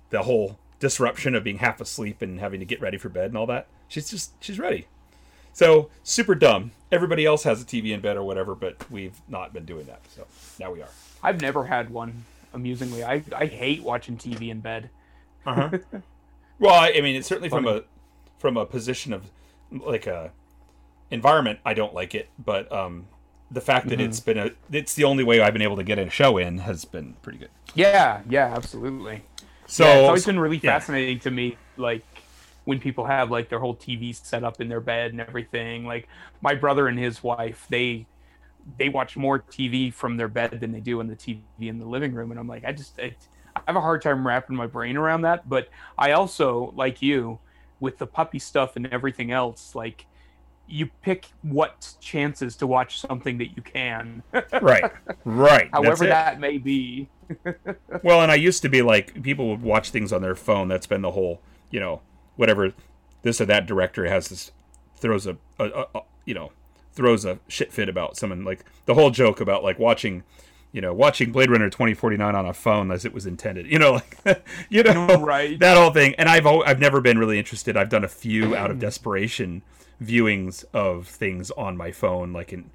[0.09, 3.37] the whole disruption of being half asleep and having to get ready for bed and
[3.37, 3.67] all that.
[3.87, 4.87] She's just she's ready.
[5.53, 6.71] So super dumb.
[6.91, 10.01] Everybody else has a TV in bed or whatever, but we've not been doing that.
[10.13, 10.27] So
[10.59, 10.89] now we are.
[11.23, 12.25] I've never had one.
[12.53, 14.89] Amusingly, I I hate watching TV in bed.
[15.45, 15.77] Uh-huh.
[16.59, 17.83] well, I, I mean, it's certainly from a
[18.39, 19.29] from a position of
[19.71, 20.31] like a
[21.11, 21.59] environment.
[21.65, 23.07] I don't like it, but um,
[23.51, 25.99] the fact that it's been a it's the only way I've been able to get
[25.99, 27.49] a show in has been pretty good.
[27.73, 28.21] Yeah.
[28.29, 28.53] Yeah.
[28.55, 29.23] Absolutely.
[29.67, 30.77] So yeah, it's always been really yeah.
[30.77, 32.03] fascinating to me, like
[32.65, 35.85] when people have like their whole TV set up in their bed and everything.
[35.85, 36.07] Like
[36.41, 38.05] my brother and his wife, they
[38.77, 41.85] they watch more TV from their bed than they do in the TV in the
[41.85, 43.15] living room, and I'm like, I just I,
[43.55, 45.47] I have a hard time wrapping my brain around that.
[45.47, 47.39] But I also, like you,
[47.79, 50.05] with the puppy stuff and everything else, like
[50.67, 54.23] you pick what chances to watch something that you can,
[54.61, 54.91] right,
[55.23, 55.69] right.
[55.71, 57.09] however that may be.
[58.03, 60.67] Well, and I used to be like people would watch things on their phone.
[60.67, 62.01] That's been the whole, you know,
[62.35, 62.73] whatever
[63.23, 64.51] this or that director has this
[64.97, 66.51] throws a, a, a, a you know
[66.93, 70.23] throws a shit fit about someone like the whole joke about like watching
[70.71, 73.93] you know watching blade runner 2049 on a phone as it was intended you know
[73.93, 75.59] like you know Right.
[75.59, 78.71] that whole thing and i've i've never been really interested i've done a few out
[78.71, 78.81] of mm.
[78.81, 79.61] desperation
[80.01, 82.69] viewings of things on my phone like in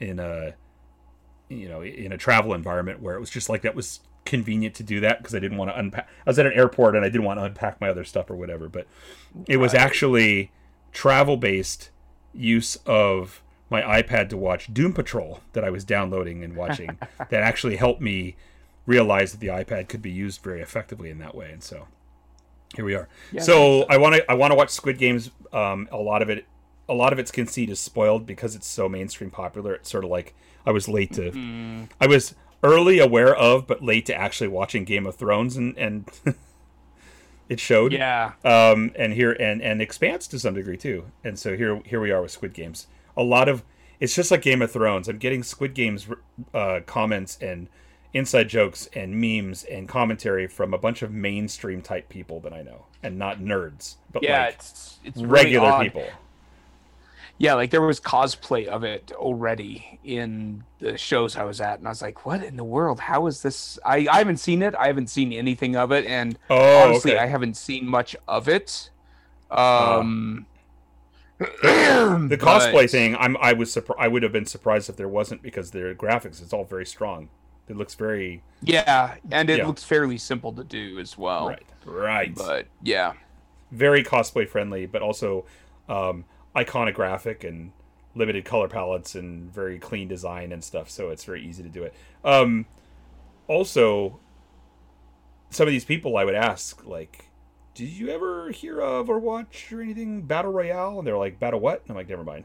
[0.00, 0.54] in a
[1.48, 4.82] you know in a travel environment where it was just like that was convenient to
[4.82, 6.08] do that because I didn't want to unpack.
[6.26, 8.36] I was at an airport and I didn't want to unpack my other stuff or
[8.36, 8.68] whatever.
[8.68, 8.86] But
[9.46, 10.50] it was actually
[10.92, 11.90] travel based.
[12.34, 17.42] use of my iPad to watch Doom Patrol that I was downloading and watching that
[17.42, 18.36] actually helped me
[18.84, 21.50] realize that the iPad could be used very effectively in that way.
[21.50, 21.88] And so
[22.74, 23.08] here we are.
[23.32, 25.30] Yeah, so I want to I want to watch Squid Games.
[25.52, 26.46] Um, a lot of it,
[26.88, 29.74] a lot of its conceit is spoiled because it's so mainstream popular.
[29.74, 30.34] It's sort of like
[30.64, 31.84] I was late to, Mm-hmm.
[32.00, 36.08] I was early aware of, but late to actually watching Game of Thrones, and and
[37.48, 37.92] it showed.
[37.92, 38.32] Yeah.
[38.44, 41.04] Um, and here and and Expanse to some degree too.
[41.24, 42.86] And so here here we are with Squid Games.
[43.16, 43.62] A lot of
[44.00, 45.08] it's just like Game of Thrones.
[45.08, 46.06] I'm getting Squid Games
[46.52, 47.68] uh, comments and
[48.12, 52.62] inside jokes and memes and commentary from a bunch of mainstream type people that I
[52.62, 55.82] know, and not nerds, but Yeah, like it's it's regular odd.
[55.84, 56.06] people.
[57.38, 61.86] Yeah, like there was cosplay of it already in the shows I was at, and
[61.86, 62.98] I was like, "What in the world?
[63.00, 64.74] How is this?" I, I haven't seen it.
[64.74, 67.20] I haven't seen anything of it, and Oh, honestly, okay.
[67.22, 68.90] I haven't seen much of it.
[69.50, 70.46] Um,
[71.38, 74.00] The cosplay thing, I'm I was surprised.
[74.00, 77.28] I would have been surprised if there wasn't because their graphics it's all very strong.
[77.68, 79.66] It looks very yeah, and it Yeah.
[79.66, 81.48] looks fairly simple to do as well.
[81.48, 82.34] right, right.
[82.34, 83.12] But yeah,
[83.70, 85.44] very cosplay friendly, but also
[85.88, 86.24] um,
[86.56, 87.72] iconographic and
[88.14, 90.88] limited color palettes and very clean design and stuff.
[90.90, 91.94] So it's very easy to do it.
[92.24, 92.66] Um,
[93.46, 94.18] also,
[95.50, 97.26] some of these people I would ask, like,
[97.74, 100.98] did you ever hear of or watch or anything Battle Royale?
[100.98, 101.82] And they're like, Battle what?
[101.82, 102.44] And I'm like, never mind.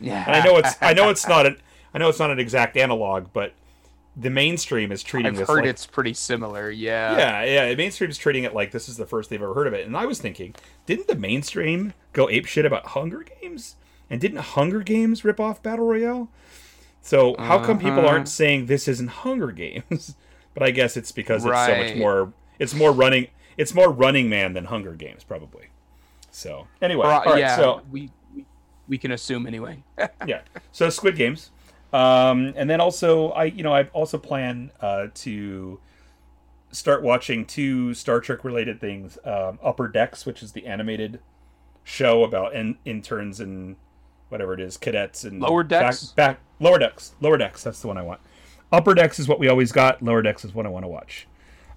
[0.00, 0.24] yeah.
[0.26, 1.58] And I know it's I know it's not an
[1.94, 3.52] I know it's not an exact analog, but
[4.16, 6.70] the mainstream is treating I've this heard like, it's pretty similar.
[6.70, 7.16] Yeah.
[7.18, 7.68] yeah, yeah.
[7.68, 9.86] The mainstream is treating it like this is the first they've ever heard of it.
[9.86, 10.54] And I was thinking,
[10.86, 13.76] didn't the mainstream go ape shit about Hunger Games?
[14.08, 16.28] And didn't Hunger Games rip off Battle Royale?
[17.02, 18.08] So how come people Uh-huh.
[18.08, 20.16] aren't saying this isn't Hunger Games?
[20.54, 22.32] but I guess it's because it's so much more.
[22.58, 23.28] It's more running.
[23.58, 25.66] It's more Running Man than Hunger Games, probably.
[26.30, 27.38] So anyway, uh, all right.
[27.38, 27.56] yeah.
[27.56, 28.10] So we
[28.88, 29.82] we can assume anyway.
[30.26, 30.40] yeah.
[30.72, 31.50] So Squid Games,
[31.92, 35.80] um, and then also I, you know, I also plan uh, to
[36.70, 41.20] start watching two Star Trek related things: um, Upper Decks, which is the animated
[41.84, 43.76] show about in- interns and
[44.28, 46.06] whatever it is, cadets and Lower Decks?
[46.06, 47.62] Back, back lower decks, lower decks.
[47.62, 48.20] That's the one I want.
[48.72, 50.02] Upper Decks is what we always got.
[50.02, 51.26] Lower Decks is what I want to watch.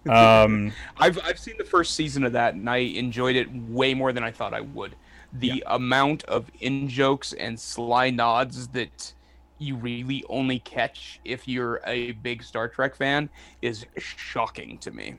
[0.08, 4.14] Um, I've I've seen the first season of that and I enjoyed it way more
[4.14, 4.96] than I thought I would.
[5.34, 9.14] The amount of in jokes and sly nods that
[9.60, 13.30] you really only catch if you're a big Star Trek fan
[13.62, 15.16] is shocking to me.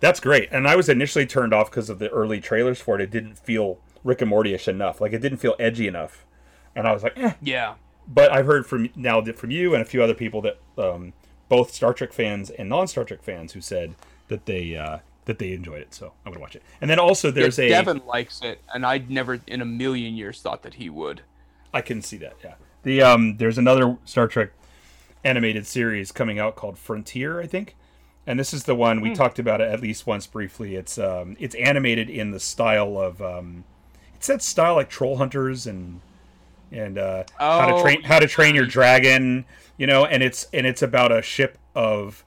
[0.00, 0.48] That's great.
[0.50, 3.00] And I was initially turned off because of the early trailers for it.
[3.00, 5.00] It didn't feel Rick and Morty-ish enough.
[5.00, 6.26] Like it didn't feel edgy enough.
[6.74, 7.34] And I was like, eh.
[7.40, 7.74] Yeah.
[8.08, 11.12] But I've heard from now that from you and a few other people that um,
[11.48, 13.94] both Star Trek fans and non-Star Trek fans who said
[14.28, 15.94] that they uh, that they enjoyed it.
[15.94, 16.62] So I'm gonna watch it.
[16.80, 20.14] And then also there's Yeah, a Devin likes it, and I'd never in a million
[20.14, 21.22] years thought that he would.
[21.72, 22.34] I can see that.
[22.42, 22.54] Yeah.
[22.82, 24.50] The um, there's another Star Trek
[25.24, 27.76] animated series coming out called Frontier, I think,
[28.26, 30.74] and this is the one we talked about it at least once briefly.
[30.74, 33.64] It's um, it's animated in the style of um,
[34.14, 36.00] it's that style like Troll Hunters and
[36.72, 39.44] and uh, how to Oh, train how to train your dragon,
[39.76, 42.24] you know, and it's and it's about a ship of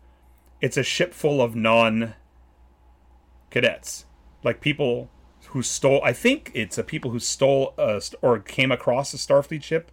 [0.61, 2.13] it's a ship full of non
[3.49, 4.05] cadets,
[4.43, 5.09] like people
[5.47, 6.01] who stole.
[6.03, 9.91] I think it's a people who stole a, or came across a Starfleet ship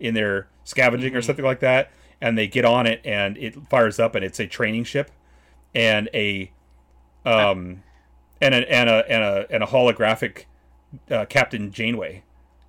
[0.00, 3.98] in their scavenging or something like that, and they get on it and it fires
[3.98, 5.10] up and it's a training ship
[5.74, 6.50] and a
[7.24, 7.82] um
[8.40, 10.44] and a and a and a, and a holographic
[11.10, 12.22] uh, Captain Janeway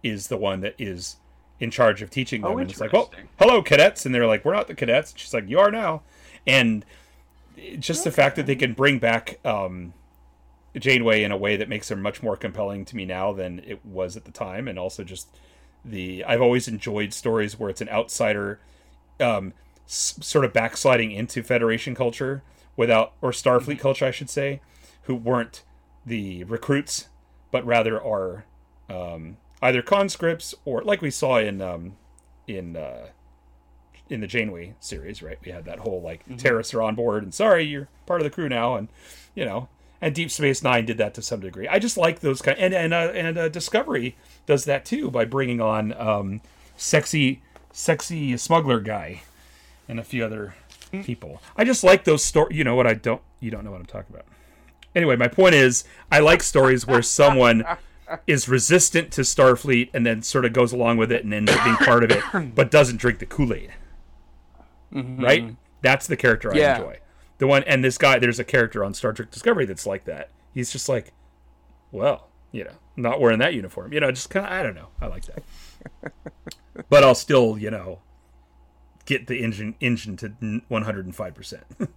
[0.04, 1.18] is the one that is
[1.60, 2.52] in charge of teaching them.
[2.52, 5.14] Oh, and it's like, well, hello, cadets, and they're like, we're not the cadets.
[5.16, 6.02] She's like, you are now,
[6.48, 6.86] and
[7.80, 9.94] just the fact that they can bring back um,
[10.78, 13.86] Janeway in a way that makes her much more compelling to me now than it
[13.86, 15.28] was at the time, and also just
[15.86, 18.60] the I've always enjoyed stories where it's an outsider,
[19.20, 19.54] um,
[19.86, 22.44] s- sort of backsliding into Federation culture
[22.76, 24.62] without or Starfleet culture, I should say,
[25.04, 25.64] who weren't
[26.06, 27.10] the recruits,
[27.52, 28.46] but rather are
[28.90, 31.96] um, either conscripts or like we saw in um,
[32.48, 33.08] in uh,
[34.10, 35.38] in the Janeway series, right?
[35.46, 38.32] We had that whole like terrorists are on board and sorry, you're part of the
[38.32, 38.88] crew now, and
[39.36, 39.70] you know,
[40.02, 41.68] and Deep Space Nine did that to some degree.
[41.68, 44.16] I just like those kind, and and uh, and uh, Discovery
[44.46, 46.42] does that too by bringing on um,
[46.78, 49.22] sexy sexy smuggler guy
[49.88, 50.56] and a few other
[51.04, 51.42] people.
[51.56, 52.58] I just like those stories.
[52.58, 52.88] You know what?
[52.88, 53.22] I don't.
[53.40, 54.26] You don't know what I'm talking about.
[54.96, 57.64] Anyway, my point is, I like stories where someone
[58.28, 61.64] is resistant to Starfleet and then sort of goes along with it and ends up
[61.64, 62.24] being part of it,
[62.56, 63.72] but doesn't drink the Kool Aid.
[64.92, 65.56] Right?
[65.82, 66.78] That's the character I Yeah.
[66.78, 66.98] enjoy.
[67.40, 70.30] The one, and this guy, there's a character on Star Trek Discovery that's like that.
[70.54, 71.14] He's just like,
[71.92, 73.94] well, you know, not wearing that uniform.
[73.94, 74.90] You know, just kind of, I don't know.
[75.02, 76.14] I like that.
[76.90, 78.00] but I'll still, you know,
[79.06, 81.62] get the engine engine to 105%.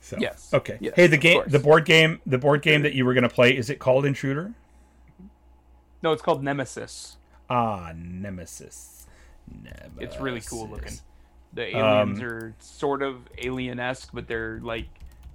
[0.00, 0.50] so, Yes.
[0.54, 0.78] Okay.
[0.80, 1.52] Yes, hey, the game course.
[1.52, 4.06] the board game the board game that you were going to play is it called
[4.06, 4.54] Intruder?
[6.02, 7.16] No, it's called Nemesis.
[7.50, 9.06] Ah, Nemesis.
[9.50, 9.90] Nemesis.
[9.98, 10.98] It's really cool looking.
[11.54, 14.88] The Um, aliens are sort of alien esque, but they're like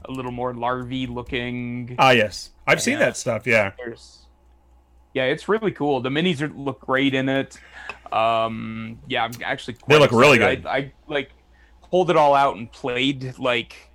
[0.05, 1.95] a little more larvae looking.
[1.97, 2.51] Ah, yes.
[2.67, 3.71] I've seen that stuff, yeah.
[3.77, 4.25] There's,
[5.13, 6.01] yeah, it's really cool.
[6.01, 7.59] The minis are, look great in it.
[8.11, 9.75] Um, yeah, I'm actually.
[9.75, 10.65] Quite They look really good.
[10.65, 11.31] I, I like
[11.89, 13.91] pulled it all out and played like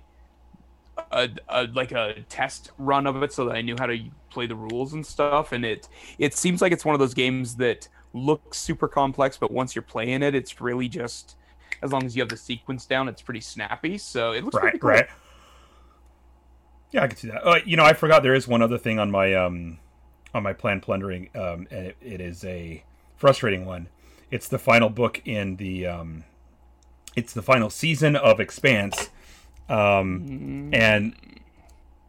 [1.11, 3.97] a, a like a test run of it, so that I knew how to
[4.29, 5.51] play the rules and stuff.
[5.51, 5.87] And it
[6.17, 9.83] it seems like it's one of those games that looks super complex, but once you're
[9.83, 11.35] playing it, it's really just
[11.81, 13.97] as long as you have the sequence down, it's pretty snappy.
[13.97, 14.89] So it looks Right, pretty cool.
[14.91, 15.07] right.
[16.91, 17.45] Yeah, I can see that.
[17.45, 19.77] Uh, you know, I forgot there is one other thing on my um
[20.33, 22.83] on my plan plundering, um, and it, it is a
[23.15, 23.87] frustrating one.
[24.31, 26.23] It's the final book in the um,
[27.15, 29.09] it's the final season of Expanse,
[29.67, 31.15] um, and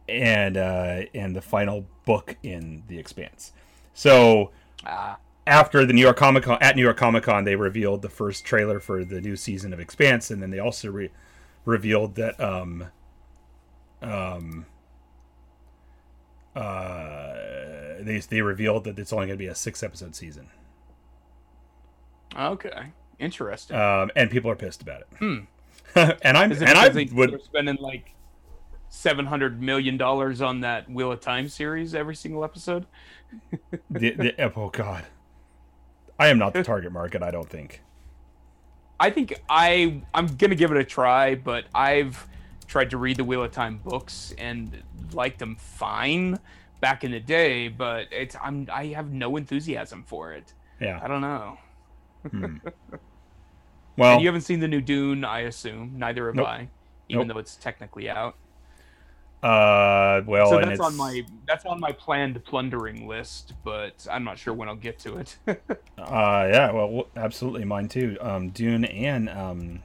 [0.09, 3.51] and uh, and the final book in the Expanse.
[3.93, 4.51] So
[4.85, 8.09] Ah, after the New York Comic Con at New York Comic Con, they revealed the
[8.09, 11.11] first trailer for the new season of Expanse, and then they also re-
[11.65, 12.87] revealed that um
[14.01, 14.65] um
[16.55, 17.33] uh
[18.01, 20.47] they they revealed that it's only going to be a six episode season,
[22.37, 23.77] okay, interesting.
[23.77, 25.07] um, and people are pissed about it.
[25.17, 25.37] Hmm.
[25.95, 28.13] and I'm and I would spending like
[28.89, 32.85] seven hundred million dollars on that Wheel of Time series every single episode?
[33.89, 35.05] the, the, oh god,
[36.21, 37.23] I am not the target market.
[37.23, 37.81] I don't think.
[38.99, 42.27] I think I I'm gonna give it a try, but I've
[42.67, 44.83] tried to read the Wheel of Time books and
[45.13, 46.39] liked them fine
[46.79, 50.53] back in the day, but it's I'm I have no enthusiasm for it.
[50.79, 51.57] Yeah, I don't know.
[52.29, 52.57] Hmm.
[53.97, 55.95] Well, And you haven't seen the new Dune, I assume.
[55.97, 56.47] Neither have Nope.
[56.47, 56.69] I,
[57.09, 57.35] even Nope.
[57.35, 58.35] though it's technically out.
[59.43, 64.37] Uh, well, so that's on my that's on my planned plundering list, but I'm not
[64.37, 65.37] sure when I'll get to it.
[65.97, 68.17] Uh, yeah, well, absolutely, mine too.
[68.21, 69.83] Um, Dune and um,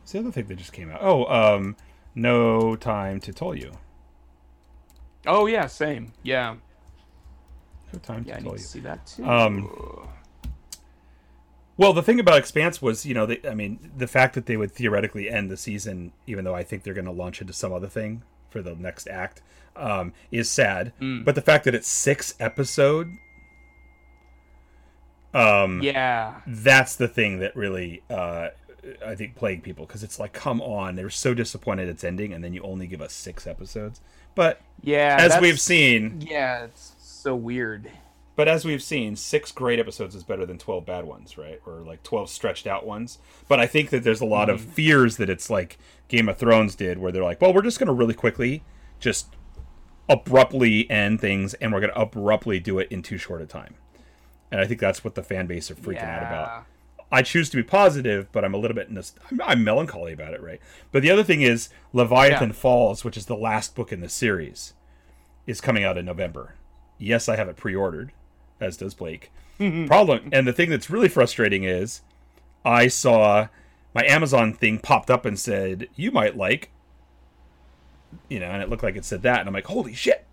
[0.00, 1.00] what's the other thing that just came out?
[1.02, 1.76] Oh, um,
[2.14, 3.72] No Time to Tell You.
[5.26, 6.12] oh yeah, same.
[6.22, 6.56] Yeah,
[7.92, 8.66] No Time yeah, I to need Tell to You.
[8.66, 9.26] see that too.
[9.26, 10.08] Um,
[11.78, 14.56] Well, the thing about Expanse was, you know, they, I mean, the fact that they
[14.56, 17.72] would theoretically end the season, even though I think they're going to launch into some
[17.72, 19.42] other thing for the next act,
[19.76, 20.92] um, is sad.
[21.00, 21.24] Mm.
[21.24, 23.12] But the fact that it's six episode,
[25.32, 28.48] um, yeah, that's the thing that really uh,
[29.04, 32.32] I think plagued people because it's like, come on, they were so disappointed it's ending,
[32.32, 34.00] and then you only give us six episodes.
[34.34, 35.16] But yeah.
[35.20, 37.90] as we've seen, yeah, it's so weird.
[38.38, 41.60] But as we've seen, six great episodes is better than twelve bad ones, right?
[41.66, 43.18] Or like twelve stretched out ones.
[43.48, 44.70] But I think that there's a lot of mm-hmm.
[44.70, 47.88] fears that it's like Game of Thrones did, where they're like, well, we're just going
[47.88, 48.62] to really quickly
[49.00, 49.34] just
[50.08, 53.74] abruptly end things, and we're going to abruptly do it in too short a time.
[54.52, 56.66] And I think that's what the fan base are freaking out about.
[57.10, 60.32] I choose to be positive, but I'm a little bit nost- I'm, I'm melancholy about
[60.32, 60.60] it, right?
[60.92, 62.54] But the other thing is Leviathan Yeah.
[62.54, 64.74] Falls, which is the last book in the series,
[65.44, 66.54] is coming out in November.
[66.98, 68.12] Yes, I have it pre-ordered,
[68.60, 69.30] as does Blake.
[69.60, 69.86] Mm-hmm.
[69.86, 72.02] Problem, and the thing that's really frustrating is,
[72.64, 73.48] I saw
[73.94, 76.70] my Amazon thing popped up and said you might like,
[78.28, 80.26] you know, and it looked like it said that, and I'm like, holy shit!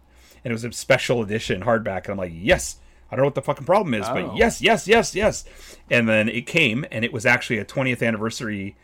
[0.44, 2.78] And it was a special edition hardback, and I'm like, yes.
[3.12, 4.14] I don't know what the fucking problem is, Oh.
[4.14, 5.46] but yes, yes, yes, yes.
[5.92, 8.76] And then it came, and it was actually a 20th anniversary,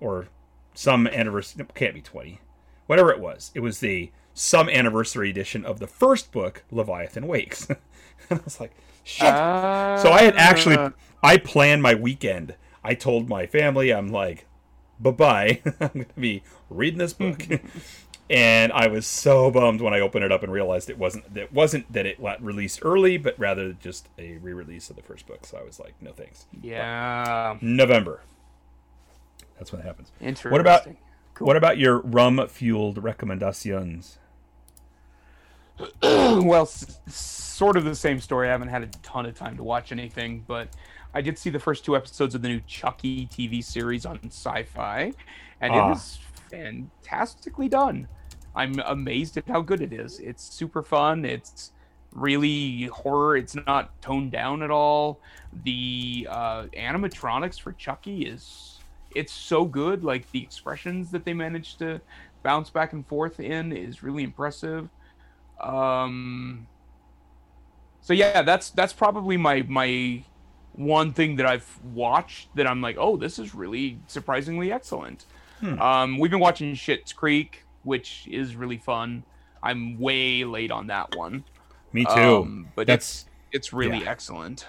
[0.00, 0.26] or
[0.74, 1.62] some anniversary.
[1.62, 2.40] It can't be 20,
[2.86, 3.52] whatever it was.
[3.54, 7.68] It was the some anniversary edition of the first book, Leviathan Wakes.
[7.70, 7.78] and
[8.30, 8.72] I was like,
[9.08, 9.28] shit.
[10.02, 10.90] So I had actually Uh,
[11.22, 12.54] I planned my weekend.
[12.84, 14.46] I told my family I'm like,
[15.00, 15.62] bye bye.
[15.80, 17.42] I'm gonna be reading this book,
[18.30, 21.52] and I was so bummed when I opened it up and realized it wasn't that
[21.52, 25.44] wasn't that it got released early, but rather just a re-release of the first book.
[25.46, 26.46] So I was like, no thanks.
[26.62, 28.20] yeah, November.
[29.58, 30.12] That's when it happens.
[30.20, 30.52] interesting.
[30.52, 30.86] What about
[31.38, 34.18] what about your rum fueled recommendations?
[36.02, 38.48] well, s- sort of the same story.
[38.48, 40.68] I haven't had a ton of time to watch anything, but
[41.14, 45.12] I did see the first two episodes of the new Chucky TV series on Sci-Fi,
[45.60, 46.18] and it is
[46.50, 48.08] fantastically done.
[48.54, 50.18] I'm amazed at how good it is.
[50.20, 51.24] It's super fun.
[51.24, 51.72] It's
[52.12, 53.36] really horror.
[53.36, 55.20] It's not toned down at all.
[55.64, 58.80] The uh, animatronics for Chucky is
[59.14, 60.04] it's so good.
[60.04, 62.00] Like the expressions that they managed to
[62.42, 64.88] bounce back and forth in is really impressive.
[65.60, 66.68] Um,
[68.00, 70.24] so yeah, that's that's probably my my
[70.72, 75.26] one thing that I've watched that I'm like, oh, this is really surprisingly excellent.
[75.78, 79.24] Um, we've been watching Schitt's Creek, which is really fun.
[79.62, 81.44] I'm way late on that one,
[81.92, 82.46] Me too.
[82.46, 84.10] um, but that's it's it's really yeah.
[84.10, 84.66] excellent.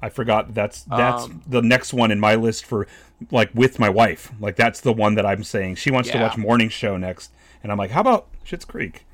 [0.00, 2.86] I forgot that's that's Um, the next one in my list for
[3.30, 4.32] like with my wife.
[4.40, 7.32] Like that's the one that I'm saying she wants to watch morning show next,
[7.62, 9.06] and I'm like, how about Schitt's Creek?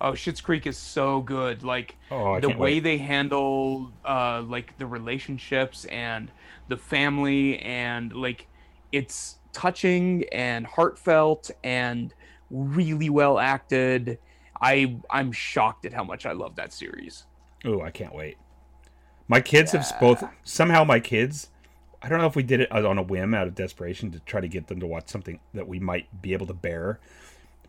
[0.00, 1.62] Oh, Schitt's Creek is so good.
[1.62, 2.80] Like Oh, the way wait.
[2.80, 6.30] they handle uh like the relationships and
[6.68, 8.46] the family and like
[8.92, 12.14] it's touching and heartfelt and
[12.50, 14.18] really well acted.
[14.60, 17.24] I I'm shocked at how much I love that series.
[17.64, 18.36] Oh, I can't wait.
[19.28, 21.50] My kids have both somehow my kids.
[22.02, 24.40] I don't know if we did it on a whim out of desperation to try
[24.40, 27.00] to get them to watch something that we might be able to bear,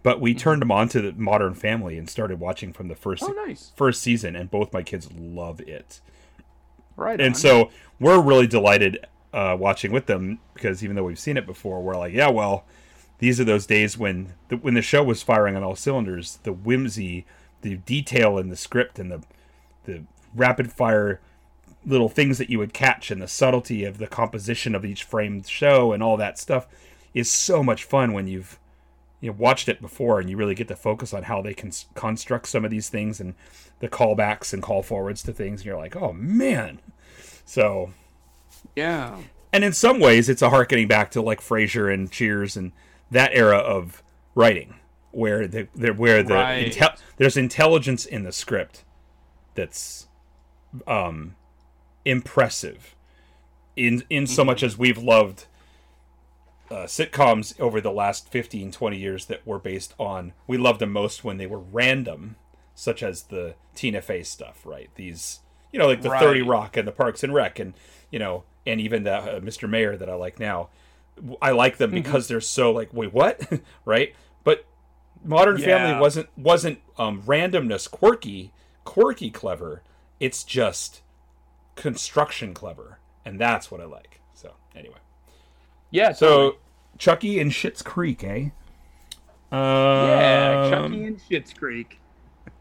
[0.07, 3.23] but we turned them on to the Modern Family and started watching from the first
[3.23, 3.73] Oh, nice.
[3.75, 5.99] first season, and both my kids love it.
[6.95, 7.19] Right.
[7.19, 7.35] and on.
[7.35, 11.81] so we're really delighted uh, watching with them because even though we've seen it before,
[11.83, 12.63] we're like, yeah, well,
[13.19, 16.39] these are those days when the, when the show was firing on all cylinders.
[16.43, 17.25] The whimsy,
[17.61, 19.23] the detail in the script, and the
[19.83, 20.03] the
[20.33, 21.19] rapid fire
[21.85, 25.47] little things that you would catch, and the subtlety of the composition of each framed
[25.49, 26.65] show, and all that stuff
[27.13, 28.57] is so much fun when you've
[29.19, 31.71] you know, watched it before and you really get to focus on how they can
[31.95, 33.33] construct some of these things and
[33.79, 36.79] the callbacks and call forwards to things and you're like oh man
[37.45, 37.91] so
[38.75, 39.17] yeah.
[39.51, 42.71] and in some ways it's a harkening back to like Frasier and Cheers and
[43.11, 44.03] that era of
[44.35, 44.75] writing
[45.11, 46.71] where the, the where the Right.
[46.71, 48.83] intel- there's intelligence in the script
[49.55, 50.07] that's
[50.85, 51.35] um
[52.05, 52.95] impressive
[53.75, 55.45] in in so much as we've loved
[56.69, 60.91] uh, sitcoms over the last 15 20 years that were based on we loved them
[60.91, 62.35] most when they were random
[62.75, 64.89] such as the Tina Fey stuff right?
[64.95, 65.39] These
[65.71, 67.73] you know like the 30 Rock and the Parks and Rec and
[68.11, 69.69] you know and even the uh, Mr.
[69.69, 70.69] Mayor that I like now.
[71.41, 73.41] I like them because they're so like wait what?
[73.85, 74.13] Right?
[74.43, 74.65] But
[75.23, 78.51] Modern Family wasn't wasn't um, randomness quirky
[78.83, 79.83] quirky clever.
[80.19, 81.01] It's just
[81.75, 82.99] construction clever.
[83.23, 84.19] And that's what I like.
[84.33, 84.97] So anyway
[85.91, 86.11] Yeah.
[86.13, 86.57] so totally.
[86.97, 88.49] Chucky and Schitt's Creek eh
[89.51, 91.99] yeah, Um, Chucky and Schitt's Creek.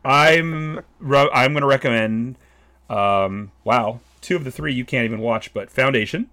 [0.05, 2.37] I'm I'm going to recommend.
[2.89, 6.31] Um, wow, two of the three you can't even watch, but Foundation.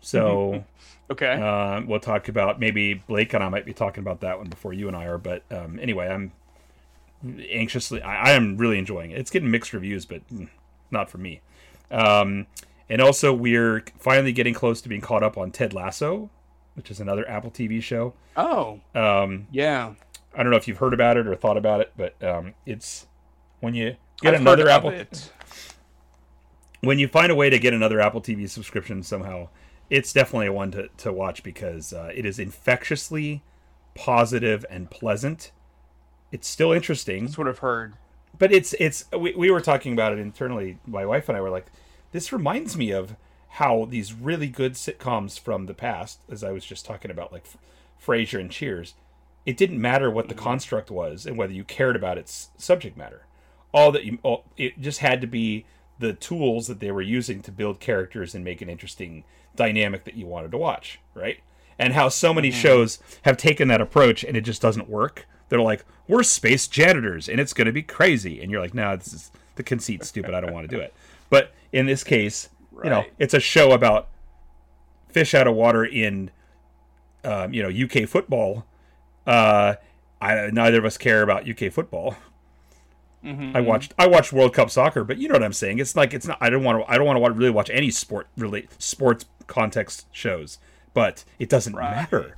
[0.00, 0.64] So
[1.10, 1.32] Okay.
[1.34, 4.72] uh, we'll talk about maybe Blake and I might be talking about that one before
[4.72, 5.18] you and I are.
[5.18, 6.32] But um, anyway, I'm
[7.50, 8.02] anxiously.
[8.02, 9.18] I, I am really enjoying it.
[9.18, 10.22] It's getting mixed reviews, but
[10.90, 11.40] not for me.
[11.92, 12.46] Um,
[12.90, 16.28] and also, we're finally getting close to being caught up on Ted Lasso,
[16.74, 18.12] which is another Apple TV show.
[18.36, 19.94] oh, Um, yeah.
[20.34, 23.06] I don't know if you've heard about it or thought about it, but um, it's
[23.60, 24.92] when you get I've another Apple
[26.82, 29.48] when you find a way to get another Apple TV subscription somehow,
[29.88, 33.42] it's definitely a one to, to watch because uh, it is infectiously
[33.94, 35.50] positive and pleasant.
[36.32, 37.94] It's still interesting, That's what I've heard.
[38.38, 40.78] but it's it's we, we were talking about it internally.
[40.86, 41.66] My wife and I were like,
[42.12, 43.16] this reminds me of
[43.54, 47.44] how these really good sitcoms from the past, as I was just talking about, like
[48.04, 48.94] Frasier and Cheers.
[49.44, 50.44] It didn't matter what the mm-hmm.
[50.44, 53.26] construct was and whether you cared about its subject matter.
[53.72, 55.64] All that you, all, it just had to be
[55.98, 59.24] the tools that they were using to build characters and make an interesting
[59.54, 61.40] dynamic that you wanted to watch, right?
[61.78, 62.60] And how so many mm-hmm.
[62.60, 65.26] shows have taken that approach and it just doesn't work.
[65.48, 68.40] They're like, we're space janitors and it's going to be crazy.
[68.40, 70.34] And you're like, no, this is the conceit stupid.
[70.34, 70.94] I don't want to do it.
[71.30, 72.48] But in this case,
[72.84, 74.08] you know, it's a show about
[75.08, 76.30] fish out of water in,
[77.24, 78.64] um, you know, UK football.
[79.26, 79.74] Uh,
[80.20, 82.16] I, neither of us care about UK football.
[83.24, 83.54] Mm-hmm.
[83.56, 85.78] I watched I watched World Cup soccer, but you know what I'm saying.
[85.78, 86.38] It's like it's not.
[86.40, 86.90] I don't want to.
[86.90, 90.58] I don't want to really watch any sport relate sports context shows.
[90.94, 91.94] But it doesn't Right.
[91.96, 92.36] matter.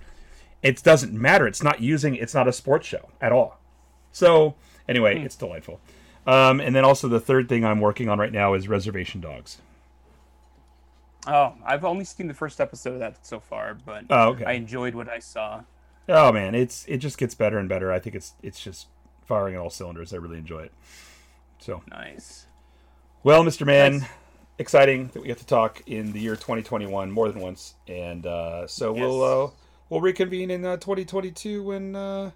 [0.62, 1.47] It doesn't matter.
[1.47, 2.16] It's not using.
[2.16, 3.59] It's not a sports show at all.
[4.10, 4.56] So
[4.89, 5.24] anyway, Hmm.
[5.27, 5.81] it's delightful.
[6.27, 9.59] Um, and then also the third thing I'm working on right now is Reservation Dogs.
[11.27, 14.44] Oh, I've only seen the first episode of that so far, but Oh, okay.
[14.44, 15.62] I enjoyed what I saw.
[16.09, 17.93] Oh man, it's it just gets better and better.
[17.93, 18.89] I think it's it's just
[19.24, 20.12] firing on all cylinders.
[20.12, 20.73] I really enjoy it.
[21.59, 22.47] So Nice.
[23.23, 23.65] Well, Mr.
[23.65, 24.09] Man, Nice.
[24.59, 28.66] exciting that we get to talk in the year 2021 more than once, and uh,
[28.66, 29.51] so we'll uh,
[29.90, 31.94] we'll reconvene in uh, 2022 when.
[31.94, 32.31] Uh...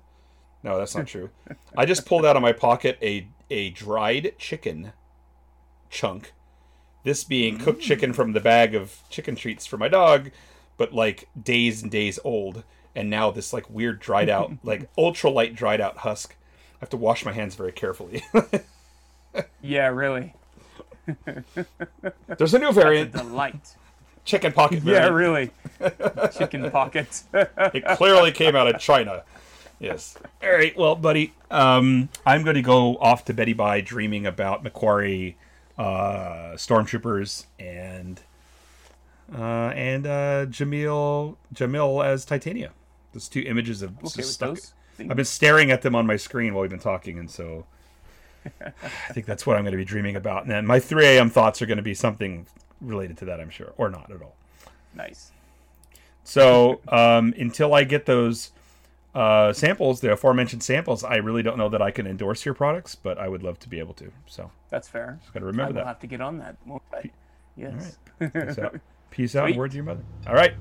[0.62, 1.30] No, that's not true.
[1.76, 4.92] I just pulled out of my pocket a a dried chicken
[5.90, 6.32] chunk.
[7.04, 7.84] This being cooked mm.
[7.84, 10.30] chicken from the bag of chicken treats for my dog,
[10.76, 12.64] but like days and days old,
[12.94, 16.34] and now this like weird dried out, like ultralight dried out husk.
[16.74, 18.24] I have to wash my hands very carefully.
[19.62, 20.34] Yeah, really.
[22.38, 23.76] There's a new It's a variant, delight.
[24.24, 25.50] chicken pocket yeah, really.
[26.36, 27.22] Chicken pocket.
[27.32, 29.24] It clearly came out of China.
[29.78, 30.16] Yes.
[30.42, 30.76] All right.
[30.76, 35.34] Well, buddy, um, I'm going to go off to Betty Bye dreaming about McQuarrie
[35.76, 38.20] uh, stormtroopers and
[39.34, 42.72] uh, and uh, Jameela Jamil as Titania.
[43.12, 44.54] Those two images of okay stuck.
[44.54, 44.72] those.
[44.98, 47.66] I've been staring at them on my screen while we've been talking, and so
[48.62, 50.42] I think that's what I'm going to be dreaming about.
[50.42, 51.28] And then my 3 a.m.
[51.28, 52.46] thoughts are going to be something
[52.80, 54.36] related to that, I'm sure, or not at all.
[54.94, 55.32] Nice.
[56.24, 58.52] So um, until I get those
[59.16, 62.94] uh, samples, the aforementioned samples, I really don't know that I can endorse your products,
[62.94, 64.12] but I would love to be able to.
[64.26, 65.18] So That's fair.
[65.22, 65.86] just got to remember I will that.
[65.86, 66.56] have to get on that.
[67.56, 67.96] Yes.
[68.20, 68.80] Peace out.
[69.10, 69.56] Peace out.
[69.56, 70.02] Word to your mother.
[70.26, 70.52] All right.